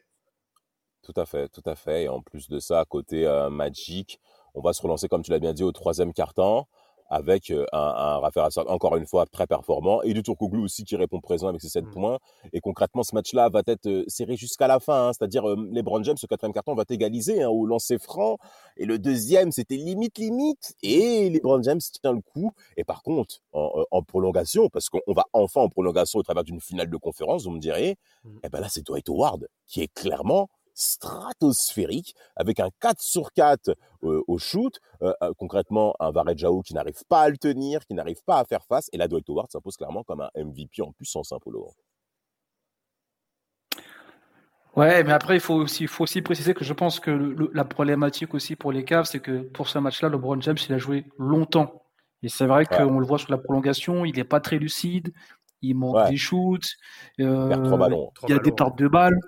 Tout 1.04 1.14
à 1.16 1.28
fait, 1.28 1.48
tout 1.50 1.62
à 1.66 1.76
fait. 1.76 2.04
Et 2.04 2.10
en 2.10 2.22
plus 2.22 2.50
de 2.50 2.58
ça, 2.58 2.84
côté 2.90 3.28
Magic, 3.52 4.20
on 4.56 4.62
va 4.62 4.74
se 4.74 4.82
relancer, 4.82 5.08
comme 5.08 5.24
tu 5.24 5.32
l'as 5.32 5.40
bien 5.40 5.54
dit, 5.54 5.64
au 5.64 5.72
troisième 5.72 6.14
quart-temps 6.14 6.68
avec 7.10 7.52
euh, 7.52 7.66
un, 7.72 7.80
un 7.80 8.20
Rafael 8.20 8.50
encore 8.68 8.96
une 8.96 9.06
fois 9.06 9.26
très 9.26 9.48
performant 9.48 10.02
et 10.02 10.14
du 10.14 10.24
Turkoglu 10.24 10.62
aussi 10.62 10.84
qui 10.84 10.96
répond 10.96 11.20
présent 11.20 11.48
avec 11.48 11.62
ses 11.62 11.70
7 11.70 11.86
mmh. 11.86 11.92
points 11.92 12.20
et 12.54 12.60
concrètement 12.60 13.04
ce 13.04 13.16
match-là 13.16 13.50
va 13.50 13.62
être 13.66 13.88
euh, 13.88 14.04
serré 14.08 14.36
jusqu'à 14.36 14.68
la 14.68 14.80
fin 14.80 15.08
hein. 15.08 15.14
c'est-à-dire 15.14 15.48
euh, 15.48 15.70
les 15.72 15.84
Brown 15.84 16.04
James 16.04 16.18
ce 16.18 16.26
quatrième 16.26 16.54
carton 16.54 16.76
va 16.76 16.84
égaliser 16.90 17.44
hein, 17.44 17.50
au 17.50 17.66
lancer 17.66 17.98
franc 17.98 18.38
et 18.76 18.86
le 18.86 19.00
deuxième 19.00 19.52
c'était 19.52 19.78
limite 19.78 20.18
limite 20.18 20.76
et 20.84 21.30
les 21.30 21.40
Brown 21.40 21.64
James 21.64 21.80
tient 21.80 22.14
le 22.14 22.22
coup 22.22 22.52
et 22.76 22.84
par 22.84 23.04
contre 23.04 23.38
en, 23.54 24.04
prolongation 24.04 24.70
parce 24.70 24.90
qu'on 24.90 25.14
va 25.14 25.26
enfin 25.34 25.62
en 25.62 25.70
prolongation 25.70 26.20
au 26.20 26.24
travers 26.24 26.44
d'une 26.44 26.62
finale 26.62 26.90
de 26.90 26.98
conférence 26.98 27.46
vous 27.46 27.52
me 27.52 27.60
direz 27.60 27.98
mmh. 28.24 28.30
et 28.30 28.40
eh 28.44 28.50
ben 28.50 28.60
là 28.60 28.68
c'est 28.70 28.86
Dwight 28.86 29.08
Howard 29.10 29.48
qui 29.66 29.82
est 29.82 29.94
clairement 29.94 30.50
stratosphérique 30.78 32.16
avec 32.36 32.60
un 32.60 32.70
4 32.80 33.02
sur 33.02 33.34
4 33.34 33.76
euh, 34.04 34.22
au 34.28 34.38
shoot. 34.38 34.80
Euh, 35.02 35.12
euh, 35.24 35.34
concrètement, 35.38 35.96
un 36.00 36.12
Varejao 36.12 36.62
qui 36.62 36.74
n'arrive 36.76 37.04
pas 37.10 37.22
à 37.22 37.30
le 37.30 37.38
tenir, 37.38 37.86
qui 37.86 37.96
n'arrive 37.96 38.24
pas 38.26 38.40
à 38.40 38.46
faire 38.46 38.64
face. 38.64 38.88
Et 38.94 38.98
là, 38.98 39.08
Dwight 39.08 39.28
Howard 39.30 39.52
s'impose 39.52 39.76
clairement 39.76 40.04
comme 40.04 40.22
un 40.22 40.30
MVP 40.36 40.82
en 40.84 40.92
puissance, 40.92 41.32
hein, 41.32 41.40
Polo. 41.42 41.72
Ouais, 44.76 45.04
mais 45.04 45.14
après, 45.14 45.38
il 45.38 45.40
faut 45.40 45.56
aussi, 45.56 45.88
faut 45.88 46.04
aussi 46.04 46.22
préciser 46.22 46.54
que 46.54 46.64
je 46.64 46.74
pense 46.74 47.00
que 47.00 47.36
la 47.52 47.66
problématique 47.66 48.36
aussi 48.36 48.56
pour 48.56 48.72
les 48.72 48.86
Cavs, 48.86 49.06
c'est 49.06 49.20
que 49.20 49.42
pour 49.42 49.68
ce 49.68 49.80
match-là, 49.80 50.10
LeBron 50.10 50.40
James, 50.42 50.58
il 50.70 50.74
a 50.76 50.78
joué 50.78 51.06
longtemps. 51.18 51.82
Et 52.22 52.30
c'est 52.30 52.46
vrai 52.46 52.66
qu'on 52.66 53.00
le 53.00 53.06
voit 53.06 53.18
sur 53.18 53.32
la 53.32 53.40
prolongation, 53.40 54.06
il 54.06 54.16
n'est 54.16 54.24
pas 54.24 54.40
très 54.40 54.60
lucide, 54.60 55.12
il 55.64 55.76
manque 55.76 56.08
des 56.10 56.18
shoots, 56.18 56.68
il 57.18 57.26
y 57.26 58.34
a 58.34 58.40
des 58.40 58.52
pertes 58.52 58.78
de 58.78 58.88
balles. 58.88 59.20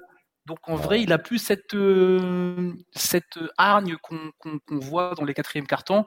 Donc 0.49 0.67
en 0.67 0.75
vrai, 0.75 1.03
il 1.03 1.13
a 1.13 1.19
plus 1.19 1.37
cette, 1.37 1.75
euh, 1.75 2.73
cette 2.91 3.37
hargne 3.59 3.97
qu'on 4.01 4.79
voit 4.79 5.13
dans 5.13 5.23
les 5.23 5.35
quatrièmes 5.35 5.67
cartons. 5.67 6.05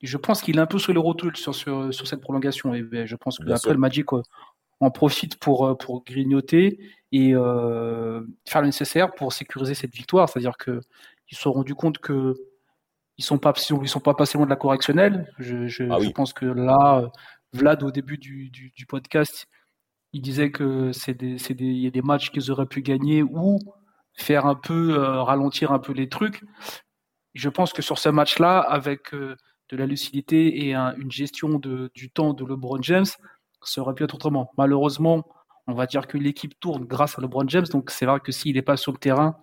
Et 0.00 0.06
je 0.06 0.16
pense 0.16 0.40
qu'il 0.40 0.56
est 0.56 0.60
un 0.60 0.66
peu 0.66 0.78
sur 0.78 0.94
le 0.94 1.00
rotule 1.00 1.36
sur, 1.36 1.54
sur, 1.54 1.92
cette 1.92 2.22
prolongation. 2.22 2.72
Et 2.72 2.82
ben, 2.82 3.06
je 3.06 3.14
pense 3.14 3.38
que 3.38 3.50
après 3.50 3.72
le 3.72 3.78
Magic 3.78 4.10
euh, 4.14 4.22
en 4.80 4.90
profite 4.90 5.36
pour, 5.38 5.66
euh, 5.66 5.74
pour 5.74 6.02
grignoter 6.02 6.78
et 7.12 7.32
faire 7.32 8.62
le 8.62 8.66
nécessaire 8.66 9.12
pour 9.14 9.34
sécuriser 9.34 9.74
cette 9.74 9.94
victoire. 9.94 10.30
C'est-à-dire 10.30 10.56
qu'ils 10.56 10.80
se 11.30 11.42
sont 11.42 11.52
rendus 11.52 11.74
compte 11.74 11.98
que 11.98 12.34
ils 13.18 13.24
sont 13.24 13.38
pas 13.38 13.52
ils 13.82 13.88
sont 13.88 14.00
pas 14.00 14.14
passés 14.14 14.38
loin 14.38 14.46
de 14.46 14.50
la 14.50 14.56
correctionnelle. 14.56 15.30
Je, 15.38 15.66
je, 15.66 15.84
ah 15.90 15.98
pense 16.14 16.32
que 16.32 16.46
là, 16.46 17.12
Vlad 17.52 17.82
au 17.82 17.90
début 17.90 18.16
du, 18.16 18.48
du, 18.48 18.72
du 18.74 18.86
podcast, 18.86 19.46
il 20.14 20.22
disait 20.22 20.52
que 20.52 20.92
c'est 20.92 21.12
des, 21.12 21.36
y 21.58 21.86
a 21.88 21.90
des 21.90 22.00
matchs 22.00 22.30
qu'ils 22.30 22.50
auraient 22.52 22.66
pu 22.66 22.82
gagner 22.82 23.24
ou 23.24 23.58
faire 24.14 24.46
un 24.46 24.54
peu 24.54 24.94
euh, 24.94 25.20
ralentir 25.22 25.72
un 25.72 25.80
peu 25.80 25.92
les 25.92 26.08
trucs. 26.08 26.44
Je 27.34 27.48
pense 27.48 27.72
que 27.72 27.82
sur 27.82 27.98
ce 27.98 28.08
match-là, 28.08 28.60
avec 28.60 29.12
euh, 29.12 29.36
de 29.70 29.76
la 29.76 29.86
lucidité 29.86 30.66
et 30.66 30.74
une 30.74 31.10
gestion 31.10 31.58
du 31.58 32.10
temps 32.10 32.32
de 32.32 32.44
LeBron 32.44 32.80
James, 32.82 33.06
ça 33.64 33.80
aurait 33.80 33.94
pu 33.94 34.04
être 34.04 34.14
autrement. 34.14 34.52
Malheureusement, 34.56 35.24
on 35.66 35.74
va 35.74 35.86
dire 35.86 36.06
que 36.06 36.16
l'équipe 36.16 36.58
tourne 36.60 36.84
grâce 36.84 37.18
à 37.18 37.22
LeBron 37.22 37.48
James, 37.48 37.66
donc 37.72 37.90
c'est 37.90 38.06
vrai 38.06 38.20
que 38.20 38.30
s'il 38.30 38.54
n'est 38.54 38.62
pas 38.62 38.76
sur 38.76 38.92
le 38.92 38.98
terrain, 38.98 39.36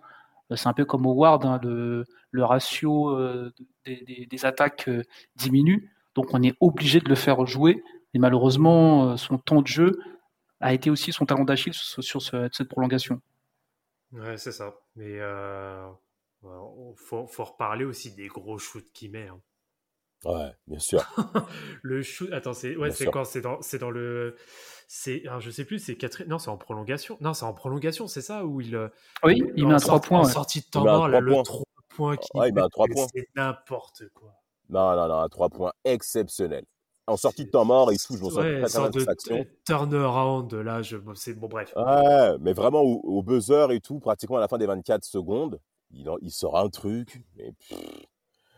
euh, 0.50 0.56
c'est 0.56 0.68
un 0.68 0.72
peu 0.72 0.86
comme 0.86 1.04
Howard, 1.04 1.44
hein, 1.44 1.60
le, 1.62 2.06
ratio 2.34 3.14
des, 3.84 4.44
attaques 4.46 4.88
diminue, 5.36 5.92
donc 6.14 6.32
on 6.32 6.42
est 6.42 6.56
obligé 6.60 7.00
de 7.00 7.10
le 7.10 7.14
faire 7.14 7.44
jouer. 7.44 7.82
Et 8.14 8.18
malheureusement, 8.18 9.16
son 9.18 9.38
temps 9.38 9.60
de 9.60 9.66
jeu 9.66 9.98
a 10.62 10.72
été 10.72 10.90
aussi 10.90 11.12
son 11.12 11.26
talent 11.26 11.44
d'Achille 11.44 11.74
sur, 11.74 12.22
cette 12.22 12.68
prolongation. 12.68 13.20
Ouais, 14.12 14.36
c'est 14.38 14.52
ça. 14.52 14.74
Mais 14.96 15.18
euh, 15.18 15.88
faut, 16.96 17.26
faut, 17.26 17.44
reparler 17.44 17.84
aussi 17.84 18.14
des 18.14 18.28
gros 18.28 18.58
shoots 18.58 18.90
qu'il 18.92 19.10
met. 19.10 19.28
Hein. 19.28 19.40
Ouais, 20.24 20.52
bien 20.68 20.78
sûr. 20.78 21.02
le 21.82 22.02
shoot, 22.02 22.32
attends, 22.32 22.52
c'est 22.52 22.76
ouais, 22.76 22.92
c'est 22.92 23.06
quand? 23.06 23.24
C'est 23.24 23.40
dans, 23.40 23.60
c'est 23.60 23.78
dans 23.78 23.90
le, 23.90 24.36
c'est, 24.86 25.24
je 25.40 25.50
sais 25.50 25.64
plus, 25.64 25.80
c'est 25.80 25.96
quatre, 25.96 26.22
non, 26.24 26.38
c'est 26.38 26.50
en 26.50 26.56
prolongation. 26.56 27.18
Non, 27.20 27.34
c'est 27.34 27.44
en 27.44 27.54
prolongation, 27.54 28.06
c'est 28.06 28.20
ça 28.20 28.44
où 28.44 28.60
il. 28.60 28.76
Euh, 28.76 28.88
oui, 29.24 29.42
il, 29.56 29.66
met 29.66 29.74
un 29.74 29.78
3 29.78 30.00
points. 30.00 30.20
En 30.20 30.24
sortie 30.24 30.60
de 30.60 30.66
temps 30.66 30.84
mort, 30.84 31.08
là, 31.08 31.18
le 31.18 31.42
3 31.42 31.62
points 31.88 32.16
qui. 32.16 32.28
Ouais, 32.34 32.50
il 32.50 32.54
met 32.54 32.60
un 32.60 32.68
3 32.68 32.86
points. 32.86 33.06
C'est 33.12 33.26
n'importe 33.34 34.04
quoi. 34.14 34.32
Non, 34.68 34.94
non, 34.94 35.08
non, 35.08 35.18
un 35.18 35.28
3 35.28 35.48
points 35.48 35.72
exceptionnel 35.84 36.64
en 37.06 37.16
sortie 37.16 37.44
de 37.44 37.50
temps 37.50 37.64
mort, 37.64 37.92
il 37.92 37.98
se 37.98 38.12
je 38.12 38.18
me 38.18 38.30
sens 38.30 38.36
ouais, 38.36 38.62
très 38.62 39.44
de 39.44 39.48
turnaround, 39.64 40.52
là, 40.54 40.82
je, 40.82 40.96
c'est 41.14 41.34
bon, 41.34 41.48
bref. 41.48 41.72
Ouais, 41.76 42.38
mais 42.40 42.52
vraiment 42.52 42.82
au, 42.82 43.22
buzzer 43.22 43.70
et 43.72 43.80
tout, 43.80 43.98
pratiquement 43.98 44.36
à 44.36 44.40
la 44.40 44.48
fin 44.48 44.58
des 44.58 44.66
24 44.66 45.04
secondes, 45.04 45.58
il, 45.90 46.08
il 46.20 46.30
sort 46.30 46.56
un 46.56 46.68
truc, 46.68 47.22
mais, 47.36 47.52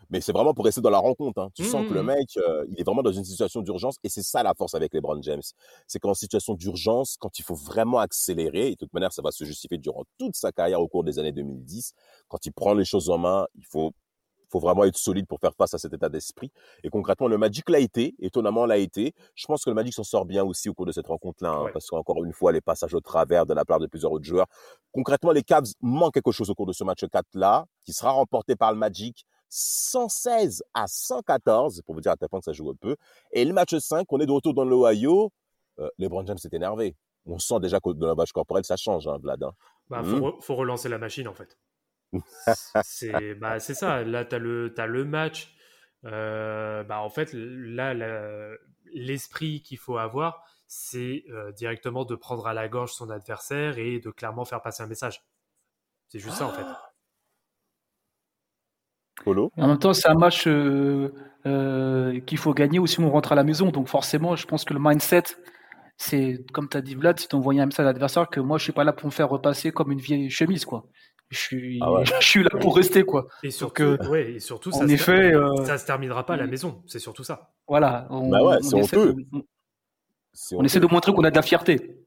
mais 0.09 0.21
c'est 0.21 0.31
vraiment 0.31 0.53
pour 0.53 0.65
rester 0.65 0.81
dans 0.81 0.89
la 0.89 0.99
rencontre. 0.99 1.41
Hein. 1.41 1.49
Tu 1.55 1.63
sens 1.63 1.87
que 1.87 1.93
le 1.93 2.03
mmh. 2.03 2.05
mec, 2.05 2.29
euh, 2.37 2.65
il 2.69 2.79
est 2.79 2.83
vraiment 2.83 3.01
dans 3.01 3.11
une 3.11 3.25
situation 3.25 3.61
d'urgence 3.61 3.97
et 4.03 4.09
c'est 4.09 4.23
ça 4.23 4.43
la 4.43 4.53
force 4.53 4.75
avec 4.75 4.93
les 4.93 4.99
LeBron 4.99 5.21
James. 5.21 5.41
C'est 5.87 5.99
qu'en 5.99 6.13
situation 6.13 6.53
d'urgence, 6.53 7.17
quand 7.19 7.39
il 7.39 7.43
faut 7.43 7.55
vraiment 7.55 7.99
accélérer, 7.99 8.67
et 8.67 8.71
de 8.71 8.75
toute 8.75 8.93
manière, 8.93 9.11
ça 9.11 9.21
va 9.21 9.31
se 9.31 9.43
justifier 9.43 9.77
durant 9.77 10.03
toute 10.19 10.35
sa 10.35 10.51
carrière 10.51 10.81
au 10.81 10.87
cours 10.87 11.03
des 11.03 11.19
années 11.19 11.31
2010, 11.31 11.93
quand 12.27 12.45
il 12.45 12.51
prend 12.51 12.73
les 12.73 12.85
choses 12.85 13.09
en 13.09 13.17
main, 13.17 13.47
il 13.55 13.65
faut 13.65 13.91
faut 14.49 14.59
vraiment 14.59 14.83
être 14.83 14.97
solide 14.97 15.27
pour 15.27 15.39
faire 15.39 15.53
face 15.55 15.73
à 15.73 15.77
cet 15.77 15.93
état 15.93 16.09
d'esprit. 16.09 16.51
Et 16.83 16.89
concrètement, 16.89 17.27
le 17.27 17.37
Magic 17.37 17.69
l'a 17.69 17.79
été, 17.79 18.15
étonnamment 18.19 18.65
l'a 18.65 18.77
été. 18.77 19.13
Je 19.35 19.45
pense 19.45 19.63
que 19.63 19.69
le 19.69 19.75
Magic 19.75 19.93
s'en 19.93 20.03
sort 20.03 20.25
bien 20.25 20.43
aussi 20.43 20.69
au 20.69 20.73
cours 20.73 20.85
de 20.85 20.91
cette 20.91 21.07
rencontre-là, 21.07 21.51
hein, 21.51 21.69
parce 21.73 21.87
qu'encore 21.87 22.23
une 22.23 22.33
fois, 22.33 22.51
les 22.51 22.61
passages 22.61 22.93
au 22.93 23.01
travers 23.01 23.45
de 23.45 23.53
la 23.53 23.65
part 23.65 23.79
de 23.79 23.87
plusieurs 23.87 24.11
autres 24.11 24.25
joueurs. 24.25 24.47
Concrètement, 24.91 25.31
les 25.31 25.43
Cavs 25.43 25.67
manquent 25.81 26.13
quelque 26.13 26.31
chose 26.31 26.49
au 26.49 26.55
cours 26.55 26.67
de 26.67 26.73
ce 26.73 26.83
match 26.83 27.03
4-là, 27.03 27.65
qui 27.83 27.93
sera 27.93 28.11
remporté 28.11 28.55
par 28.55 28.71
le 28.71 28.77
Magic 28.77 29.25
116 29.49 30.63
à 30.73 30.85
114, 30.87 31.81
pour 31.85 31.95
vous 31.95 32.01
dire 32.01 32.11
à 32.11 32.17
tel 32.17 32.29
point 32.29 32.39
que 32.39 32.45
ça 32.45 32.53
joue 32.53 32.69
un 32.69 32.75
peu. 32.75 32.95
Et 33.31 33.45
le 33.45 33.53
match 33.53 33.75
5, 33.75 34.05
on 34.11 34.19
est 34.19 34.25
de 34.25 34.31
retour 34.31 34.53
dans 34.53 34.65
l'Ohio. 34.65 35.31
Euh, 35.79 35.89
LeBron 35.97 36.25
James 36.25 36.37
s'est 36.37 36.49
énervé. 36.51 36.95
On 37.25 37.39
sent 37.39 37.59
déjà 37.59 37.79
que 37.79 37.91
dans 37.91 38.07
la 38.07 38.13
vache 38.13 38.31
corporelle, 38.31 38.65
ça 38.65 38.77
change, 38.77 39.07
hein, 39.07 39.17
Vlad. 39.21 39.43
Hein. 39.43 39.53
Bah, 39.89 40.03
faut, 40.41 40.55
relancer 40.55 40.89
la 40.89 40.97
machine, 40.97 41.27
en 41.27 41.33
fait. 41.33 41.57
C'est 42.83 43.35
bah, 43.35 43.59
ça. 43.59 44.03
Là, 44.03 44.25
tu 44.25 44.35
as, 44.35 44.83
as, 44.83 44.87
le 44.87 45.05
match. 45.05 45.55
Euh, 46.05 46.83
bah, 46.83 46.99
en 46.99 47.09
fait, 47.09 47.31
là, 47.33 47.93
l'esprit 48.93 49.61
qu'il 49.61 49.77
faut 49.77 49.97
avoir, 49.97 50.43
c'est 50.67 51.23
euh, 51.29 51.51
directement 51.51 52.05
de 52.05 52.15
prendre 52.15 52.47
à 52.47 52.53
la 52.53 52.67
gorge 52.67 52.91
son 52.91 53.09
adversaire 53.09 53.77
et 53.77 53.99
de 53.99 54.09
clairement 54.11 54.45
faire 54.45 54.61
passer 54.61 54.83
un 54.83 54.87
message. 54.87 55.23
C'est 56.07 56.19
juste 56.19 56.37
ça, 56.37 56.47
en 56.47 56.51
fait. 56.51 56.65
Polo? 59.23 59.51
En 59.57 59.67
même 59.67 59.79
temps, 59.79 59.93
c'est 59.93 60.09
un 60.09 60.15
match 60.15 60.47
euh, 61.45 62.19
qu'il 62.21 62.37
faut 62.37 62.53
gagner 62.53 62.79
ou 62.79 62.87
sinon 62.87 63.07
on 63.07 63.11
rentre 63.11 63.31
à 63.31 63.35
la 63.35 63.43
maison. 63.43 63.69
Donc 63.69 63.87
forcément, 63.87 64.35
je 64.35 64.45
pense 64.45 64.65
que 64.65 64.73
le 64.73 64.79
mindset, 64.81 65.23
c'est 65.97 66.43
comme 66.53 66.67
tu 66.67 66.77
as 66.77 66.81
dit 66.81 66.95
Vlad, 66.95 67.19
si 67.19 67.27
tu 67.27 67.35
envoyé 67.35 67.61
un 67.61 67.67
message 67.67 67.85
à 67.85 67.89
l'adversaire 67.89 68.29
que 68.29 68.39
moi 68.39 68.57
je 68.57 68.63
suis 68.63 68.73
pas 68.73 68.83
là 68.83 68.93
pour 68.93 69.05
me 69.05 69.11
faire 69.11 69.29
repasser 69.29 69.71
comme 69.71 69.91
une 69.91 69.99
vieille 69.99 70.29
chemise 70.29 70.65
quoi. 70.65 70.85
Je 71.35 71.41
suis, 71.41 71.79
ah 71.81 72.01
je 72.03 72.25
suis 72.25 72.43
là 72.43 72.49
pour 72.49 72.77
rester 72.77 73.03
quoi. 73.03 73.27
Et 73.43 73.51
surtout, 73.51 73.97
ouais, 74.09 74.33
et 74.35 74.39
surtout 74.39 74.69
en 74.69 74.79
ça, 74.79 74.85
effet, 74.85 75.31
se, 75.31 75.35
euh, 75.35 75.65
ça 75.65 75.77
se 75.77 75.85
terminera 75.85 76.25
pas 76.25 76.35
à 76.35 76.37
la 76.37 76.47
maison, 76.47 76.81
c'est 76.87 76.99
surtout 76.99 77.25
ça. 77.25 77.51
Voilà, 77.67 78.07
on, 78.09 78.29
bah 78.29 78.41
ouais, 78.41 78.57
on, 78.73 78.77
essaie, 78.77 78.95
de, 78.95 79.15
on 80.53 80.63
essaie 80.63 80.79
de 80.79 80.87
montrer 80.87 81.13
qu'on 81.13 81.25
a 81.25 81.31
de 81.31 81.35
la 81.35 81.41
fierté. 81.41 81.97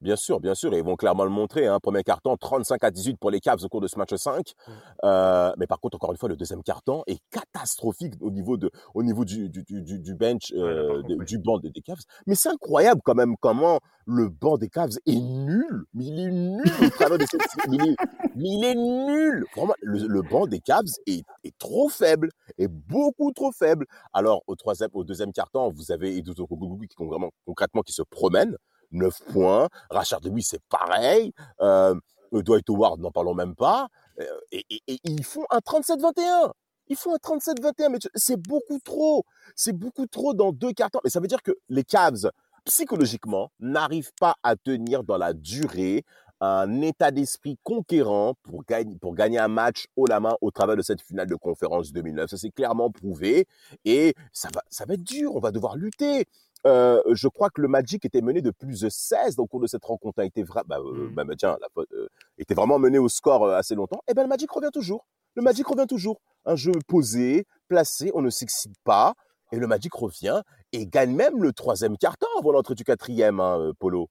Bien 0.00 0.16
sûr, 0.16 0.40
bien 0.40 0.54
sûr, 0.54 0.72
ils 0.72 0.82
vont 0.82 0.96
clairement 0.96 1.24
le 1.24 1.30
montrer. 1.30 1.66
Hein. 1.66 1.78
Premier 1.78 2.02
carton, 2.02 2.34
35 2.36 2.82
à 2.84 2.90
18 2.90 3.18
pour 3.18 3.30
les 3.30 3.38
Cavs 3.40 3.62
au 3.62 3.68
cours 3.68 3.82
de 3.82 3.86
ce 3.86 3.98
match 3.98 4.14
5. 4.14 4.54
Mm. 4.66 4.72
Euh, 5.04 5.52
mais 5.58 5.66
par 5.66 5.78
contre, 5.78 5.96
encore 5.96 6.10
une 6.12 6.16
fois, 6.16 6.28
le 6.30 6.36
deuxième 6.36 6.62
carton 6.62 7.02
est 7.06 7.20
catastrophique 7.30 8.14
au 8.20 8.30
niveau 8.30 8.56
de, 8.56 8.70
au 8.94 9.02
niveau 9.02 9.26
du, 9.26 9.50
du, 9.50 9.62
du, 9.62 9.98
du 9.98 10.14
bench, 10.14 10.52
euh, 10.56 11.02
du 11.02 11.38
banc 11.38 11.58
des, 11.58 11.70
Cavs. 11.82 11.98
Mais 12.26 12.34
c'est 12.34 12.48
incroyable 12.48 13.02
quand 13.04 13.14
même 13.14 13.36
comment 13.40 13.80
le 14.06 14.30
banc 14.30 14.56
des 14.56 14.70
Cavs 14.70 14.96
est 15.06 15.20
nul. 15.20 15.84
Mais 15.92 16.06
il 16.06 16.18
est 16.18 16.30
nul 16.30 16.64
au 16.82 16.88
travers 16.90 17.18
de 17.18 17.26
cette, 17.30 17.42
mais 17.68 17.76
il 17.76 17.88
est, 17.90 17.96
mais 18.36 18.48
il 18.48 18.64
est 18.64 18.74
nul. 18.74 19.44
Vraiment, 19.54 19.74
le, 19.82 20.22
banc 20.22 20.46
des 20.46 20.60
Cavs 20.60 20.88
est, 21.06 21.24
est 21.44 21.58
trop 21.58 21.90
faible, 21.90 22.30
est 22.56 22.68
beaucoup 22.68 23.32
trop 23.32 23.52
faible. 23.52 23.84
Alors 24.14 24.42
au 24.46 24.56
troisième, 24.56 24.90
au 24.94 25.04
deuxième 25.04 25.32
carton, 25.32 25.70
vous 25.70 25.92
avez 25.92 26.16
Edu 26.16 26.32
qui 26.32 26.96
concrètement 27.44 27.82
qui 27.82 27.92
se 27.92 28.02
promène. 28.02 28.56
9 28.92 29.20
points. 29.32 29.68
Rachard 29.90 30.20
Lewis, 30.24 30.44
c'est 30.44 30.62
pareil. 30.68 31.32
Euh, 31.60 31.94
Dwight 32.32 32.68
Howard, 32.70 33.00
n'en 33.00 33.10
parlons 33.10 33.34
même 33.34 33.54
pas. 33.54 33.88
Euh, 34.20 34.24
et, 34.52 34.64
ils 35.04 35.24
font 35.24 35.44
un 35.50 35.58
37-21. 35.58 36.52
Ils 36.88 36.96
font 36.96 37.14
un 37.14 37.18
37-21, 37.18 37.88
mais 37.90 37.98
c'est 38.14 38.40
beaucoup 38.40 38.78
trop. 38.80 39.24
C'est 39.54 39.72
beaucoup 39.72 40.06
trop 40.06 40.34
dans 40.34 40.52
deux 40.52 40.72
cartons. 40.72 41.00
Mais 41.04 41.10
ça 41.10 41.20
veut 41.20 41.28
dire 41.28 41.42
que 41.42 41.52
les 41.68 41.84
Cavs, 41.84 42.30
psychologiquement, 42.64 43.50
n'arrivent 43.60 44.12
pas 44.18 44.34
à 44.42 44.56
tenir 44.56 45.04
dans 45.04 45.16
la 45.16 45.32
durée 45.32 46.04
un 46.40 46.80
état 46.80 47.10
d'esprit 47.10 47.58
conquérant 47.62 48.34
pour 48.42 48.64
gagner, 48.64 48.96
pour 48.96 49.14
gagner 49.14 49.38
un 49.38 49.48
match 49.48 49.86
haut 49.94 50.06
la 50.06 50.20
main 50.20 50.34
au 50.40 50.50
travers 50.50 50.74
de 50.74 50.82
cette 50.82 51.02
finale 51.02 51.28
de 51.28 51.34
conférence 51.34 51.92
2009. 51.92 52.30
Ça 52.30 52.38
s'est 52.38 52.50
clairement 52.50 52.90
prouvé 52.90 53.46
et 53.84 54.14
ça 54.32 54.48
va, 54.54 54.62
ça 54.70 54.86
va 54.86 54.94
être 54.94 55.04
dur. 55.04 55.36
On 55.36 55.40
va 55.40 55.52
devoir 55.52 55.76
lutter. 55.76 56.26
Euh, 56.66 57.00
je 57.12 57.28
crois 57.28 57.50
que 57.50 57.60
le 57.60 57.68
Magic 57.68 58.04
était 58.04 58.20
mené 58.20 58.42
de 58.42 58.50
plus 58.50 58.82
de 58.82 58.88
16 58.88 59.38
au 59.38 59.46
cours 59.46 59.60
de 59.60 59.66
cette 59.66 59.84
rencontre. 59.84 60.20
A 60.20 60.24
été 60.24 60.44
bah, 60.44 60.78
euh, 60.78 61.10
bah, 61.12 61.24
tiens, 61.36 61.56
la, 61.60 61.82
euh, 61.92 62.08
était 62.38 62.54
vraiment 62.54 62.78
mené 62.78 62.98
au 62.98 63.08
score 63.08 63.48
assez 63.48 63.74
longtemps. 63.74 64.00
Et 64.08 64.12
eh 64.12 64.14
ben 64.14 64.22
le 64.22 64.28
Magic 64.28 64.50
revient 64.50 64.70
toujours. 64.72 65.06
Le 65.34 65.42
Magic 65.42 65.66
revient 65.66 65.86
toujours. 65.88 66.20
Un 66.44 66.56
jeu 66.56 66.72
posé, 66.86 67.46
placé, 67.68 68.10
on 68.14 68.22
ne 68.22 68.30
s'excite 68.30 68.74
pas. 68.84 69.14
Et 69.52 69.56
le 69.56 69.66
Magic 69.66 69.92
revient 69.94 70.42
et 70.72 70.86
gagne 70.86 71.14
même 71.14 71.42
le 71.42 71.52
troisième 71.52 71.96
quart-temps 71.96 72.28
avant 72.38 72.52
l'entrée 72.52 72.74
du 72.74 72.84
quatrième, 72.84 73.40
hein, 73.40 73.72
Polo. 73.78 74.08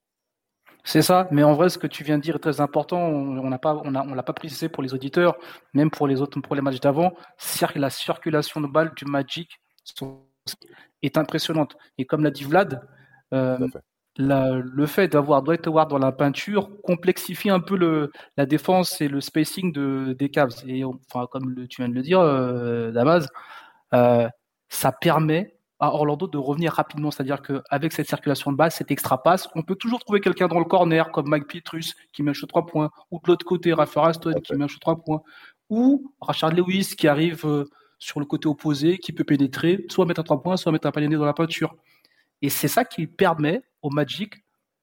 C'est 0.84 1.02
ça, 1.02 1.28
mais 1.32 1.44
en 1.44 1.54
vrai, 1.54 1.70
ce 1.70 1.78
que 1.78 1.88
tu 1.88 2.04
viens 2.04 2.18
de 2.18 2.24
dire 2.24 2.36
est 2.36 2.40
très 2.40 2.62
important. 2.62 3.00
On 3.00 3.50
n'a 3.50 3.60
pas, 3.60 3.82
on 3.86 3.96
a, 3.96 4.04
on 4.06 4.14
l'a 4.14 4.24
pas 4.24 4.34
précisé 4.34 4.70
pour 4.70 4.82
les 4.82 4.94
auditeurs, 4.94 5.38
même 5.74 5.92
pour 5.92 6.08
les 6.08 6.22
autres, 6.22 6.40
pour 6.42 6.56
les 6.56 6.62
matchs 6.62 6.80
d'avant. 6.80 7.14
La 7.76 7.90
circulation 7.90 8.62
de 8.62 8.68
balles 8.68 8.94
du 8.96 9.06
Magic 9.06 9.60
est 11.04 11.18
impressionnante. 11.18 11.78
Et 11.98 12.06
comme 12.06 12.24
l'a 12.24 12.32
dit 12.32 12.44
Vlad, 12.44 12.82
euh, 13.34 13.58
le 14.18 14.86
fait 14.86 15.08
d'avoir 15.08 15.44
Dwight 15.44 15.66
Howard 15.68 15.90
dans 15.90 15.98
la 15.98 16.12
peinture 16.12 16.70
complexifie 16.84 17.50
un 17.50 17.60
peu 17.60 17.78
le, 17.78 18.12
la 18.38 18.46
défense 18.46 19.00
et 19.02 19.08
le 19.08 19.22
spacing 19.22 19.72
de, 19.72 20.16
des 20.18 20.30
Cavs. 20.30 20.64
Et 20.68 20.84
enfin, 20.84 21.28
comme 21.32 21.68
tu 21.68 21.82
viens 21.82 21.90
de 21.90 21.94
le 21.94 22.02
dire, 22.02 22.20
euh, 22.20 22.92
Damas, 22.92 23.28
euh, 23.94 24.28
ça 24.68 24.92
permet 24.92 25.56
à 25.80 25.94
Orlando 25.94 26.28
de 26.28 26.38
revenir 26.38 26.74
rapidement. 26.74 27.12
C'est-à-dire 27.12 27.42
qu'avec 27.42 27.94
cette 27.94 28.08
circulation 28.08 28.52
de 28.52 28.58
base, 28.58 28.76
cette 28.76 28.92
extra 28.92 29.24
passe, 29.24 29.48
on 29.56 29.62
peut 29.62 29.76
toujours 29.76 30.04
trouver 30.04 30.20
quelqu'un 30.20 30.48
dans 30.48 30.60
le 30.60 30.66
corner, 30.66 31.10
comme 31.12 31.30
Mike 31.30 31.48
Pietrus 31.48 31.96
qui 32.12 32.22
met 32.22 32.32
un 32.32 32.48
3 32.48 32.66
points, 32.66 32.90
ou 33.12 33.20
de 33.24 33.28
l'autre 33.28 33.46
côté, 33.46 33.72
Rafa 33.72 34.08
Aston 34.08 34.34
qui 34.44 34.54
met 34.56 34.66
un 34.66 34.68
3 34.68 34.98
points, 35.04 35.22
ou 35.70 36.14
Rachard 36.20 36.52
Lewis 36.52 36.96
qui 36.98 37.08
arrive 37.08 37.46
euh, 37.46 37.66
sur 38.00 38.20
le 38.20 38.26
côté 38.26 38.48
opposé, 38.48 38.98
qui 38.98 39.12
peut 39.12 39.24
pénétrer, 39.24 39.86
soit 39.90 40.06
mettre 40.06 40.22
un 40.22 40.24
3 40.24 40.42
points, 40.42 40.58
soit 40.58 40.72
mettre 40.72 40.88
un 40.88 40.92
panier 40.92 41.16
dans 41.16 41.26
la 41.26 41.34
peinture. 41.34 41.76
Et 42.42 42.50
c'est 42.50 42.68
ça 42.68 42.86
qui 42.86 43.06
permet 43.08 43.62
au 43.82 43.90
Magic 43.90 44.34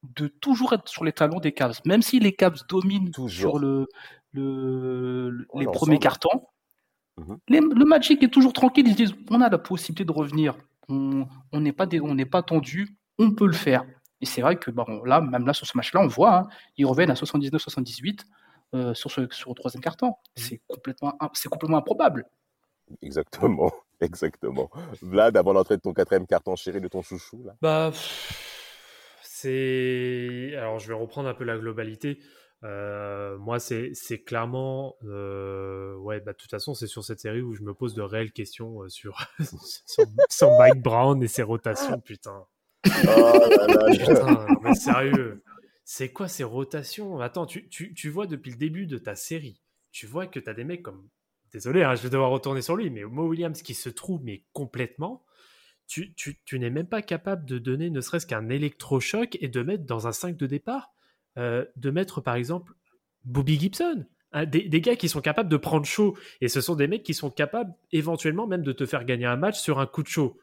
de 0.03 0.29
toujours 0.29 0.73
être 0.75 0.89
sur 0.89 1.05
les 1.05 1.13
talons 1.13 1.41
des 1.41 1.53
Cavs. 1.53 1.81
Même 1.85 2.03
si 2.03 2.21
les 2.21 2.33
Cavs 2.33 2.61
dominent 2.69 3.11
sur 3.29 3.59
le, 3.59 3.89
le, 4.33 5.47
les 5.55 5.67
premiers 5.67 5.99
cartons, 5.99 6.43
mhm. 7.17 7.39
le 7.49 7.85
Magic 7.85 8.23
est 8.23 8.29
toujours 8.29 8.53
tranquille. 8.53 8.87
Ils 8.87 8.93
se 8.93 8.97
disent 8.97 9.15
on 9.31 9.41
a 9.41 9.49
la 9.49 9.59
possibilité 9.59 10.05
de 10.05 10.13
revenir 10.13 10.55
on 10.89 11.27
n'est 11.61 11.73
pas, 11.73 11.87
pas 12.31 12.43
tendu, 12.43 12.97
on 13.19 13.33
peut 13.33 13.47
le 13.47 13.53
faire. 13.53 13.85
Et 14.21 14.27
c'est 14.27 14.41
vrai 14.41 14.57
que 14.57 14.71
bon, 14.71 14.85
là, 15.05 15.21
même 15.21 15.47
là, 15.47 15.53
sur 15.53 15.67
ce 15.67 15.77
match-là, 15.77 16.01
on 16.01 16.07
voit, 16.07 16.37
hein, 16.37 16.49
ils 16.77 16.87
reviennent 16.87 17.11
à 17.11 17.15
79-78 17.15 18.21
euh, 18.75 18.95
sur, 18.95 19.11
ce, 19.11 19.29
sur 19.31 19.51
le 19.51 19.55
troisième 19.55 19.83
carton. 19.83 20.09
Mmh. 20.09 20.13
C'est 20.37 20.63
complètement, 20.67 21.19
c'est 21.35 21.49
complètement 21.49 21.79
improbable. 21.79 22.27
Exactement, 23.03 23.73
exactement. 24.01 24.71
Vlad, 25.03 25.37
avant 25.37 25.53
l'entrée 25.53 25.77
de 25.77 25.83
ton 25.83 25.93
quatrième 25.93 26.27
carton 26.27 26.57
chéri 26.57 26.81
de 26.81 26.89
ton 26.89 27.03
chouchou, 27.03 27.43
là? 27.45 27.55
Bah, 27.61 27.93
c'est. 29.23 30.55
Alors, 30.57 30.79
je 30.79 30.89
vais 30.89 30.95
reprendre 30.95 31.29
un 31.29 31.35
peu 31.35 31.45
la 31.45 31.59
globalité. 31.59 32.19
Euh, 32.65 33.37
moi, 33.39 33.59
c'est 33.61 33.93
clairement, 34.25 34.97
euh, 35.05 35.95
ouais, 35.97 36.21
bah, 36.21 36.33
de 36.33 36.37
toute 36.37 36.51
façon, 36.51 36.75
c'est 36.75 36.87
sur 36.87 37.05
cette 37.05 37.21
série 37.21 37.43
où 37.43 37.55
je 37.55 37.63
me 37.63 37.75
pose 37.75 37.95
de 37.95 38.03
réelles 38.03 38.33
questions 38.33 38.83
euh, 38.83 38.89
sur, 38.89 39.19
sur, 40.31 40.51
Mike 40.59 40.83
Brown 40.83 41.23
et 41.23 41.29
ses 41.29 41.43
rotations, 41.43 42.01
putain. 42.01 42.47
Oh 42.87 42.91
putain, 43.99 44.47
mais 44.63 44.75
sérieux, 44.75 45.43
c'est 45.85 46.13
quoi 46.13 46.29
ces 46.29 46.45
rotations? 46.45 47.21
Attends, 47.21 47.47
tu, 47.47 47.69
tu, 47.69 47.93
tu, 47.95 48.09
vois 48.09 48.27
depuis 48.27 48.53
le 48.53 48.57
début 48.57 48.87
de 48.87 48.97
ta 48.97 49.15
série, 49.15 49.61
tu 49.93 50.07
vois 50.07 50.27
que 50.27 50.41
tu 50.41 50.49
as 50.49 50.55
des 50.55 50.65
mecs 50.65 50.83
comme, 50.83 51.09
désolé, 51.53 51.83
hein, 51.83 51.95
je 51.95 52.03
vais 52.03 52.11
devoir 52.11 52.31
retourner 52.31 52.63
sur 52.63 52.77
lui, 52.77 52.91
mais 52.91 53.05
Mo 53.05 53.27
Williams 53.27 53.63
qui 53.63 53.75
se 53.75 53.89
trouve 53.89 54.23
mais 54.25 54.45
complètement. 54.53 55.25
Tu, 55.87 56.15
tu, 56.15 56.59
n'es 56.59 56.71
même 56.71 56.89
pas 56.89 57.01
capable 57.01 57.45
de 57.45 57.59
donner 57.59 57.91
ne 57.91 58.01
serait-ce 58.01 58.27
qu'un 58.27 58.49
électrochoc 58.49 59.39
et 59.41 59.47
de 59.47 59.63
mettre 59.63 59.85
dans 59.85 60.09
un 60.09 60.13
5 60.13 60.37
de 60.37 60.47
départ 60.47 60.93
euh, 61.39 61.65
de 61.77 61.91
mettre 61.91 62.21
par 62.21 62.35
exemple 62.35 62.73
Bobby 63.25 63.59
Gibson, 63.59 64.05
hein, 64.33 64.47
des, 64.47 64.81
gars 64.81 64.97
qui 64.97 65.09
sont 65.09 65.21
capables 65.21 65.49
de 65.49 65.57
prendre 65.57 65.87
chaud. 65.87 66.17
Et 66.41 66.49
ce 66.49 66.61
sont 66.61 66.75
des 66.75 66.89
mecs 66.89 67.03
qui 67.03 67.15
sont 67.15 67.31
capables 67.31 67.73
éventuellement 67.93 68.47
même 68.47 68.63
de 68.63 68.73
te 68.73 68.87
faire 68.87 69.05
gagner 69.05 69.27
un 69.27 69.37
match 69.37 69.61
sur 69.61 69.79
un 69.79 69.87
coup 69.87 70.03
de 70.03 70.09
chaud. 70.09 70.39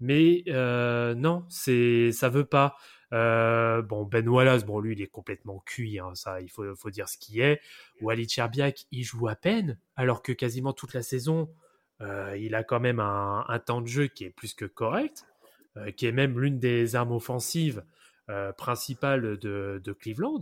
Mais 0.00 0.44
euh, 0.48 1.14
non, 1.14 1.44
c'est 1.48 2.12
ça 2.12 2.28
veut 2.28 2.44
pas. 2.44 2.76
Euh, 3.12 3.82
bon, 3.82 4.04
Ben 4.04 4.28
Wallace, 4.28 4.64
bon, 4.64 4.80
lui, 4.80 4.94
il 4.94 5.02
est 5.02 5.08
complètement 5.08 5.60
cuit, 5.60 5.98
hein, 5.98 6.14
ça, 6.14 6.40
il 6.40 6.50
faut, 6.50 6.90
dire 6.90 7.08
ce 7.08 7.16
qui 7.18 7.40
est. 7.40 7.60
Walid 8.02 8.28
Cherbiak, 8.28 8.86
il 8.90 9.02
joue 9.02 9.28
à 9.28 9.34
peine, 9.34 9.78
alors 9.96 10.22
que 10.22 10.32
quasiment 10.32 10.72
toute 10.72 10.94
la 10.94 11.02
saison, 11.02 11.50
il 12.36 12.54
a 12.54 12.62
quand 12.62 12.80
même 12.80 13.00
un, 13.00 13.62
temps 13.64 13.80
de 13.80 13.86
jeu 13.86 14.06
qui 14.06 14.24
est 14.24 14.30
plus 14.30 14.54
que 14.54 14.66
correct, 14.66 15.24
qui 15.96 16.06
est 16.06 16.12
même 16.12 16.38
l'une 16.38 16.58
des 16.58 16.96
armes 16.96 17.12
offensives 17.12 17.82
euh, 18.30 18.52
principal 18.52 19.38
de, 19.38 19.96
Cleveland, 19.98 20.40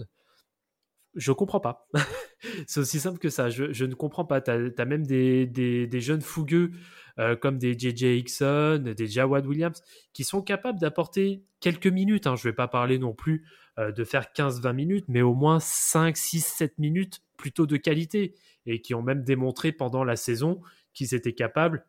je 1.15 1.31
comprends 1.31 1.61
pas. 1.61 1.87
c'est 2.67 2.81
aussi 2.81 3.01
simple 3.01 3.19
que 3.19 3.31
ça. 3.31 3.51
Je, 3.51 3.85
ne 3.85 3.95
comprends 3.95 4.25
pas. 4.25 4.41
Tu 4.41 4.51
as, 4.51 4.85
même 4.85 5.07
des, 5.07 6.01
jeunes 6.01 6.21
fougueux 6.21 6.73
euh, 7.19 7.37
comme 7.37 7.59
des 7.59 7.79
JJ 7.79 8.03
Hickson, 8.19 8.93
des 8.97 9.07
Jawad 9.07 9.47
Williams, 9.47 9.83
qui 10.13 10.25
sont 10.25 10.43
capables 10.43 10.79
d'apporter 10.79 11.43
quelques 11.61 11.87
minutes. 11.87 12.27
Hein. 12.27 12.37
Je 12.37 12.47
ne 12.47 12.53
vais 12.53 12.57
pas 12.57 12.69
parler 12.69 12.99
non 12.99 13.15
plus 13.15 13.47
euh, 13.79 13.93
de 13.93 14.05
faire 14.05 14.27
15-20 14.35 14.73
minutes, 14.75 15.05
mais 15.09 15.23
au 15.23 15.35
moins 15.35 15.61
5, 15.61 16.17
6, 16.17 16.45
7 16.45 16.79
minutes 16.79 17.23
plutôt 17.37 17.67
de 17.67 17.77
qualité. 17.77 18.35
Et 18.67 18.81
qui 18.81 18.95
ont 18.95 19.03
même 19.03 19.23
démontré 19.23 19.71
pendant 19.73 20.03
la 20.03 20.17
saison 20.17 20.61
qu'ils 20.93 21.15
étaient 21.15 21.35
capables 21.35 21.87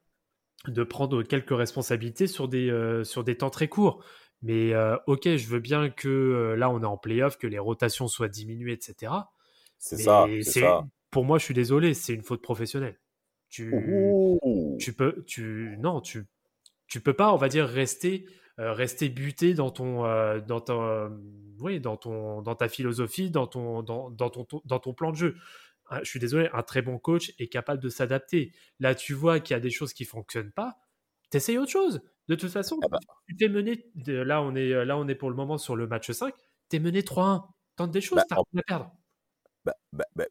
de 0.67 0.83
prendre 0.83 1.23
quelques 1.23 1.55
responsabilités 1.55 2.27
sur 2.27 2.47
des, 2.47 2.69
euh, 2.69 3.03
sur 3.03 3.23
des 3.23 3.35
temps 3.37 3.49
très 3.49 3.67
courts. 3.67 4.03
Mais 4.43 4.75
ok, 5.07 5.35
je 5.35 5.47
veux 5.47 5.59
bien 5.59 5.89
que 5.89 6.53
là 6.55 6.69
on 6.69 6.83
est 6.83 6.85
en 6.85 6.95
playoff, 6.95 7.39
que 7.39 7.47
les 7.47 7.57
rotations 7.57 8.07
soient 8.07 8.27
diminuées, 8.27 8.73
etc. 8.73 9.11
C'est 9.79 9.97
ça, 9.97 10.25
c'est 10.41 10.61
ça. 10.61 10.85
Pour 11.11 11.25
moi, 11.25 11.37
je 11.37 11.45
suis 11.45 11.53
désolé, 11.53 11.93
c'est 11.93 12.13
une 12.13 12.23
faute 12.23 12.41
professionnelle. 12.41 12.99
Tu, 13.49 13.73
tu 14.79 14.93
peux, 14.93 15.23
tu, 15.25 15.77
non, 15.79 16.01
tu, 16.01 16.25
tu 16.87 16.99
peux 16.99 17.13
pas, 17.13 17.33
on 17.33 17.37
va 17.37 17.47
dire, 17.47 17.65
rester, 17.65 18.25
rester 18.57 19.07
buté 19.07 19.53
dans 19.53 19.71
ton, 19.71 20.03
dans 20.39 20.59
ton, 20.59 21.17
oui, 21.59 21.79
dans 21.79 21.95
ton, 21.95 22.41
dans 22.41 22.55
ta 22.55 22.67
philosophie, 22.67 23.29
dans 23.29 23.47
ton, 23.47 23.83
dans, 23.83 24.09
dans 24.09 24.29
ton, 24.29 24.45
dans 24.65 24.79
ton 24.79 24.93
plan 24.93 25.11
de 25.11 25.17
jeu 25.17 25.35
je 26.03 26.09
suis 26.09 26.19
désolé, 26.19 26.49
un 26.53 26.63
très 26.63 26.81
bon 26.81 26.97
coach 26.99 27.33
est 27.39 27.47
capable 27.47 27.81
de 27.81 27.89
s'adapter. 27.89 28.51
Là, 28.79 28.95
tu 28.95 29.13
vois 29.13 29.39
qu'il 29.39 29.53
y 29.53 29.57
a 29.57 29.59
des 29.59 29.69
choses 29.69 29.93
qui 29.93 30.05
fonctionnent 30.05 30.51
pas, 30.51 30.77
t'essayes 31.29 31.57
autre 31.57 31.71
chose. 31.71 32.01
De 32.27 32.35
toute 32.35 32.51
façon, 32.51 32.77
ah 32.83 32.87
bah. 32.89 32.99
tu 33.27 33.37
t'es 33.37 33.47
mené, 33.47 33.85
là 34.05 34.41
on, 34.41 34.53
est, 34.55 34.85
là 34.85 34.97
on 34.97 35.07
est 35.07 35.15
pour 35.15 35.29
le 35.29 35.35
moment 35.35 35.57
sur 35.57 35.75
le 35.75 35.87
match 35.87 36.11
5, 36.11 36.33
t'es 36.67 36.79
mené 36.79 37.01
3-1. 37.01 37.45
Tente 37.77 37.91
des 37.91 38.01
choses, 38.01 38.17
bah, 38.17 38.23
t'as 38.27 38.35
rien 38.35 38.59
à 38.59 38.63
perdre. 38.63 38.91
Bah, 39.65 39.75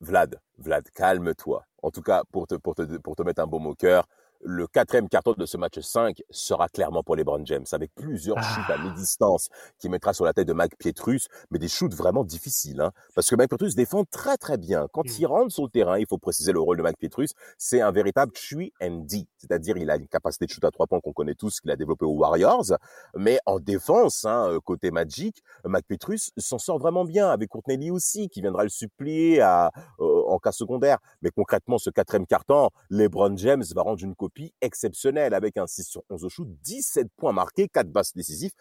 Vlad, 0.00 0.40
Vlad, 0.58 0.90
calme-toi. 0.94 1.64
En 1.82 1.90
tout 1.90 2.02
cas, 2.02 2.22
pour 2.32 2.46
te, 2.46 2.54
pour 2.54 2.74
te, 2.74 2.82
pour 2.98 3.16
te 3.16 3.22
mettre 3.22 3.42
un 3.42 3.46
baume 3.46 3.66
au 3.66 3.74
cœur, 3.74 4.06
le 4.42 4.66
quatrième 4.66 5.08
carton 5.08 5.34
de 5.36 5.46
ce 5.46 5.56
match 5.56 5.78
5 5.78 6.22
sera 6.30 6.68
clairement 6.68 7.02
pour 7.02 7.16
les 7.16 7.20
LeBron 7.20 7.44
James, 7.44 7.64
avec 7.72 7.94
plusieurs 7.94 8.42
shoots 8.42 8.70
à 8.70 8.78
mi-distance 8.78 9.48
qui 9.78 9.88
mettra 9.88 10.12
sur 10.12 10.24
la 10.24 10.32
tête 10.32 10.48
de 10.48 10.52
Mike 10.52 10.76
Pietrus, 10.78 11.28
mais 11.50 11.58
des 11.58 11.68
shoots 11.68 11.94
vraiment 11.94 12.24
difficiles, 12.24 12.80
hein, 12.80 12.92
parce 13.14 13.28
que 13.28 13.36
Mike 13.36 13.50
Pietrus 13.50 13.74
défend 13.74 14.04
très 14.04 14.36
très 14.36 14.56
bien. 14.56 14.86
Quand 14.92 15.04
mmh. 15.04 15.18
il 15.18 15.26
rentre 15.26 15.52
sur 15.52 15.64
le 15.64 15.70
terrain, 15.70 15.98
il 15.98 16.06
faut 16.06 16.18
préciser 16.18 16.52
le 16.52 16.60
rôle 16.60 16.76
de 16.76 16.82
Mike 16.82 16.98
Pietrus, 16.98 17.32
c'est 17.58 17.80
un 17.80 17.90
véritable 17.90 18.32
3 18.32 18.64
and 18.82 19.04
D, 19.08 19.26
c'est-à-dire 19.38 19.76
il 19.76 19.90
a 19.90 19.96
une 19.96 20.08
capacité 20.08 20.46
de 20.46 20.50
shoot 20.50 20.64
à 20.64 20.70
trois 20.70 20.86
points 20.86 21.00
qu'on 21.00 21.12
connaît 21.12 21.34
tous, 21.34 21.60
qu'il 21.60 21.70
a 21.70 21.76
développé 21.76 22.04
aux 22.04 22.14
Warriors, 22.14 22.72
mais 23.16 23.38
en 23.46 23.58
défense, 23.58 24.24
hein, 24.24 24.50
euh, 24.50 24.60
côté 24.60 24.90
Magic, 24.90 25.42
Mike 25.64 25.86
Pietrus 25.86 26.30
s'en 26.36 26.58
sort 26.58 26.78
vraiment 26.78 27.04
bien, 27.04 27.28
avec 27.30 27.48
Courtney 27.50 27.76
Lee 27.76 27.90
aussi, 27.90 28.28
qui 28.28 28.40
viendra 28.40 28.62
le 28.62 28.68
supplier 28.68 29.40
à, 29.40 29.72
euh, 30.00 30.22
en 30.26 30.38
cas 30.38 30.52
secondaire. 30.52 30.98
Mais 31.22 31.30
concrètement, 31.30 31.78
ce 31.78 31.90
quatrième 31.90 32.26
carton, 32.26 32.70
LeBron 32.90 33.36
James 33.36 33.64
va 33.74 33.82
rendre 33.82 34.02
une 34.02 34.14
copie 34.26 34.52
exceptionnelle 34.60 35.34
avec 35.34 35.56
un 35.56 35.66
6 35.66 35.84
sur 35.84 36.02
11 36.10 36.24
au 36.24 36.28
shoot, 36.28 36.48
17 36.62 37.08
points 37.16 37.32
marqués, 37.32 37.68
4 37.68 37.88
basses 37.90 38.12
décisifs. 38.14 38.52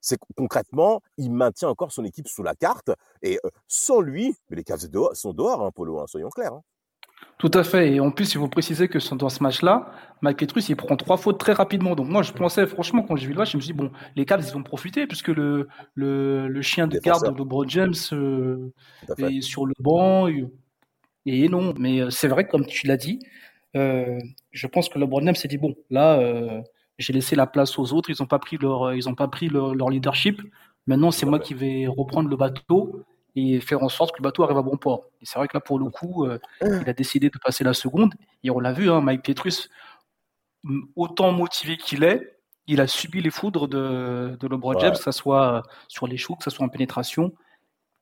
C'est 0.00 0.18
concrètement, 0.36 1.00
il 1.16 1.30
maintient 1.30 1.68
encore 1.68 1.92
son 1.92 2.04
équipe 2.04 2.26
sous 2.26 2.42
la 2.42 2.56
carte. 2.56 2.90
Et 3.22 3.38
euh, 3.44 3.50
sans 3.68 4.00
lui, 4.00 4.34
mais 4.50 4.56
les 4.56 4.64
Cavs 4.64 4.80
sont 5.12 5.32
dehors, 5.32 5.64
hein, 5.64 5.70
Polo, 5.72 6.00
hein, 6.00 6.06
soyons 6.08 6.28
clairs. 6.28 6.54
Hein. 6.54 6.62
Tout 7.38 7.52
à 7.54 7.62
fait. 7.62 7.92
Et 7.92 8.00
en 8.00 8.10
plus, 8.10 8.34
il 8.34 8.38
faut 8.38 8.48
préciser 8.48 8.88
que 8.88 8.98
dans 9.14 9.28
ce 9.28 9.44
match-là, 9.44 9.92
Mike 10.22 10.38
Petrus, 10.38 10.68
il 10.68 10.76
prend 10.76 10.96
trois 10.96 11.18
fautes 11.18 11.38
très 11.38 11.52
rapidement. 11.52 11.94
Donc 11.94 12.08
moi, 12.08 12.22
je 12.22 12.32
pensais, 12.32 12.66
franchement, 12.66 13.04
quand 13.04 13.14
j'ai 13.14 13.26
vu 13.28 13.32
le 13.32 13.38
match, 13.38 13.52
je 13.52 13.56
me 13.58 13.62
suis 13.62 13.72
dit, 13.72 13.78
bon, 13.78 13.92
les 14.16 14.24
Cavs, 14.24 14.44
ils 14.44 14.52
vont 14.52 14.64
profiter 14.64 15.06
puisque 15.06 15.28
le, 15.28 15.68
le, 15.94 16.62
chien 16.62 16.88
de 16.88 16.98
garde 16.98 17.32
de 17.32 17.38
LeBron 17.38 17.68
James 17.68 17.94
euh, 18.12 18.72
est 19.18 19.40
sur 19.40 19.66
le 19.66 19.74
banc. 19.78 20.28
Et 21.26 21.48
non, 21.48 21.74
mais 21.78 22.00
euh, 22.00 22.10
c'est 22.10 22.28
vrai, 22.28 22.48
comme 22.48 22.66
tu 22.66 22.88
l'as 22.88 22.96
dit, 22.96 23.20
euh, 23.76 24.18
je 24.50 24.66
pense 24.66 24.88
que 24.88 24.98
le 24.98 25.06
James 25.22 25.34
s'est 25.34 25.48
dit 25.48 25.58
bon, 25.58 25.74
là, 25.90 26.18
euh, 26.18 26.60
j'ai 26.98 27.12
laissé 27.12 27.36
la 27.36 27.46
place 27.46 27.78
aux 27.78 27.92
autres, 27.92 28.10
ils 28.10 28.16
n'ont 28.20 28.26
pas 28.26 28.38
pris 28.38 28.58
leur, 28.58 28.94
ils 28.94 29.08
ont 29.08 29.14
pas 29.14 29.28
pris 29.28 29.48
leur, 29.48 29.90
leadership. 29.90 30.40
Maintenant, 30.86 31.10
c'est 31.10 31.26
moi 31.26 31.38
qui 31.38 31.54
vais 31.54 31.86
reprendre 31.86 32.28
le 32.28 32.36
bateau 32.36 33.04
et 33.34 33.60
faire 33.60 33.82
en 33.82 33.88
sorte 33.88 34.12
que 34.12 34.18
le 34.18 34.24
bateau 34.24 34.42
arrive 34.42 34.58
à 34.58 34.62
bon 34.62 34.76
port. 34.76 35.04
Et 35.20 35.26
c'est 35.26 35.38
vrai 35.38 35.48
que 35.48 35.56
là, 35.56 35.60
pour 35.60 35.78
le 35.78 35.86
coup, 35.86 36.26
il 36.60 36.88
a 36.88 36.92
décidé 36.92 37.30
de 37.30 37.38
passer 37.38 37.64
la 37.64 37.72
seconde. 37.72 38.14
Et 38.44 38.50
on 38.50 38.60
l'a 38.60 38.72
vu, 38.72 38.90
hein, 38.90 39.00
Mike 39.00 39.22
Petrus, 39.22 39.70
autant 40.96 41.32
motivé 41.32 41.76
qu'il 41.76 42.04
est, 42.04 42.36
il 42.66 42.80
a 42.80 42.86
subi 42.86 43.22
les 43.22 43.30
foudres 43.30 43.68
de, 43.68 44.36
de 44.38 44.48
LeBron 44.48 44.78
James, 44.78 44.92
que 44.92 45.02
ce 45.02 45.12
soit 45.12 45.62
sur 45.88 46.06
les 46.06 46.16
choux, 46.16 46.34
que 46.34 46.44
ce 46.44 46.50
soit 46.50 46.64
en 46.64 46.68
pénétration 46.68 47.32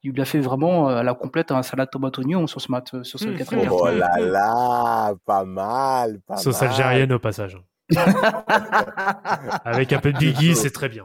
il 0.03 0.13
lui 0.13 0.23
a 0.23 0.25
fait 0.25 0.41
vraiment 0.41 0.89
à 0.89 1.01
euh, 1.01 1.03
la 1.03 1.15
complète 1.15 1.51
un 1.53 1.63
salade 1.63 1.91
tomate 1.91 2.19
oignon 2.19 2.47
sur 2.47 2.61
ce 2.61 2.71
mat, 2.71 2.87
sur 3.03 3.19
ce 3.19 3.27
mmh. 3.27 3.69
Oh 3.71 3.89
là 3.89 4.19
là, 4.19 5.15
pas 5.25 5.45
mal, 5.45 6.21
pas 6.27 6.37
Sauce 6.37 6.63
algérienne 6.63 7.13
au 7.13 7.19
passage. 7.19 7.59
Avec 9.65 9.93
un 9.93 9.99
peu 9.99 10.13
de 10.13 10.19
biggie, 10.19 10.55
c'est 10.55 10.71
très 10.71 10.89
bien. 10.89 11.05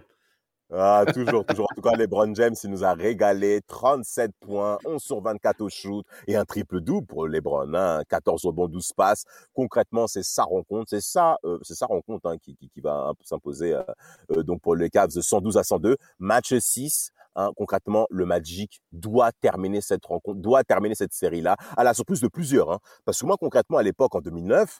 Ah, 0.73 1.05
toujours, 1.13 1.45
toujours. 1.45 1.67
En 1.71 1.75
tout 1.75 1.81
cas, 1.81 1.95
LeBron 1.95 2.33
James, 2.33 2.55
il 2.63 2.69
nous 2.71 2.83
a 2.83 2.93
régalé. 2.93 3.61
37 3.67 4.31
points, 4.39 4.79
11 4.83 5.01
sur 5.01 5.21
24 5.21 5.61
au 5.61 5.69
shoot 5.69 6.05
et 6.27 6.35
un 6.35 6.43
triple-double 6.43 7.05
pour 7.05 7.27
LeBron. 7.27 7.73
Hein. 7.75 8.01
14 8.09 8.45
rebonds, 8.45 8.67
12 8.67 8.93
passes. 8.93 9.25
Concrètement, 9.53 10.07
c'est 10.07 10.23
sa 10.23 10.43
rencontre. 10.43 10.89
C'est 10.89 11.01
ça, 11.01 11.37
euh, 11.45 11.59
c'est 11.61 11.75
sa 11.75 11.85
rencontre 11.85 12.29
hein, 12.29 12.37
qui, 12.39 12.55
qui, 12.55 12.69
qui, 12.69 12.81
va 12.81 13.13
s'imposer 13.21 13.75
euh, 13.75 13.83
euh, 14.31 14.43
donc 14.43 14.61
pour 14.61 14.75
les 14.75 14.89
Cavs 14.89 15.11
112 15.11 15.57
à 15.57 15.63
102. 15.63 15.97
Match 16.17 16.57
6. 16.57 17.11
Hein, 17.35 17.51
concrètement, 17.55 18.07
le 18.09 18.25
Magic 18.25 18.81
doit 18.91 19.31
terminer 19.33 19.81
cette 19.81 20.05
rencontre, 20.05 20.39
doit 20.39 20.63
terminer 20.63 20.95
cette 20.95 21.13
série-là, 21.13 21.57
à 21.75 21.83
la 21.83 21.93
surprise 21.93 22.21
de 22.21 22.27
plusieurs. 22.29 22.71
Hein. 22.71 22.79
Parce 23.03 23.19
que 23.19 23.25
moi, 23.25 23.35
concrètement, 23.37 23.77
à 23.77 23.83
l'époque, 23.83 24.15
en 24.15 24.21
2009, 24.21 24.79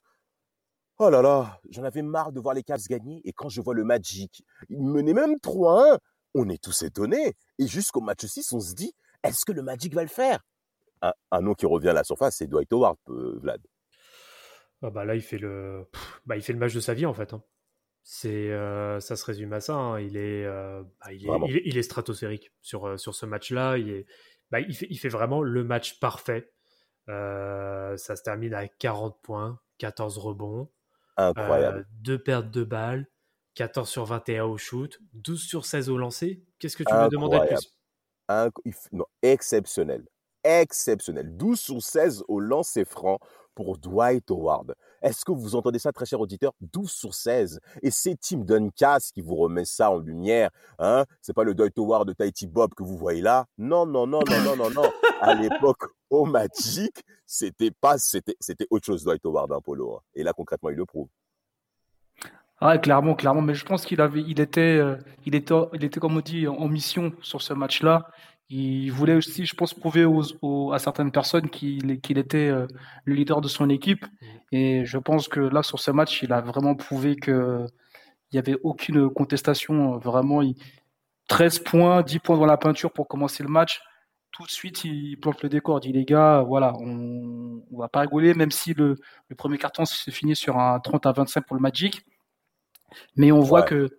oh 1.00 1.10
là 1.10 1.22
là, 1.22 1.60
j'en 1.70 1.84
avais 1.84 2.02
marre 2.02 2.32
de 2.32 2.40
voir 2.40 2.56
les 2.56 2.64
Cavs 2.64 2.88
gagner. 2.90 3.22
Et 3.26 3.34
quand 3.34 3.50
je 3.50 3.62
vois 3.62 3.74
le 3.74 3.84
Magic, 3.84 4.44
il 4.70 4.82
menait 4.82 5.14
même 5.14 5.36
3-1, 5.36 5.98
on 6.34 6.50
est 6.50 6.64
tous 6.64 6.84
étonnés. 6.84 7.34
Et 7.60 7.68
jusqu'au 7.68 8.02
match 8.02 8.26
6, 8.26 8.54
on 8.54 8.60
se 8.60 8.74
dit, 8.74 8.94
est-ce 9.24 9.44
que 9.46 9.52
le 9.52 9.62
Magic 9.62 9.94
va 9.94 10.04
le 10.04 10.10
faire? 10.10 10.40
Un, 11.32 11.42
nom 11.42 11.54
qui 11.54 11.66
revient 11.66 11.90
à 11.90 11.94
la 11.94 12.04
surface, 12.04 12.38
c'est 12.38 12.48
Dwight 12.48 12.72
Howard, 12.74 12.98
euh, 13.10 13.38
Vlad. 13.40 13.62
Ah 14.82 14.90
bah 14.90 15.06
là, 15.06 15.16
il 15.16 15.22
fait 15.22 15.38
le, 15.38 15.86
bah, 16.26 16.36
il 16.36 16.42
fait 16.42 16.54
le 16.54 16.60
match 16.60 16.74
de 16.74 16.80
sa 16.80 16.94
vie 16.94 17.06
en 17.06 17.14
fait. 17.14 17.34
Hein. 17.34 17.44
C'est, 18.08 18.52
euh, 18.52 19.00
ça 19.00 19.16
se 19.16 19.26
résume 19.26 19.52
à 19.54 19.60
ça. 19.60 19.74
Hein. 19.74 20.00
Il, 20.00 20.16
est, 20.16 20.46
euh, 20.46 20.84
bah, 21.04 21.12
il, 21.12 21.28
est, 21.28 21.62
il, 21.66 21.76
est, 21.76 21.82
stratosphérique 21.82 22.52
sur, 22.62 22.86
euh, 22.86 22.98
sur 22.98 23.16
ce 23.16 23.26
match-là. 23.26 23.80
Il, 23.80 23.90
est, 23.90 24.06
bah, 24.52 24.60
il, 24.60 24.76
fait, 24.76 24.86
il 24.92 25.00
fait 25.00 25.10
vraiment 25.10 25.42
le 25.42 25.64
match 25.64 26.00
parfait. 26.00 26.52
ça 27.08 27.96
se 27.98 28.22
termine 28.22 28.54
à 28.54 28.68
40 28.68 29.20
points, 29.24 29.60
14 29.80 30.20
rebonds, 30.20 30.70
Incroyable. 31.18 31.88
deux 31.94 32.22
pertes 32.22 32.52
de 32.52 32.64
balles, 32.64 33.08
14 33.56 33.90
sur 33.90 34.06
21 34.06 34.44
au 34.46 34.58
shoot, 34.58 35.00
12 35.14 35.42
sur 35.42 35.66
16 35.66 35.90
au 35.90 35.98
lancer. 35.98 36.44
Qu'est-ce 36.60 36.78
que 36.78 36.84
tu 36.84 36.94
veux 36.94 37.10
demander 37.10 37.40
de 37.40 37.48
plus? 37.48 38.92
Non, 38.92 39.06
Exceptionnel. 39.24 40.06
Exceptionnel. 40.44 41.36
12 41.36 41.60
sur 41.60 41.82
16 41.82 42.24
au 42.28 42.40
lancer 42.40 42.86
franc 42.86 43.20
pour 43.56 43.78
Dwight 43.78 44.30
Howard. 44.30 44.76
Est-ce 45.02 45.26
que 45.26 45.32
vous 45.32 45.56
entendez 45.56 45.80
ça, 45.80 45.92
très 45.92 46.06
cher 46.06 46.20
auditeur? 46.20 46.54
12 46.62 46.92
sur 46.92 47.14
16. 47.14 47.60
Et 47.82 47.90
c'est 47.90 48.16
Tim 48.20 48.40
Duncas 48.40 49.10
qui 49.14 49.22
vous 49.22 49.36
remet 49.36 49.66
ça 49.66 49.90
en 49.92 49.98
lumière. 49.98 50.50
Hein? 50.78 51.06
C'est 51.22 51.34
pas 51.34 51.44
le 51.44 51.56
Dwight 51.56 51.78
Howard 51.80 52.08
de 52.08 52.14
Tahiti 52.14 52.48
Bob 52.48 52.74
que 52.76 52.84
vous 52.84 52.98
voyez 52.98 53.22
là? 53.22 53.46
Non, 53.58 53.86
non, 53.86 54.06
non, 54.06 54.20
non, 54.30 54.42
non, 54.44 54.56
non, 54.56 54.70
non. 54.70 54.92
À 55.22 55.34
l'époque, 55.34 55.86
au 56.10 56.26
Magic, 56.26 57.04
c'était 57.26 57.72
pas, 57.72 57.98
c'était, 57.98 58.36
c'était 58.40 58.68
autre 58.70 58.86
chose, 58.86 59.04
Dwight 59.04 59.26
Howard, 59.26 59.52
hein, 59.52 59.60
polo. 59.64 59.96
Hein. 59.96 60.00
Et 60.14 60.24
là, 60.24 60.34
concrètement, 60.34 60.70
il 60.70 60.76
le 60.76 60.86
prouve. 60.86 61.08
Ah, 62.60 62.78
clairement, 62.78 63.16
clairement. 63.16 63.42
Mais 63.42 63.54
je 63.54 63.66
pense 63.66 63.86
qu'il 63.86 64.02
avait, 64.02 64.22
il 64.22 64.40
était, 64.40 64.78
euh, 64.78 64.96
il 65.26 65.36
était, 65.36 65.54
il 65.74 65.84
était, 65.84 66.00
comme 66.00 66.18
on 66.18 66.22
dit, 66.22 66.48
en 66.48 66.68
mission 66.68 67.14
sur 67.22 67.42
ce 67.42 67.54
match-là. 67.54 68.08
Il 68.50 68.92
voulait 68.92 69.16
aussi, 69.16 69.46
je 69.46 69.56
pense, 69.56 69.74
prouver 69.74 70.06
aux, 70.06 70.72
à 70.72 70.80
certaines 70.80 71.12
personnes 71.12 71.50
qu'il 71.50 72.00
qu'il 72.02 72.20
était 72.20 72.50
euh, 72.50 72.68
le 73.06 73.16
leader 73.16 73.42
de 73.42 73.48
son 73.48 73.70
équipe. 73.70 74.06
Mm. 74.06 74.26
Et 74.52 74.86
je 74.86 74.98
pense 74.98 75.28
que 75.28 75.40
là, 75.40 75.64
sur 75.64 75.80
ce 75.80 75.92
match, 75.92 76.22
il 76.22 76.32
a 76.32 76.42
vraiment 76.42 76.76
prouvé 76.76 77.16
qu'il 77.16 77.68
n'y 78.34 78.40
avait 78.40 78.58
aucune 78.64 79.10
contestation. 79.10 79.98
Vraiment, 79.98 80.42
il, 80.42 80.56
13 81.28 81.60
points, 81.60 82.04
10 82.04 82.20
points 82.20 82.38
dans 82.38 82.46
la 82.46 82.58
peinture 82.58 82.92
pour 82.92 83.08
commencer 83.08 83.44
le 83.44 83.50
match. 83.50 83.82
Tout 84.32 84.44
de 84.44 84.52
suite, 84.52 84.84
il 84.84 85.18
plante 85.18 85.42
le 85.42 85.50
décor. 85.50 85.80
Il 85.82 85.92
dit, 85.92 85.98
les 85.98 86.06
gars, 86.06 86.44
voilà, 86.46 86.74
on 86.78 86.86
ne 86.86 87.78
va 87.78 87.88
pas 87.88 88.02
rigoler, 88.02 88.34
même 88.34 88.52
si 88.52 88.74
le, 88.74 88.98
le 89.30 89.36
premier 89.36 89.58
carton 89.58 89.86
se 89.86 90.12
finit 90.12 90.36
sur 90.36 90.58
un 90.58 90.80
30 90.80 91.06
à 91.06 91.14
25 91.14 91.46
pour 91.46 91.56
le 91.56 91.62
Magic. 91.62 92.04
Mais 93.16 93.32
on 93.32 93.40
voit 93.40 93.64
que 93.64 93.90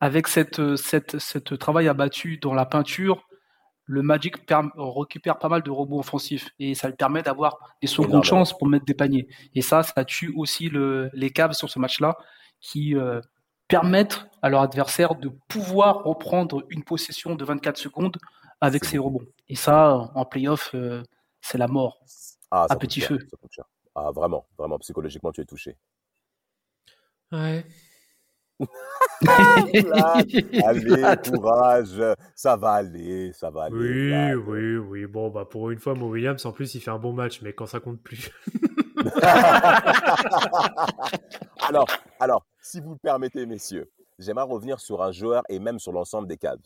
avec 0.00 0.28
cette, 0.28 0.76
cette, 0.76 1.18
cette 1.18 1.58
travail 1.58 1.88
abattu 1.88 2.38
dans 2.38 2.54
la 2.54 2.66
peinture, 2.66 3.26
le 3.90 4.02
Magic 4.02 4.36
récupère 4.76 5.38
pas 5.38 5.48
mal 5.48 5.62
de 5.62 5.70
robots 5.70 5.98
offensifs 5.98 6.50
et 6.60 6.76
ça 6.76 6.88
lui 6.88 6.94
permet 6.94 7.22
d'avoir 7.22 7.58
des 7.82 7.88
secondes 7.88 8.22
chances 8.22 8.56
pour 8.56 8.68
mettre 8.68 8.84
des 8.84 8.94
paniers. 8.94 9.26
Et 9.56 9.62
ça, 9.62 9.82
ça 9.82 10.04
tue 10.04 10.32
aussi 10.36 10.70
les 10.70 11.30
Cavs 11.30 11.54
sur 11.54 11.68
ce 11.68 11.80
match-là 11.80 12.16
qui 12.60 12.94
euh, 12.94 13.20
permettent 13.66 14.28
à 14.42 14.48
leur 14.48 14.60
adversaire 14.60 15.16
de 15.16 15.28
pouvoir 15.48 16.04
reprendre 16.04 16.64
une 16.70 16.84
possession 16.84 17.34
de 17.34 17.44
24 17.44 17.76
secondes 17.78 18.16
avec 18.60 18.84
ses 18.84 18.98
rebonds. 18.98 19.26
Et 19.48 19.56
ça, 19.56 20.12
en 20.14 20.24
playoff, 20.24 20.70
euh, 20.74 21.02
c'est 21.40 21.58
la 21.58 21.66
mort 21.66 22.00
ah, 22.52 22.66
à 22.70 22.76
petit 22.76 23.00
feu. 23.00 23.18
ah, 23.96 24.12
vraiment, 24.12 24.46
vraiment, 24.56 24.78
psychologiquement, 24.78 25.32
tu 25.32 25.40
es 25.40 25.44
touché. 25.44 25.76
Ouais. 27.32 27.66
allez, 30.64 30.84
courage, 31.30 32.02
ça 32.34 32.56
va 32.56 32.72
aller, 32.72 33.32
ça 33.32 33.50
va 33.50 33.64
aller. 33.64 33.76
Oui, 33.76 34.34
oui, 34.46 34.76
oui. 34.76 35.06
Bon, 35.06 35.30
bah 35.30 35.44
pour 35.44 35.70
une 35.70 35.78
fois, 35.78 35.94
Mo 35.94 36.08
Williams, 36.08 36.44
en 36.46 36.52
plus, 36.52 36.74
il 36.74 36.80
fait 36.80 36.90
un 36.90 36.98
bon 36.98 37.12
match, 37.12 37.42
mais 37.42 37.52
quand 37.52 37.66
ça 37.66 37.80
compte 37.80 38.02
plus. 38.02 38.30
alors, 41.68 41.86
alors, 42.18 42.46
si 42.60 42.80
vous 42.80 42.92
le 42.92 42.98
permettez, 42.98 43.46
messieurs, 43.46 43.90
j'aimerais 44.18 44.44
revenir 44.44 44.80
sur 44.80 45.02
un 45.02 45.12
joueur 45.12 45.42
et 45.48 45.58
même 45.58 45.78
sur 45.78 45.92
l'ensemble 45.92 46.28
des 46.28 46.36
Cavs. 46.36 46.58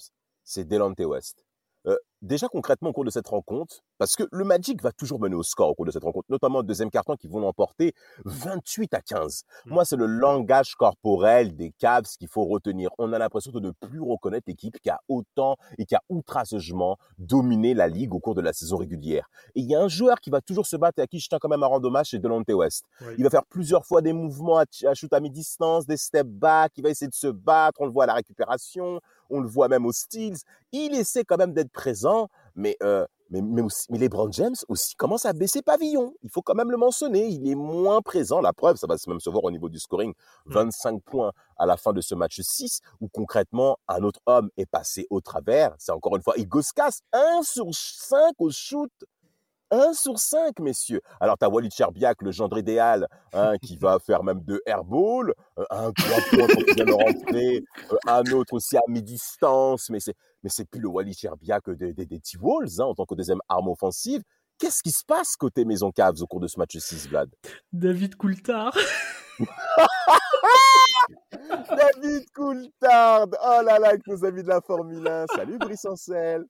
C'est 0.43 0.67
Delante 0.67 0.99
West. 1.01 1.45
Euh, 1.87 1.97
déjà 2.25 2.49
concrètement 2.49 2.91
au 2.91 2.93
cours 2.93 3.05
de 3.05 3.11
cette 3.11 3.29
rencontre, 3.29 3.85
parce 3.99 4.17
que 4.17 4.25
le 4.33 4.45
Magic 4.45 4.83
va 4.83 4.93
toujours 4.93 5.21
mener 5.21 5.35
au 5.35 5.43
score 5.43 5.69
au 5.69 5.75
cours 5.75 5.85
de 5.85 5.91
cette 5.91 6.03
rencontre, 6.03 6.27
notamment 6.31 6.59
le 6.59 6.65
deuxième 6.65 6.91
carton 6.91 7.17
qui 7.17 7.29
vont 7.29 7.41
l'emporter 7.41 7.95
28 8.25 8.95
à 8.95 9.03
15. 9.03 9.45
Mm. 9.67 9.73
Moi, 9.73 9.85
c'est 9.85 9.97
le 9.97 10.07
langage 10.07 10.75
corporel 10.75 11.55
des 11.55 11.71
Cavs 11.79 12.07
qu'il 12.19 12.29
faut 12.29 12.45
retenir. 12.45 12.91
On 12.99 13.13
a 13.13 13.19
l'impression 13.19 13.53
de 13.53 13.61
ne 13.61 13.71
plus 13.71 14.01
reconnaître 14.01 14.45
l'équipe 14.49 14.79
qui 14.81 14.91
a 14.91 15.01
autant 15.09 15.57
et 15.79 15.85
qui 15.85 15.95
a 15.95 16.03
outrageusement 16.09 16.97
dominé 17.19 17.75
la 17.75 17.89
ligue 17.89 18.15
au 18.15 18.21
cours 18.21 18.35
de 18.35 18.41
la 18.41 18.53
saison 18.53 18.79
régulière. 18.79 19.29
Et 19.55 19.61
il 19.61 19.71
y 19.71 19.75
a 19.75 19.81
un 19.81 19.89
joueur 19.89 20.21
qui 20.21 20.31
va 20.31 20.41
toujours 20.41 20.67
se 20.67 20.77
battre 20.77 20.99
et 20.99 21.03
à 21.03 21.07
qui 21.07 21.21
je 21.21 21.29
tiens 21.29 21.39
quand 21.39 21.49
même 21.49 21.63
à 21.63 21.67
rendre 21.67 21.87
hommage, 21.87 22.09
c'est 22.11 22.19
Delonte 22.19 22.49
West. 22.51 22.85
Il 23.19 23.25
va 23.25 23.31
faire 23.31 23.45
plusieurs 23.45 23.85
fois 23.85 24.01
des 24.01 24.13
mouvements 24.13 24.59
à, 24.59 24.65
à 24.87 24.95
shoot 24.95 25.13
à 25.13 25.21
mi-distance, 25.21 25.87
des 25.87 25.97
step 25.97 26.27
back, 26.27 26.73
il 26.77 26.83
va 26.83 26.91
essayer 26.91 27.09
de 27.09 27.15
se 27.15 27.27
battre, 27.27 27.81
on 27.81 27.87
le 27.87 27.93
voit 27.93 28.05
à 28.05 28.07
la 28.07 28.15
récupération, 28.15 29.01
on 29.31 29.41
le 29.41 29.49
voit 29.49 29.69
même 29.69 29.87
aux 29.87 29.93
Steels. 29.93 30.39
Il 30.73 30.95
essaie 30.95 31.25
quand 31.25 31.37
même 31.37 31.53
d'être 31.53 31.73
présent, 31.73 32.14
mais, 32.55 32.77
euh, 32.83 33.07
mais, 33.31 33.43
mais, 33.43 33.63
aussi, 33.63 33.87
mais 33.91 33.99
LeBron 33.99 34.31
James 34.33 34.55
aussi 34.69 34.95
commence 34.95 35.25
à 35.25 35.33
baisser 35.33 35.63
pavillon. 35.63 36.15
Il 36.23 36.31
faut 36.31 36.43
quand 36.43 36.55
même 36.55 36.71
le 36.71 36.77
mentionner. 36.77 37.27
Il 37.27 37.49
est 37.49 37.55
moins 37.55 38.01
présent. 38.03 38.41
La 38.41 38.53
preuve, 38.53 38.77
ça 38.77 38.87
va 38.87 38.97
même 39.09 39.21
se 39.21 39.31
voir 39.31 39.45
au 39.45 39.51
niveau 39.51 39.69
du 39.69 39.79
scoring. 39.79 40.13
25 40.47 40.93
mmh. 40.93 41.01
points 41.01 41.33
à 41.57 41.67
la 41.67 41.77
fin 41.77 41.93
de 41.93 42.01
ce 42.01 42.15
match 42.15 42.41
6, 42.41 42.81
où 43.01 43.09
concrètement, 43.09 43.79
un 43.89 44.03
autre 44.03 44.21
homme 44.27 44.51
est 44.57 44.67
passé 44.67 45.07
au 45.11 45.21
travers. 45.21 45.75
C'est 45.79 45.93
encore 45.93 46.17
une 46.17 46.23
fois 46.23 46.35
Igoskas, 46.37 47.01
1 47.13 47.43
sur 47.43 47.67
5 47.73 48.35
au 48.39 48.51
shoot 48.51 48.93
1 49.71 49.93
sur 49.95 50.19
5, 50.19 50.61
messieurs. 50.61 51.01
Alors, 51.21 51.37
tu 51.39 51.45
as 51.45 51.49
Walid 51.49 51.73
Cherbiak, 51.73 52.23
le 52.23 52.31
gendre 52.31 52.59
idéal, 52.59 53.09
hein, 53.33 53.55
qui 53.63 53.77
va 53.77 53.99
faire 53.99 54.23
même 54.23 54.41
deux 54.41 54.61
airballs, 54.67 55.33
euh, 55.59 55.65
un 55.71 55.93
3 55.93 56.17
points 56.31 56.49
il 56.59 56.75
vient 56.75 56.85
de 56.85 56.93
rentrer, 56.93 57.65
euh, 57.93 57.97
un 58.07 58.23
autre 58.33 58.55
aussi 58.55 58.77
à 58.77 58.83
mi-distance, 58.89 59.91
mais 59.91 60.01
c'est, 60.01 60.15
mais 60.43 60.51
c'est 60.51 60.65
plus 60.65 60.81
le 60.81 60.89
Walid 60.89 61.17
Cherbiak 61.17 61.71
des, 61.71 61.93
des, 61.93 62.07
des 62.07 62.21
T-Wolves 62.21 62.81
hein, 62.81 62.85
en 62.85 62.95
tant 62.95 63.05
que 63.05 63.15
deuxième 63.15 63.41
arme 63.49 63.69
offensive. 63.69 64.23
Qu'est-ce 64.59 64.83
qui 64.83 64.93
se 64.93 65.05
passe 65.05 65.37
côté 65.37 65.65
Maison 65.65 65.91
Cavs 65.91 66.23
au 66.23 66.27
cours 66.27 66.41
de 66.41 66.47
ce 66.47 66.59
match 66.59 66.77
6, 66.77 67.09
Vlad? 67.09 67.31
David 67.73 68.17
Coulthard 68.17 68.77
David 71.69 72.31
Coulthard 72.35 73.29
Oh 73.43 73.63
là 73.65 73.79
là, 73.79 73.89
avec 73.89 74.07
nos 74.07 74.25
amis 74.25 74.43
de 74.43 74.49
la 74.49 74.61
Formule 74.61 75.07
1. 75.07 75.27
Salut 75.35 75.59
Brice 75.59 75.85
Ancel. 75.85 76.45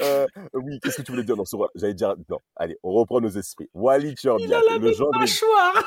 Euh, 0.00 0.26
oui, 0.54 0.78
qu'est-ce 0.80 0.98
que 0.98 1.02
tu 1.02 1.12
voulais 1.12 1.24
dire 1.24 1.36
dans 1.36 1.44
ce 1.44 1.56
J'allais 1.74 1.94
dire, 1.94 2.14
non, 2.28 2.38
allez, 2.56 2.78
on 2.82 2.92
reprend 2.92 3.20
nos 3.20 3.30
esprits. 3.30 3.68
Walid 3.74 4.18
Cherbiak, 4.18 4.62
le 4.80 4.92
genre 4.92 5.12
de... 5.12 5.18
mâchoire 5.18 5.84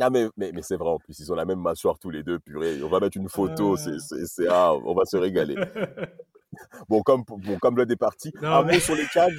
ah 0.00 0.10
mais, 0.10 0.28
mais, 0.36 0.52
mais 0.54 0.62
c'est 0.62 0.76
vrai 0.76 0.90
en 0.90 0.98
plus, 0.98 1.18
ils 1.18 1.32
ont 1.32 1.34
la 1.34 1.44
même 1.44 1.60
mâchoire 1.60 1.98
tous 1.98 2.10
les 2.10 2.22
deux, 2.22 2.38
purée. 2.38 2.82
On 2.82 2.88
va 2.88 3.00
mettre 3.00 3.16
une 3.16 3.28
photo, 3.28 3.76
c'est, 3.76 3.98
c'est, 3.98 4.46
ah, 4.48 4.74
on 4.74 4.94
va 4.94 5.04
se 5.04 5.16
régaler. 5.16 5.56
bon, 6.88 7.02
comme, 7.02 7.24
bon, 7.26 7.58
comme 7.58 7.76
l'un 7.76 7.86
est 7.86 7.96
parti, 7.96 8.32
un 8.42 8.62
mot 8.62 8.78
sur 8.78 8.94
les 8.94 9.06
Cavs. 9.06 9.32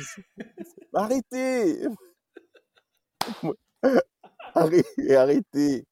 Arrêtez 0.93 1.87
Arrêtez, 4.55 5.15
arrêtez 5.15 5.85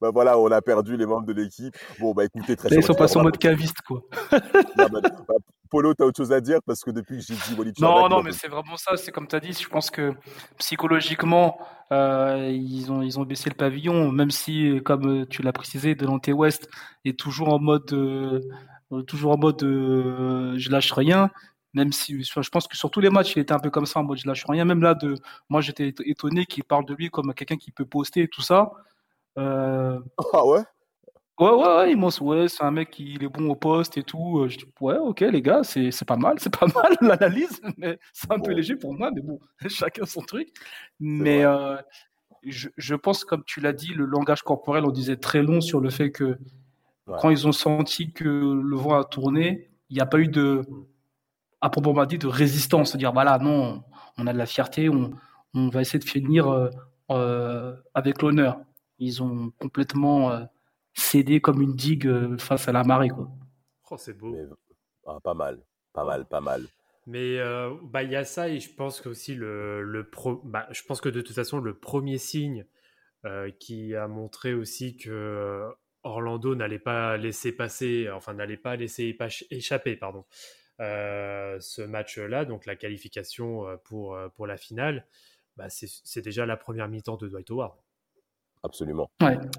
bah 0.00 0.10
voilà, 0.12 0.38
on 0.38 0.50
a 0.50 0.60
perdu 0.62 0.96
les 0.96 1.06
membres 1.06 1.26
de 1.26 1.32
l'équipe. 1.32 1.76
Bon, 2.00 2.12
bah 2.12 2.24
écoutez, 2.24 2.56
très 2.56 2.68
Là, 2.68 2.76
ils 2.76 2.82
sont 2.82 2.94
passés 2.94 3.18
en 3.18 3.22
mode 3.22 3.38
caviste, 3.38 3.80
quoi. 3.86 4.02
bah, 4.30 4.88
bah, 4.90 5.00
Polo, 5.68 5.94
t'as 5.94 6.04
autre 6.04 6.16
chose 6.16 6.32
à 6.32 6.40
dire? 6.40 6.58
Parce 6.64 6.82
que 6.82 6.90
depuis 6.90 7.18
que 7.18 7.22
j'ai 7.22 7.34
dit 7.34 7.54
Walid 7.58 7.74
Non, 7.80 8.08
non, 8.08 8.22
mais 8.22 8.32
c'est 8.32 8.48
vraiment 8.48 8.76
ça. 8.76 8.96
C'est 8.96 9.12
comme 9.12 9.26
tu 9.26 9.36
as 9.36 9.40
dit, 9.40 9.52
je 9.52 9.68
pense 9.68 9.90
que 9.90 10.14
psychologiquement, 10.58 11.58
euh, 11.92 12.50
ils, 12.52 12.90
ont, 12.90 13.02
ils 13.02 13.18
ont 13.18 13.24
baissé 13.24 13.50
le 13.50 13.56
pavillon, 13.56 14.10
même 14.10 14.30
si, 14.30 14.80
comme 14.84 15.26
tu 15.26 15.42
l'as 15.42 15.52
précisé, 15.52 15.94
Delante 15.94 16.28
West 16.28 16.68
est 17.04 17.18
toujours 17.18 17.52
en 17.52 17.58
mode, 17.58 17.92
euh, 17.92 18.40
toujours 19.06 19.32
en 19.32 19.38
mode 19.38 19.62
euh, 19.62 20.54
je 20.56 20.70
lâche 20.70 20.92
rien. 20.92 21.30
Même 21.74 21.92
si 21.92 22.22
je 22.22 22.48
pense 22.48 22.66
que 22.66 22.76
sur 22.76 22.90
tous 22.90 23.00
les 23.00 23.10
matchs, 23.10 23.36
il 23.36 23.40
était 23.40 23.52
un 23.52 23.58
peu 23.58 23.68
comme 23.68 23.84
ça, 23.84 24.00
en 24.00 24.04
mode 24.04 24.18
je 24.18 24.26
lâche 24.26 24.44
rien. 24.48 24.64
Même 24.64 24.80
là, 24.80 24.94
de, 24.94 25.14
moi 25.50 25.60
j'étais 25.60 25.92
étonné 26.04 26.46
qu'il 26.46 26.64
parle 26.64 26.86
de 26.86 26.94
lui 26.94 27.10
comme 27.10 27.34
quelqu'un 27.34 27.56
qui 27.56 27.70
peut 27.70 27.84
poster 27.84 28.22
et 28.22 28.28
tout 28.28 28.40
ça. 28.40 28.70
Euh, 29.38 30.00
ah 30.32 30.46
ouais? 30.46 30.62
Ouais, 31.38 31.50
ouais, 31.50 31.76
ouais, 31.76 31.92
ils 31.92 32.22
ouais, 32.22 32.48
c'est 32.48 32.62
un 32.62 32.70
mec 32.70 32.90
qui 32.90 33.18
est 33.20 33.28
bon 33.28 33.50
au 33.50 33.54
poste 33.54 33.98
et 33.98 34.02
tout. 34.02 34.38
Euh, 34.38 34.48
je 34.48 34.56
dis, 34.56 34.64
ouais, 34.80 34.96
ok, 34.96 35.20
les 35.20 35.42
gars, 35.42 35.62
c'est, 35.64 35.90
pas 36.06 36.16
mal, 36.16 36.36
c'est 36.40 36.56
pas 36.56 36.66
mal 36.66 36.96
l'analyse, 37.02 37.60
mais 37.76 37.98
c'est 38.14 38.32
un 38.32 38.38
peu 38.38 38.52
léger 38.52 38.76
pour 38.76 38.94
moi, 38.94 39.10
mais 39.14 39.20
bon, 39.20 39.38
chacun 39.68 40.06
son 40.06 40.22
truc. 40.22 40.48
Mais 40.98 41.44
euh, 41.44 41.76
je, 42.42 42.68
je, 42.78 42.94
pense, 42.94 43.24
comme 43.24 43.44
tu 43.44 43.60
l'as 43.60 43.74
dit, 43.74 43.92
le 43.92 44.06
langage 44.06 44.42
corporel, 44.42 44.86
on 44.86 44.90
disait 44.90 45.16
très 45.16 45.42
long 45.42 45.60
sur 45.60 45.80
le 45.80 45.90
fait 45.90 46.10
que 46.10 46.38
quand 47.20 47.30
ils 47.30 47.46
ont 47.46 47.52
senti 47.52 48.12
que 48.12 48.24
le 48.24 48.76
vent 48.76 48.98
a 48.98 49.04
tourné, 49.04 49.70
il 49.90 49.94
n'y 49.94 50.00
a 50.00 50.06
pas 50.06 50.18
eu 50.18 50.28
de, 50.28 50.62
à 51.60 51.68
proprement 51.68 52.06
dit, 52.06 52.18
de 52.18 52.26
résistance. 52.26 52.90
C'est-à-dire, 52.90 53.12
voilà, 53.12 53.38
non, 53.38 53.84
on 54.16 54.26
a 54.26 54.32
de 54.32 54.38
la 54.38 54.46
fierté, 54.46 54.88
on, 54.88 55.10
on 55.52 55.68
va 55.68 55.82
essayer 55.82 55.98
de 55.98 56.04
finir 56.04 56.70
avec 57.94 58.22
l'honneur 58.22 58.58
ils 58.98 59.22
ont 59.22 59.50
complètement 59.58 60.30
euh, 60.30 60.44
cédé 60.94 61.40
comme 61.40 61.60
une 61.60 61.74
digue 61.74 62.06
euh, 62.06 62.38
face 62.38 62.68
à 62.68 62.72
la 62.72 62.84
marée. 62.84 63.08
Quoi. 63.08 63.30
Oh, 63.90 63.96
c'est 63.96 64.16
beau. 64.16 64.34
Ah, 65.06 65.18
pas 65.22 65.34
mal, 65.34 65.62
pas 65.92 66.04
mal, 66.04 66.26
pas 66.26 66.40
mal. 66.40 66.64
Mais 67.06 67.38
euh, 67.38 67.72
bah 67.84 68.02
il 68.02 68.10
y 68.10 68.16
a 68.16 68.24
ça 68.24 68.48
et 68.48 68.58
je 68.58 68.74
pense 68.74 69.00
que 69.00 69.08
aussi 69.08 69.36
le, 69.36 69.82
le 69.82 70.10
pro, 70.10 70.40
bah, 70.42 70.66
je 70.72 70.82
pense 70.82 71.00
que 71.00 71.08
de 71.08 71.20
toute 71.20 71.36
façon 71.36 71.58
le 71.58 71.78
premier 71.78 72.18
signe 72.18 72.66
qui 73.58 73.92
a 73.96 74.06
montré 74.06 74.54
aussi 74.54 74.96
que 74.96 75.68
Orlando 76.04 76.54
n'allait 76.54 76.78
pas 76.78 77.16
laisser 77.16 77.50
passer, 77.50 78.08
enfin 78.08 78.34
n'allait 78.34 78.56
pas 78.56 78.76
laisser 78.76 79.18
échapper, 79.50 79.96
pardon, 79.96 80.24
ce 80.78 81.82
match-là, 81.82 82.44
donc 82.44 82.66
la 82.66 82.76
qualification 82.76 83.64
pour 83.82 84.16
pour 84.36 84.46
la 84.46 84.56
finale, 84.56 85.08
bah, 85.56 85.66
c'est 85.68 86.20
déjà 86.22 86.46
la 86.46 86.56
première 86.56 86.88
mi-temps 86.88 87.16
de 87.16 87.26
Dwight 87.26 87.50
Howard 87.50 87.76
absolument. 88.66 89.10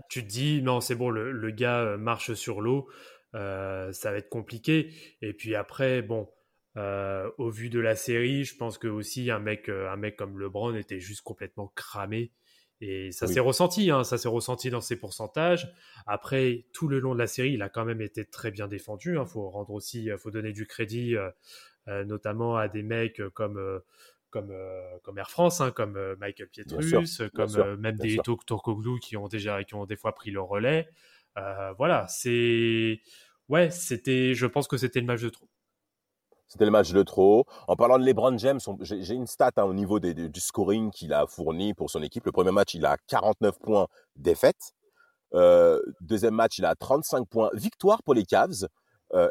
Tu 0.09 0.23
te 0.23 0.27
dis, 0.27 0.61
non, 0.61 0.81
c'est 0.81 0.95
bon, 0.95 1.09
le, 1.09 1.51
gars 1.51 1.79
euh, 1.79 1.97
marche 1.97 2.33
sur 2.33 2.61
l'eau, 2.61 2.87
euh, 3.35 3.91
ça 3.91 4.11
va 4.11 4.17
être 4.17 4.29
compliqué. 4.29 4.91
Et 5.21 5.33
puis 5.33 5.55
après, 5.55 6.01
bon, 6.01 6.29
euh, 6.77 7.29
au 7.37 7.49
vu 7.49 7.69
de 7.69 7.79
la 7.79 7.95
série, 7.95 8.43
je 8.43 8.55
pense 8.55 8.77
que 8.77 8.87
aussi 8.87 9.31
un 9.31 9.39
mec, 9.39 9.69
un 9.69 9.95
mec 9.95 10.15
comme 10.15 10.39
LeBron 10.39 10.75
était 10.75 10.99
juste 10.99 11.21
complètement 11.21 11.71
cramé. 11.75 12.31
Et 12.79 13.11
ça 13.11 13.25
s'est 13.25 13.39
ressenti, 13.39 13.89
hein, 13.89 14.03
ça 14.03 14.19
s'est 14.19 14.27
ressenti 14.27 14.69
dans 14.69 14.81
ses 14.81 14.99
pourcentages. 14.99 15.73
Après, 16.05 16.67
tout 16.73 16.87
le 16.87 16.99
long 16.99 17.15
de 17.15 17.19
la 17.19 17.25
série, 17.25 17.53
il 17.53 17.63
a 17.63 17.69
quand 17.69 17.85
même 17.85 18.01
été 18.01 18.23
très 18.23 18.51
bien 18.51 18.67
défendu. 18.67 19.13
Il 19.13 19.17
hein. 19.17 19.25
faut 19.25 19.49
rendre 19.49 19.71
aussi, 19.71 20.09
faut 20.19 20.29
donner 20.29 20.53
du 20.53 20.67
crédit, 20.67 21.15
notamment 21.87 22.55
à 22.55 22.67
des 22.67 22.83
mecs 22.83 23.19
comme 23.33 23.81
comme, 24.29 24.51
euh, 24.51 24.97
comme 25.03 25.17
Air 25.17 25.29
France, 25.29 25.61
hein, 25.61 25.71
comme 25.71 25.95
euh, 25.95 26.15
Michael 26.19 26.49
Pietrus, 26.49 27.21
comme 27.33 27.55
euh, 27.55 27.77
même 27.77 27.95
des 27.97 28.17
Turkoglu 28.23 28.99
qui 28.99 29.17
ont 29.17 29.27
déjà 29.27 29.63
qui 29.63 29.75
ont 29.75 29.85
des 29.85 29.95
fois 29.95 30.13
pris 30.13 30.31
le 30.31 30.41
relais. 30.41 30.89
voilà, 31.77 32.07
c'est 32.07 32.99
ouais, 33.49 33.69
c'était, 33.71 34.33
je 34.33 34.45
pense 34.45 34.67
que 34.67 34.77
c'était 34.77 34.99
le 34.99 35.05
match 35.05 35.21
de 35.21 35.29
trop. 35.29 35.47
C'était 36.49 36.65
le 36.65 36.71
match 36.71 36.93
de 36.93 37.03
trop. 37.03 37.45
En 37.67 37.75
parlant 37.75 37.99
de 37.99 38.05
LeBron 38.05 38.37
James, 38.37 38.59
j'ai 38.81 39.13
une 39.13 39.27
stat 39.27 39.51
hein, 39.57 39.63
au 39.63 39.73
niveau 39.73 39.99
des, 39.99 40.13
du 40.13 40.39
scoring 40.39 40.91
qu'il 40.91 41.11
a 41.11 41.27
fourni 41.27 41.73
pour 41.73 41.89
son 41.89 42.01
équipe. 42.01 42.25
Le 42.25 42.31
premier 42.31 42.51
match, 42.51 42.73
il 42.73 42.85
a 42.85 42.95
49 43.07 43.59
points 43.59 43.87
défaite. 44.15 44.73
deuxième 46.01 46.35
match, 46.35 46.57
il 46.57 46.65
a 46.65 46.75
35 46.75 47.27
points 47.27 47.49
victoire 47.53 48.01
pour 48.01 48.13
les 48.13 48.23
Cavs. 48.23 48.67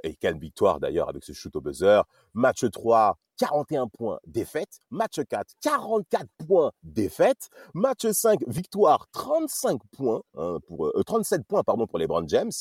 et 0.02 0.14
quelle 0.16 0.38
victoire 0.38 0.78
d'ailleurs 0.78 1.08
avec 1.08 1.24
ce 1.24 1.32
shoot 1.32 1.56
au 1.56 1.62
buzzer. 1.62 2.02
Match 2.34 2.68
3, 2.70 3.18
41 3.36 3.88
points, 3.88 4.18
défaite. 4.26 4.78
Match 4.90 5.20
4, 5.22 5.54
44 5.60 6.26
points, 6.46 6.72
défaite. 6.82 7.48
Match 7.74 8.06
5, 8.06 8.40
victoire, 8.46 9.06
35 9.12 9.80
points, 9.92 10.22
hein, 10.36 10.58
pour, 10.66 10.92
37 11.04 11.40
euh, 11.40 11.44
points 11.48 11.62
pardon, 11.62 11.86
pour 11.86 11.98
les 11.98 12.06
Brown 12.06 12.28
James. 12.28 12.52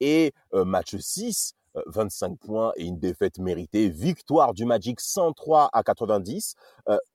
Et 0.00 0.32
euh, 0.54 0.64
match 0.64 0.96
6, 0.96 1.54
25 1.86 2.32
euh, 2.32 2.34
points 2.36 2.72
et 2.76 2.84
une 2.84 2.98
défaite 2.98 3.38
méritée. 3.38 3.88
Victoire 3.88 4.54
du 4.54 4.64
Magic 4.64 5.00
103 5.00 5.70
à 5.72 5.82
90. 5.82 6.54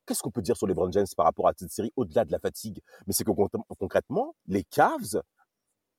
Qu'est-ce 0.06 0.22
qu'on 0.22 0.32
peut 0.32 0.42
dire 0.42 0.58
sur 0.58 0.68
les 0.68 0.74
Brown 0.74 0.92
James 0.92 1.08
par 1.16 1.26
rapport 1.26 1.48
à 1.48 1.54
cette 1.56 1.72
série 1.72 1.92
au-delà 1.96 2.26
de 2.26 2.32
la 2.32 2.40
fatigue? 2.40 2.82
Mais 3.08 3.14
c'est 3.14 3.24
que 3.24 3.32
concrètement, 3.80 4.36
les 4.48 4.64
Cavs 4.64 5.22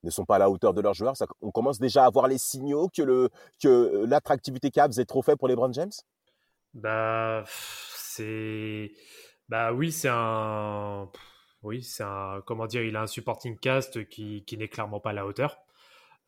ne 0.02 0.10
sont 0.10 0.24
pas 0.24 0.36
à 0.36 0.38
la 0.38 0.50
hauteur 0.50 0.74
de 0.74 0.80
leurs 0.80 0.94
joueurs. 0.94 1.14
on 1.42 1.50
commence 1.50 1.78
déjà 1.78 2.04
à 2.04 2.10
voir 2.10 2.26
les 2.26 2.38
signaux 2.38 2.88
que, 2.88 3.28
que 3.62 4.04
l'attractivité 4.04 4.70
Cavs 4.70 4.98
est 4.98 5.04
trop 5.04 5.22
faible 5.22 5.38
pour 5.38 5.48
les 5.48 5.56
Brown 5.56 5.72
James? 5.72 5.92
Bah, 6.74 7.44
c'est. 7.46 8.92
Bah 9.48 9.72
oui, 9.72 9.92
c'est 9.92 10.08
un. 10.10 11.10
Oui, 11.62 11.82
c'est 11.82 12.04
un. 12.04 12.42
Comment 12.46 12.66
dire 12.66 12.82
Il 12.82 12.96
a 12.96 13.02
un 13.02 13.06
supporting 13.06 13.58
cast 13.58 14.08
qui, 14.08 14.44
qui 14.44 14.56
n'est 14.56 14.68
clairement 14.68 15.00
pas 15.00 15.10
à 15.10 15.14
la 15.14 15.26
hauteur. 15.26 15.58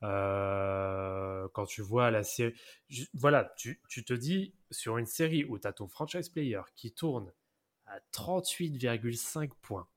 Euh, 0.03 1.47
quand 1.53 1.65
tu 1.65 1.81
vois 1.81 2.11
la 2.11 2.23
série. 2.23 2.53
Voilà, 3.13 3.53
tu, 3.57 3.81
tu, 3.89 4.03
te 4.03 4.13
dis, 4.13 4.53
sur 4.71 4.97
une 4.97 5.05
série 5.05 5.45
où 5.45 5.57
tu 5.57 5.67
as 5.67 5.73
ton 5.73 5.87
franchise 5.87 6.29
player 6.29 6.61
qui 6.75 6.93
tourne 6.93 7.31
à 7.87 7.99
38,5 8.13 9.49
points, 9.61 9.87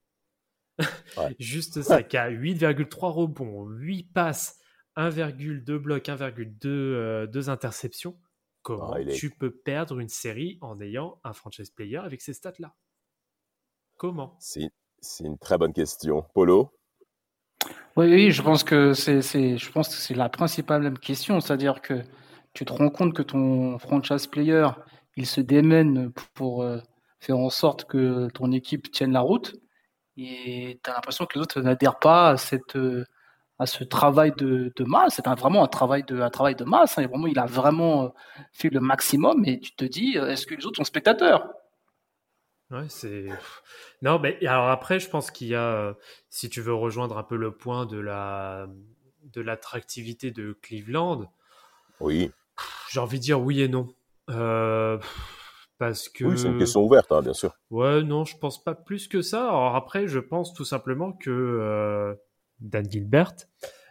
Juste 1.38 1.82
ça, 1.82 2.02
qui 2.02 2.16
a 2.16 2.30
8,3 2.30 3.10
rebonds, 3.10 3.66
8 3.66 4.12
passes, 4.12 4.58
1,2 4.96 5.76
blocs, 5.76 6.06
1,2 6.06 7.50
interceptions. 7.50 8.16
Comment 8.62 8.92
ah, 8.92 9.04
tu 9.04 9.30
peux 9.30 9.50
perdre 9.50 9.98
une 9.98 10.08
série 10.08 10.58
en 10.60 10.80
ayant 10.80 11.20
un 11.24 11.32
franchise 11.32 11.70
player 11.70 11.98
avec 11.98 12.20
ces 12.20 12.32
stats-là? 12.32 12.74
Comment? 13.96 14.36
C'est 14.40 14.70
une 15.20 15.38
très 15.38 15.58
bonne 15.58 15.72
question. 15.72 16.24
Polo? 16.34 16.72
Oui, 17.96 18.30
je 18.30 18.42
pense 18.42 18.62
que 18.62 18.92
c'est, 18.92 19.22
je 19.22 19.72
pense 19.72 19.88
que 19.88 19.94
c'est 19.94 20.14
la 20.14 20.28
principale 20.28 20.98
question, 20.98 21.40
c'est-à-dire 21.40 21.82
que 21.82 22.04
tu 22.52 22.64
te 22.64 22.72
rends 22.72 22.90
compte 22.90 23.12
que 23.12 23.22
ton 23.22 23.78
franchise 23.78 24.26
player, 24.26 24.68
il 25.16 25.26
se 25.26 25.40
démène 25.40 26.12
pour 26.34 26.62
euh, 26.62 26.78
faire 27.18 27.38
en 27.38 27.50
sorte 27.50 27.86
que 27.86 28.28
ton 28.30 28.52
équipe 28.52 28.90
tienne 28.92 29.12
la 29.12 29.20
route, 29.20 29.56
et 30.16 30.80
tu 30.82 30.90
as 30.90 30.94
l'impression 30.94 31.26
que 31.26 31.38
les 31.38 31.42
autres 31.42 31.60
n'adhèrent 31.60 31.98
pas 31.98 32.30
à 32.30 32.36
cette 32.36 32.76
euh, 32.76 33.04
à 33.58 33.66
ce 33.66 33.84
travail 33.84 34.32
de, 34.36 34.72
de 34.74 34.84
masse. 34.84 35.14
C'est 35.16 35.26
vraiment 35.26 35.64
un 35.64 35.68
travail 35.68 36.04
de, 36.04 36.20
un 36.20 36.30
travail 36.30 36.54
de 36.54 36.64
masse. 36.64 36.98
Hein. 36.98 37.06
vraiment, 37.06 37.26
il 37.26 37.38
a 37.38 37.46
vraiment 37.46 38.04
euh, 38.04 38.08
fait 38.52 38.70
le 38.70 38.80
maximum. 38.80 39.44
Et 39.46 39.58
tu 39.60 39.74
te 39.74 39.84
dis, 39.84 40.16
est-ce 40.16 40.46
que 40.46 40.54
les 40.54 40.66
autres 40.66 40.76
sont 40.76 40.84
spectateurs? 40.84 41.48
Ouais, 42.70 42.86
c'est. 42.88 43.26
Non, 44.02 44.18
mais 44.18 44.38
alors 44.46 44.68
après, 44.68 45.00
je 45.00 45.08
pense 45.08 45.30
qu'il 45.30 45.48
y 45.48 45.54
a, 45.54 45.94
si 46.28 46.50
tu 46.50 46.60
veux 46.60 46.74
rejoindre 46.74 47.16
un 47.16 47.22
peu 47.22 47.36
le 47.36 47.50
point 47.50 47.86
de 47.86 47.98
la 47.98 48.66
de 49.24 49.40
l'attractivité 49.40 50.30
de 50.30 50.52
Cleveland. 50.62 51.30
Oui. 52.00 52.30
J'ai 52.90 53.00
envie 53.00 53.18
de 53.18 53.24
dire 53.24 53.40
oui 53.40 53.62
et 53.62 53.68
non. 53.68 53.88
Euh, 54.30 54.98
parce 55.78 56.08
que. 56.08 56.24
Oui, 56.24 56.38
c'est 56.38 56.48
une 56.48 56.58
question 56.58 56.82
ouverte, 56.82 57.10
hein, 57.12 57.22
bien 57.22 57.32
sûr. 57.32 57.54
Ouais, 57.70 58.02
non, 58.02 58.24
je 58.24 58.36
pense 58.36 58.62
pas 58.62 58.74
plus 58.74 59.08
que 59.08 59.22
ça. 59.22 59.48
Alors 59.48 59.74
après, 59.74 60.06
je 60.06 60.18
pense 60.18 60.52
tout 60.52 60.64
simplement 60.64 61.12
que 61.12 61.30
euh, 61.30 62.14
Dan 62.60 62.90
Gilbert 62.90 63.34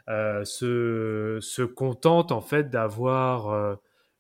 euh, 0.10 0.44
se, 0.46 1.40
se 1.42 1.62
contente 1.62 2.32
en 2.32 2.42
fait 2.42 2.70
d'avoir 2.70 3.78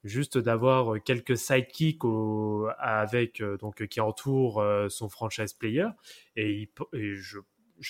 juste 0.07 0.37
d'avoir 0.37 0.95
euh, 0.95 0.99
quelques 0.99 1.37
sidekicks 1.37 2.03
avec 2.79 3.41
euh, 3.41 3.57
donc 3.57 3.85
qui 3.87 4.01
entourent 4.01 4.61
euh, 4.61 4.89
son 4.89 5.09
franchise 5.09 5.53
player. 5.53 5.87
Et, 6.35 6.71
je, 6.93 7.39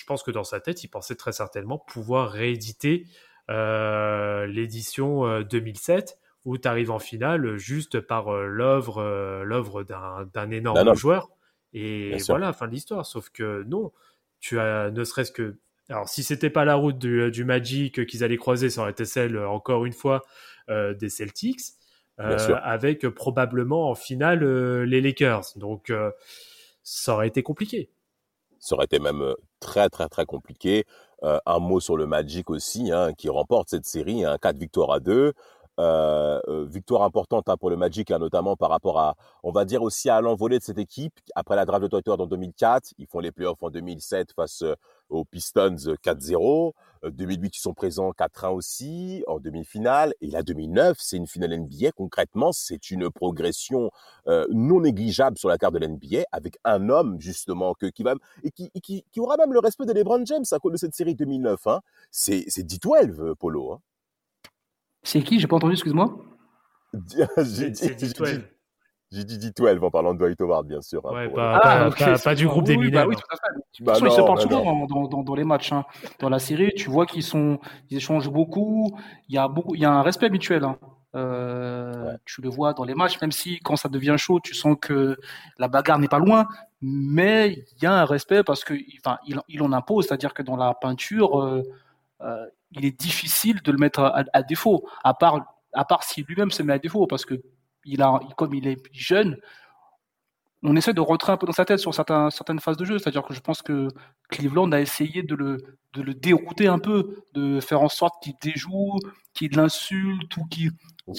pense 0.06 0.22
que 0.22 0.30
dans 0.30 0.44
sa 0.44 0.60
tête 0.60 0.84
il 0.84 0.88
pensait 0.88 1.16
très 1.16 1.32
certainement 1.32 1.78
pouvoir 1.78 2.30
rééditer 2.30 3.06
l'édition 3.48 5.40
2007 5.40 6.18
où 6.44 6.58
tu 6.58 6.68
arrives 6.68 6.90
en 6.90 6.98
finale 6.98 7.56
juste 7.56 7.98
par 8.00 8.30
l'œuvre 8.30 9.02
l'œuvre 9.44 9.84
d'un 9.84 10.50
énorme 10.50 10.94
joueur. 10.94 11.30
Et 11.72 12.18
voilà 12.26 12.52
fin 12.52 12.66
de 12.66 12.72
l'histoire. 12.72 13.06
Sauf 13.06 13.30
que 13.30 13.62
non 13.66 13.92
tu 14.40 14.60
as 14.60 14.90
ne 14.90 15.04
serait-ce 15.04 15.32
que 15.32 15.56
alors 15.88 16.08
si 16.08 16.22
c'était 16.22 16.50
pas 16.50 16.64
la 16.64 16.74
route 16.74 16.98
du, 16.98 17.30
du 17.30 17.44
Magic 17.44 18.06
qu'ils 18.06 18.24
allaient 18.24 18.36
croiser 18.36 18.70
ça 18.70 18.82
aurait 18.82 18.90
été 18.90 19.04
celle 19.04 19.38
encore 19.38 19.86
une 19.86 19.92
fois 19.92 20.22
des 20.68 21.08
Celtics 21.08 21.78
euh, 22.20 22.56
avec 22.64 23.08
probablement 23.10 23.90
en 23.90 23.94
finale 23.94 24.42
euh, 24.42 24.84
les 24.84 25.00
Lakers. 25.00 25.44
Donc 25.54 25.90
euh, 25.90 26.10
ça 26.82 27.14
aurait 27.14 27.28
été 27.28 27.44
compliqué. 27.44 27.90
Ça 28.58 28.74
aurait 28.74 28.86
été 28.86 28.98
même 28.98 29.34
très 29.60 29.88
très 29.88 30.08
très 30.08 30.26
compliqué. 30.26 30.84
un 31.22 31.58
mot 31.60 31.78
sur 31.78 31.96
le 31.96 32.06
Magic 32.06 32.50
aussi, 32.50 32.90
hein, 32.90 33.12
qui 33.16 33.28
remporte 33.28 33.68
cette 33.68 33.86
série, 33.86 34.24
hein, 34.24 34.36
4 34.40 34.58
victoires 34.58 34.92
à 34.92 35.00
2. 35.00 35.32
Euh, 35.78 36.40
victoire 36.68 37.02
importante 37.02 37.48
hein, 37.48 37.56
pour 37.56 37.70
le 37.70 37.76
Magic, 37.76 38.10
hein, 38.10 38.18
notamment 38.18 38.56
par 38.56 38.70
rapport 38.70 38.98
à, 38.98 39.14
on 39.44 39.52
va 39.52 39.64
dire 39.64 39.82
aussi 39.82 40.10
à 40.10 40.20
l'envolée 40.20 40.58
de 40.58 40.64
cette 40.64 40.78
équipe. 40.78 41.14
Après 41.36 41.54
la 41.54 41.64
draft 41.64 41.82
de 41.82 41.88
Twitter 41.88 42.10
en 42.10 42.26
2004, 42.26 42.94
ils 42.98 43.06
font 43.06 43.20
les 43.20 43.30
playoffs 43.30 43.62
en 43.62 43.70
2007 43.70 44.32
face 44.32 44.64
aux 45.08 45.24
Pistons 45.24 45.76
4-0. 46.02 46.72
2008, 47.04 47.56
ils 47.56 47.60
sont 47.60 47.74
présents 47.74 48.10
4-1 48.10 48.50
aussi 48.50 49.22
en 49.28 49.38
demi-finale. 49.38 50.14
Et 50.20 50.30
la 50.30 50.42
2009, 50.42 50.96
c'est 51.00 51.16
une 51.16 51.26
finale 51.26 51.56
NBA. 51.60 51.92
Concrètement, 51.92 52.50
c'est 52.52 52.90
une 52.90 53.10
progression 53.10 53.90
euh, 54.26 54.46
non 54.50 54.80
négligeable 54.80 55.38
sur 55.38 55.48
la 55.48 55.58
carte 55.58 55.74
de 55.74 55.78
l'NBA 55.78 56.24
avec 56.32 56.58
un 56.64 56.88
homme 56.88 57.20
justement 57.20 57.74
que, 57.74 57.86
qui 57.86 58.02
va 58.02 58.14
et 58.42 58.50
qui, 58.50 58.70
qui, 58.82 59.04
qui, 59.12 59.20
aura 59.20 59.36
même 59.36 59.52
le 59.52 59.60
respect 59.60 59.86
de 59.86 59.92
LeBron 59.92 60.24
James 60.24 60.44
à 60.50 60.58
cause 60.58 60.72
de 60.72 60.76
cette 60.76 60.94
série 60.94 61.14
2009. 61.14 61.66
Hein. 61.66 61.80
C'est 62.10 62.44
c'est 62.48 62.64
D12 62.64 63.34
Polo. 63.36 63.72
Hein. 63.72 63.80
C'est 65.08 65.22
qui? 65.22 65.40
J'ai 65.40 65.46
pas 65.46 65.56
entendu. 65.56 65.72
Excuse-moi. 65.72 66.18
J'ai 66.92 67.70
dit 67.70 67.88
D12. 67.88 68.42
J'ai 69.10 69.24
dit 69.24 69.38
D12 69.38 69.82
en 69.82 69.90
parlant 69.90 70.12
de 70.12 70.18
Dwight 70.18 70.38
Howard, 70.38 70.66
bien 70.66 70.82
sûr. 70.82 71.00
Hein, 71.06 71.14
ouais, 71.14 71.28
pas, 71.30 71.60
ah, 71.64 71.90
pas, 71.98 72.18
pas, 72.18 72.34
du 72.34 72.46
groupe 72.46 72.64
des 72.64 72.76
mineurs. 72.76 73.04
Bah, 73.04 73.08
oui, 73.08 73.16
tout 73.16 73.22
à 73.30 73.36
fait. 73.36 73.84
Bah 73.84 73.94
ils 73.96 74.10
se 74.10 74.20
parlent 74.20 74.38
souvent 74.38 74.86
dans, 74.86 75.08
dans, 75.08 75.22
dans, 75.22 75.34
les 75.34 75.44
matchs. 75.44 75.72
Hein. 75.72 75.86
Dans 76.18 76.28
la 76.28 76.38
série, 76.38 76.72
tu 76.76 76.90
vois 76.90 77.06
qu'ils 77.06 77.22
sont, 77.22 77.58
ils 77.88 77.96
échangent 77.96 78.28
beaucoup. 78.28 78.98
Il 79.30 79.34
y 79.34 79.38
a 79.38 79.48
beaucoup, 79.48 79.74
il 79.74 79.80
y 79.80 79.86
a 79.86 79.90
un 79.90 80.02
respect 80.02 80.28
mutuel. 80.28 80.64
Hein. 80.64 80.76
Euh, 81.14 82.14
Tu 82.26 82.42
le 82.42 82.50
vois 82.50 82.74
dans 82.74 82.84
les 82.84 82.94
matchs, 82.94 83.18
même 83.22 83.32
si 83.32 83.60
quand 83.60 83.76
ça 83.76 83.88
devient 83.88 84.16
chaud, 84.18 84.40
tu 84.40 84.52
sens 84.52 84.76
que 84.78 85.16
la 85.58 85.68
bagarre 85.68 85.98
n'est 85.98 86.08
pas 86.08 86.18
loin. 86.18 86.48
Mais 86.82 87.64
il 87.76 87.82
y 87.82 87.86
a 87.86 87.94
un 87.94 88.04
respect 88.04 88.42
parce 88.44 88.62
que, 88.62 88.74
enfin, 89.02 89.16
il, 89.26 89.40
il 89.48 89.62
en 89.62 89.72
impose, 89.72 90.06
c'est-à-dire 90.06 90.34
que 90.34 90.42
dans 90.42 90.56
la 90.56 90.74
peinture, 90.74 91.42
euh, 91.42 91.62
euh, 91.62 91.62
il 92.72 92.84
est 92.84 92.98
difficile 92.98 93.62
de 93.62 93.72
le 93.72 93.78
mettre 93.78 94.00
à, 94.00 94.24
à 94.32 94.42
défaut, 94.42 94.88
à 95.04 95.14
part, 95.14 95.54
à 95.72 95.84
part 95.84 96.04
si 96.04 96.22
lui-même 96.22 96.50
se 96.50 96.62
met 96.62 96.72
à 96.72 96.78
défaut, 96.78 97.06
parce 97.06 97.24
que 97.24 97.40
il 97.84 98.02
a, 98.02 98.20
comme 98.36 98.54
il 98.54 98.66
est 98.66 98.82
jeune, 98.92 99.38
on 100.62 100.74
essaie 100.76 100.92
de 100.92 101.00
rentrer 101.00 101.32
un 101.32 101.36
peu 101.36 101.46
dans 101.46 101.52
sa 101.52 101.64
tête 101.64 101.78
sur 101.78 101.94
certains, 101.94 102.30
certaines 102.30 102.60
phases 102.60 102.76
de 102.76 102.84
jeu. 102.84 102.98
C'est-à-dire 102.98 103.22
que 103.22 103.34
je 103.34 103.40
pense 103.40 103.62
que 103.62 103.88
Cleveland 104.28 104.72
a 104.72 104.80
essayé 104.80 105.22
de 105.22 105.34
le, 105.34 105.58
de 105.94 106.02
le 106.02 106.14
dérouter 106.14 106.66
un 106.66 106.78
peu, 106.78 107.24
de 107.34 107.60
faire 107.60 107.80
en 107.80 107.88
sorte 107.88 108.22
qu'il 108.22 108.34
déjoue, 108.42 108.98
qu'il 109.34 109.52
l'insulte 109.56 110.36
ou 110.36 110.44
qu'il 110.46 110.72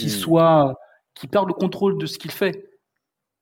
soit, 0.09 0.75
qu'il 1.15 1.29
perde 1.29 1.47
le 1.47 1.53
contrôle 1.53 1.97
de 1.97 2.05
ce 2.05 2.17
qu'il 2.17 2.31
fait. 2.31 2.65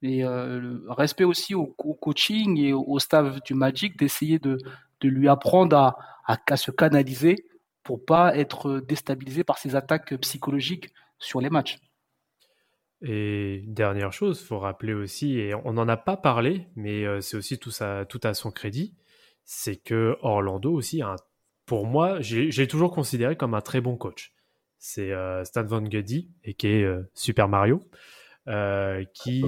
Et 0.03 0.24
euh, 0.24 0.80
respect 0.89 1.24
aussi 1.24 1.55
au, 1.55 1.66
coaching 1.66 2.60
et 2.60 2.74
au, 2.74 2.99
staff 2.99 3.41
du 3.43 3.55
Magic 3.55 3.97
d'essayer 3.97 4.38
de, 4.38 4.60
de 5.02 5.10
lui 5.10 5.28
apprendre 5.28 5.76
à, 5.76 5.98
à, 6.26 6.58
se 6.58 6.72
canaliser 6.72 7.45
pour 7.84 8.04
pas 8.04 8.36
être 8.36 8.80
déstabilisé 8.80 9.43
par 9.43 9.58
ses 9.58 9.76
attaques 9.76 10.16
psychologiques 10.18 10.89
sur 11.20 11.41
les 11.41 11.50
matchs. 11.50 11.78
Et 13.02 13.64
dernière 13.68 14.12
chose, 14.12 14.41
faut 14.41 14.60
rappeler 14.60 14.93
aussi, 14.93 15.39
et 15.39 15.54
on 15.54 15.74
n'en 15.74 15.88
a 15.88 15.98
pas 15.98 16.18
parlé, 16.18 16.68
mais 16.76 17.06
euh, 17.06 17.22
c'est 17.22 17.38
aussi 17.38 17.60
tout, 17.60 17.70
ça, 17.70 18.06
tout 18.10 18.20
à 18.24 18.34
son 18.34 18.50
crédit, 18.50 18.95
c'est 19.45 19.76
que 19.76 20.18
Orlando 20.22 20.74
aussi, 20.74 21.02
pour 21.66 21.86
moi, 21.86 22.20
j'ai 22.22 22.68
toujours 22.68 22.91
considéré 22.91 23.38
comme 23.38 23.54
un 23.54 23.62
très 23.62 23.82
bon 23.82 23.98
coach. 23.98 24.34
C'est 24.80 25.12
euh, 25.12 25.43
Stan 25.43 25.64
Van 25.64 25.82
Gundy, 25.82 26.32
et 26.43 26.56
qui 26.56 26.68
est 26.68 26.84
euh, 26.84 27.04
Super 27.14 27.48
Mario, 27.48 27.84
qui, 29.14 29.43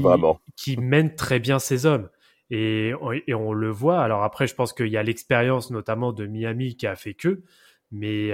qui 0.56 0.78
mène 0.78 1.16
très 1.16 1.40
bien 1.40 1.58
ses 1.58 1.86
hommes. 1.86 2.10
Et, 2.52 2.94
on 3.00 3.54
le 3.54 3.70
voit. 3.70 4.02
Alors 4.02 4.24
après, 4.24 4.48
je 4.48 4.56
pense 4.56 4.74
qu'il 4.74 4.88
y 4.88 4.98
a 4.98 5.04
l'expérience 5.04 5.70
notamment 5.72 6.14
de 6.14 6.26
Miami 6.26 6.76
qui 6.76 6.88
a 6.88 6.96
fait 6.96 7.14
que, 7.14 7.44
mais 7.92 8.32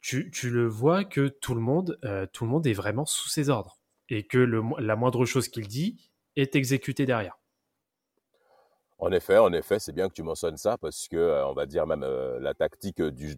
tu, 0.00 0.30
tu, 0.30 0.50
le 0.50 0.66
vois 0.66 1.04
que 1.04 1.28
tout 1.28 1.54
le 1.54 1.60
monde, 1.60 1.98
tout 2.32 2.44
le 2.44 2.50
monde 2.50 2.66
est 2.66 2.72
vraiment 2.72 3.04
sous 3.04 3.28
ses 3.28 3.50
ordres 3.50 3.78
et 4.08 4.24
que 4.24 4.38
la 4.38 4.96
moindre 4.96 5.24
chose 5.24 5.48
qu'il 5.48 5.66
dit 5.66 5.96
est 6.36 6.56
exécutée 6.56 7.06
derrière. 7.06 7.38
En 8.98 9.12
effet, 9.12 9.38
en 9.38 9.52
effet, 9.52 9.78
c'est 9.78 9.92
bien 9.92 10.08
que 10.08 10.14
tu 10.14 10.22
mentionnes 10.22 10.56
ça 10.56 10.78
parce 10.78 11.08
que 11.08 11.16
euh, 11.16 11.46
on 11.46 11.52
va 11.52 11.66
dire 11.66 11.86
même 11.86 12.04
euh, 12.04 12.38
la 12.40 12.54
tactique 12.54 13.02
du 13.02 13.36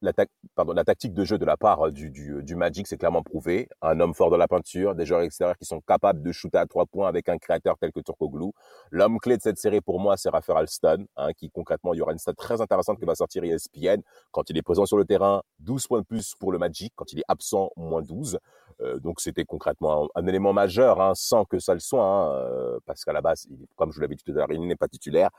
la, 0.00 0.12
pardon, 0.54 0.72
la 0.72 0.84
tactique 0.84 1.12
de 1.12 1.24
jeu 1.24 1.38
de 1.38 1.44
la 1.44 1.56
part 1.56 1.86
euh, 1.86 1.90
du, 1.90 2.10
du, 2.10 2.42
du 2.42 2.56
Magic, 2.56 2.86
c'est 2.86 2.96
clairement 2.96 3.22
prouvé. 3.22 3.68
Un 3.82 4.00
homme 4.00 4.14
fort 4.14 4.30
de 4.30 4.36
la 4.36 4.48
peinture, 4.48 4.94
des 4.94 5.06
joueurs 5.06 5.22
extérieurs 5.22 5.56
qui 5.56 5.64
sont 5.64 5.80
capables 5.80 6.22
de 6.22 6.32
shooter 6.32 6.58
à 6.58 6.66
trois 6.66 6.86
points 6.86 7.08
avec 7.08 7.28
un 7.28 7.38
créateur 7.38 7.76
tel 7.78 7.92
que 7.92 8.00
Turkoglu. 8.00 8.50
L'homme 8.90 9.18
clé 9.18 9.36
de 9.36 9.42
cette 9.42 9.58
série 9.58 9.80
pour 9.80 10.00
moi, 10.00 10.16
c'est 10.16 10.30
Raphaël 10.30 10.58
Alston, 10.58 11.06
hein, 11.16 11.32
qui 11.36 11.50
concrètement, 11.50 11.94
il 11.94 11.98
y 11.98 12.00
aura 12.00 12.12
une 12.12 12.18
stat 12.18 12.34
très 12.34 12.60
intéressante 12.60 12.98
que 12.98 13.06
va 13.06 13.14
sortir 13.14 13.44
ESPN. 13.44 14.00
Quand 14.30 14.48
il 14.50 14.56
est 14.56 14.62
présent 14.62 14.86
sur 14.86 14.96
le 14.96 15.04
terrain, 15.04 15.42
12 15.60 15.86
points 15.86 16.00
de 16.00 16.06
plus 16.06 16.34
pour 16.38 16.52
le 16.52 16.58
Magic. 16.58 16.92
Quand 16.96 17.12
il 17.12 17.20
est 17.20 17.26
absent, 17.28 17.70
moins 17.76 18.02
12. 18.02 18.38
Euh, 18.80 19.00
donc 19.00 19.20
c'était 19.20 19.44
concrètement 19.44 20.08
un, 20.14 20.26
élément 20.26 20.52
majeur, 20.52 21.00
hein, 21.00 21.12
sans 21.16 21.44
que 21.44 21.58
ça 21.58 21.74
le 21.74 21.80
soit, 21.80 22.04
hein, 22.04 22.32
euh, 22.32 22.78
parce 22.86 23.04
qu'à 23.04 23.12
la 23.12 23.20
base, 23.20 23.48
comme 23.74 23.90
je 23.90 23.96
vous 23.96 24.02
l'avais 24.02 24.14
dit 24.14 24.22
tout 24.22 24.30
à 24.32 24.34
l'heure, 24.34 24.52
il 24.52 24.64
n'est 24.64 24.76
pas 24.76 24.86
titulaire. 24.86 25.30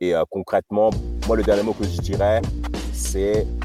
Et 0.00 0.14
euh, 0.14 0.24
concrètement, 0.28 0.90
moi, 1.26 1.36
le 1.36 1.42
dernier 1.42 1.62
mot 1.62 1.72
que 1.72 1.84
je 1.84 2.00
dirais, 2.00 2.42
c'est 2.92 3.46
euh, 3.46 3.63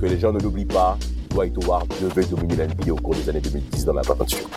que 0.00 0.06
les 0.06 0.18
gens 0.18 0.32
ne 0.32 0.38
l'oublient 0.38 0.64
pas, 0.64 0.98
Dwight 1.30 1.56
Howard 1.64 1.86
devait 2.00 2.24
dominer 2.24 2.56
l'NBA 2.56 2.92
au 2.92 2.96
cours 2.96 3.14
des 3.14 3.28
années 3.28 3.40
2010 3.40 3.84
dans 3.84 3.94
la 3.94 4.02
peinture. 4.02 4.48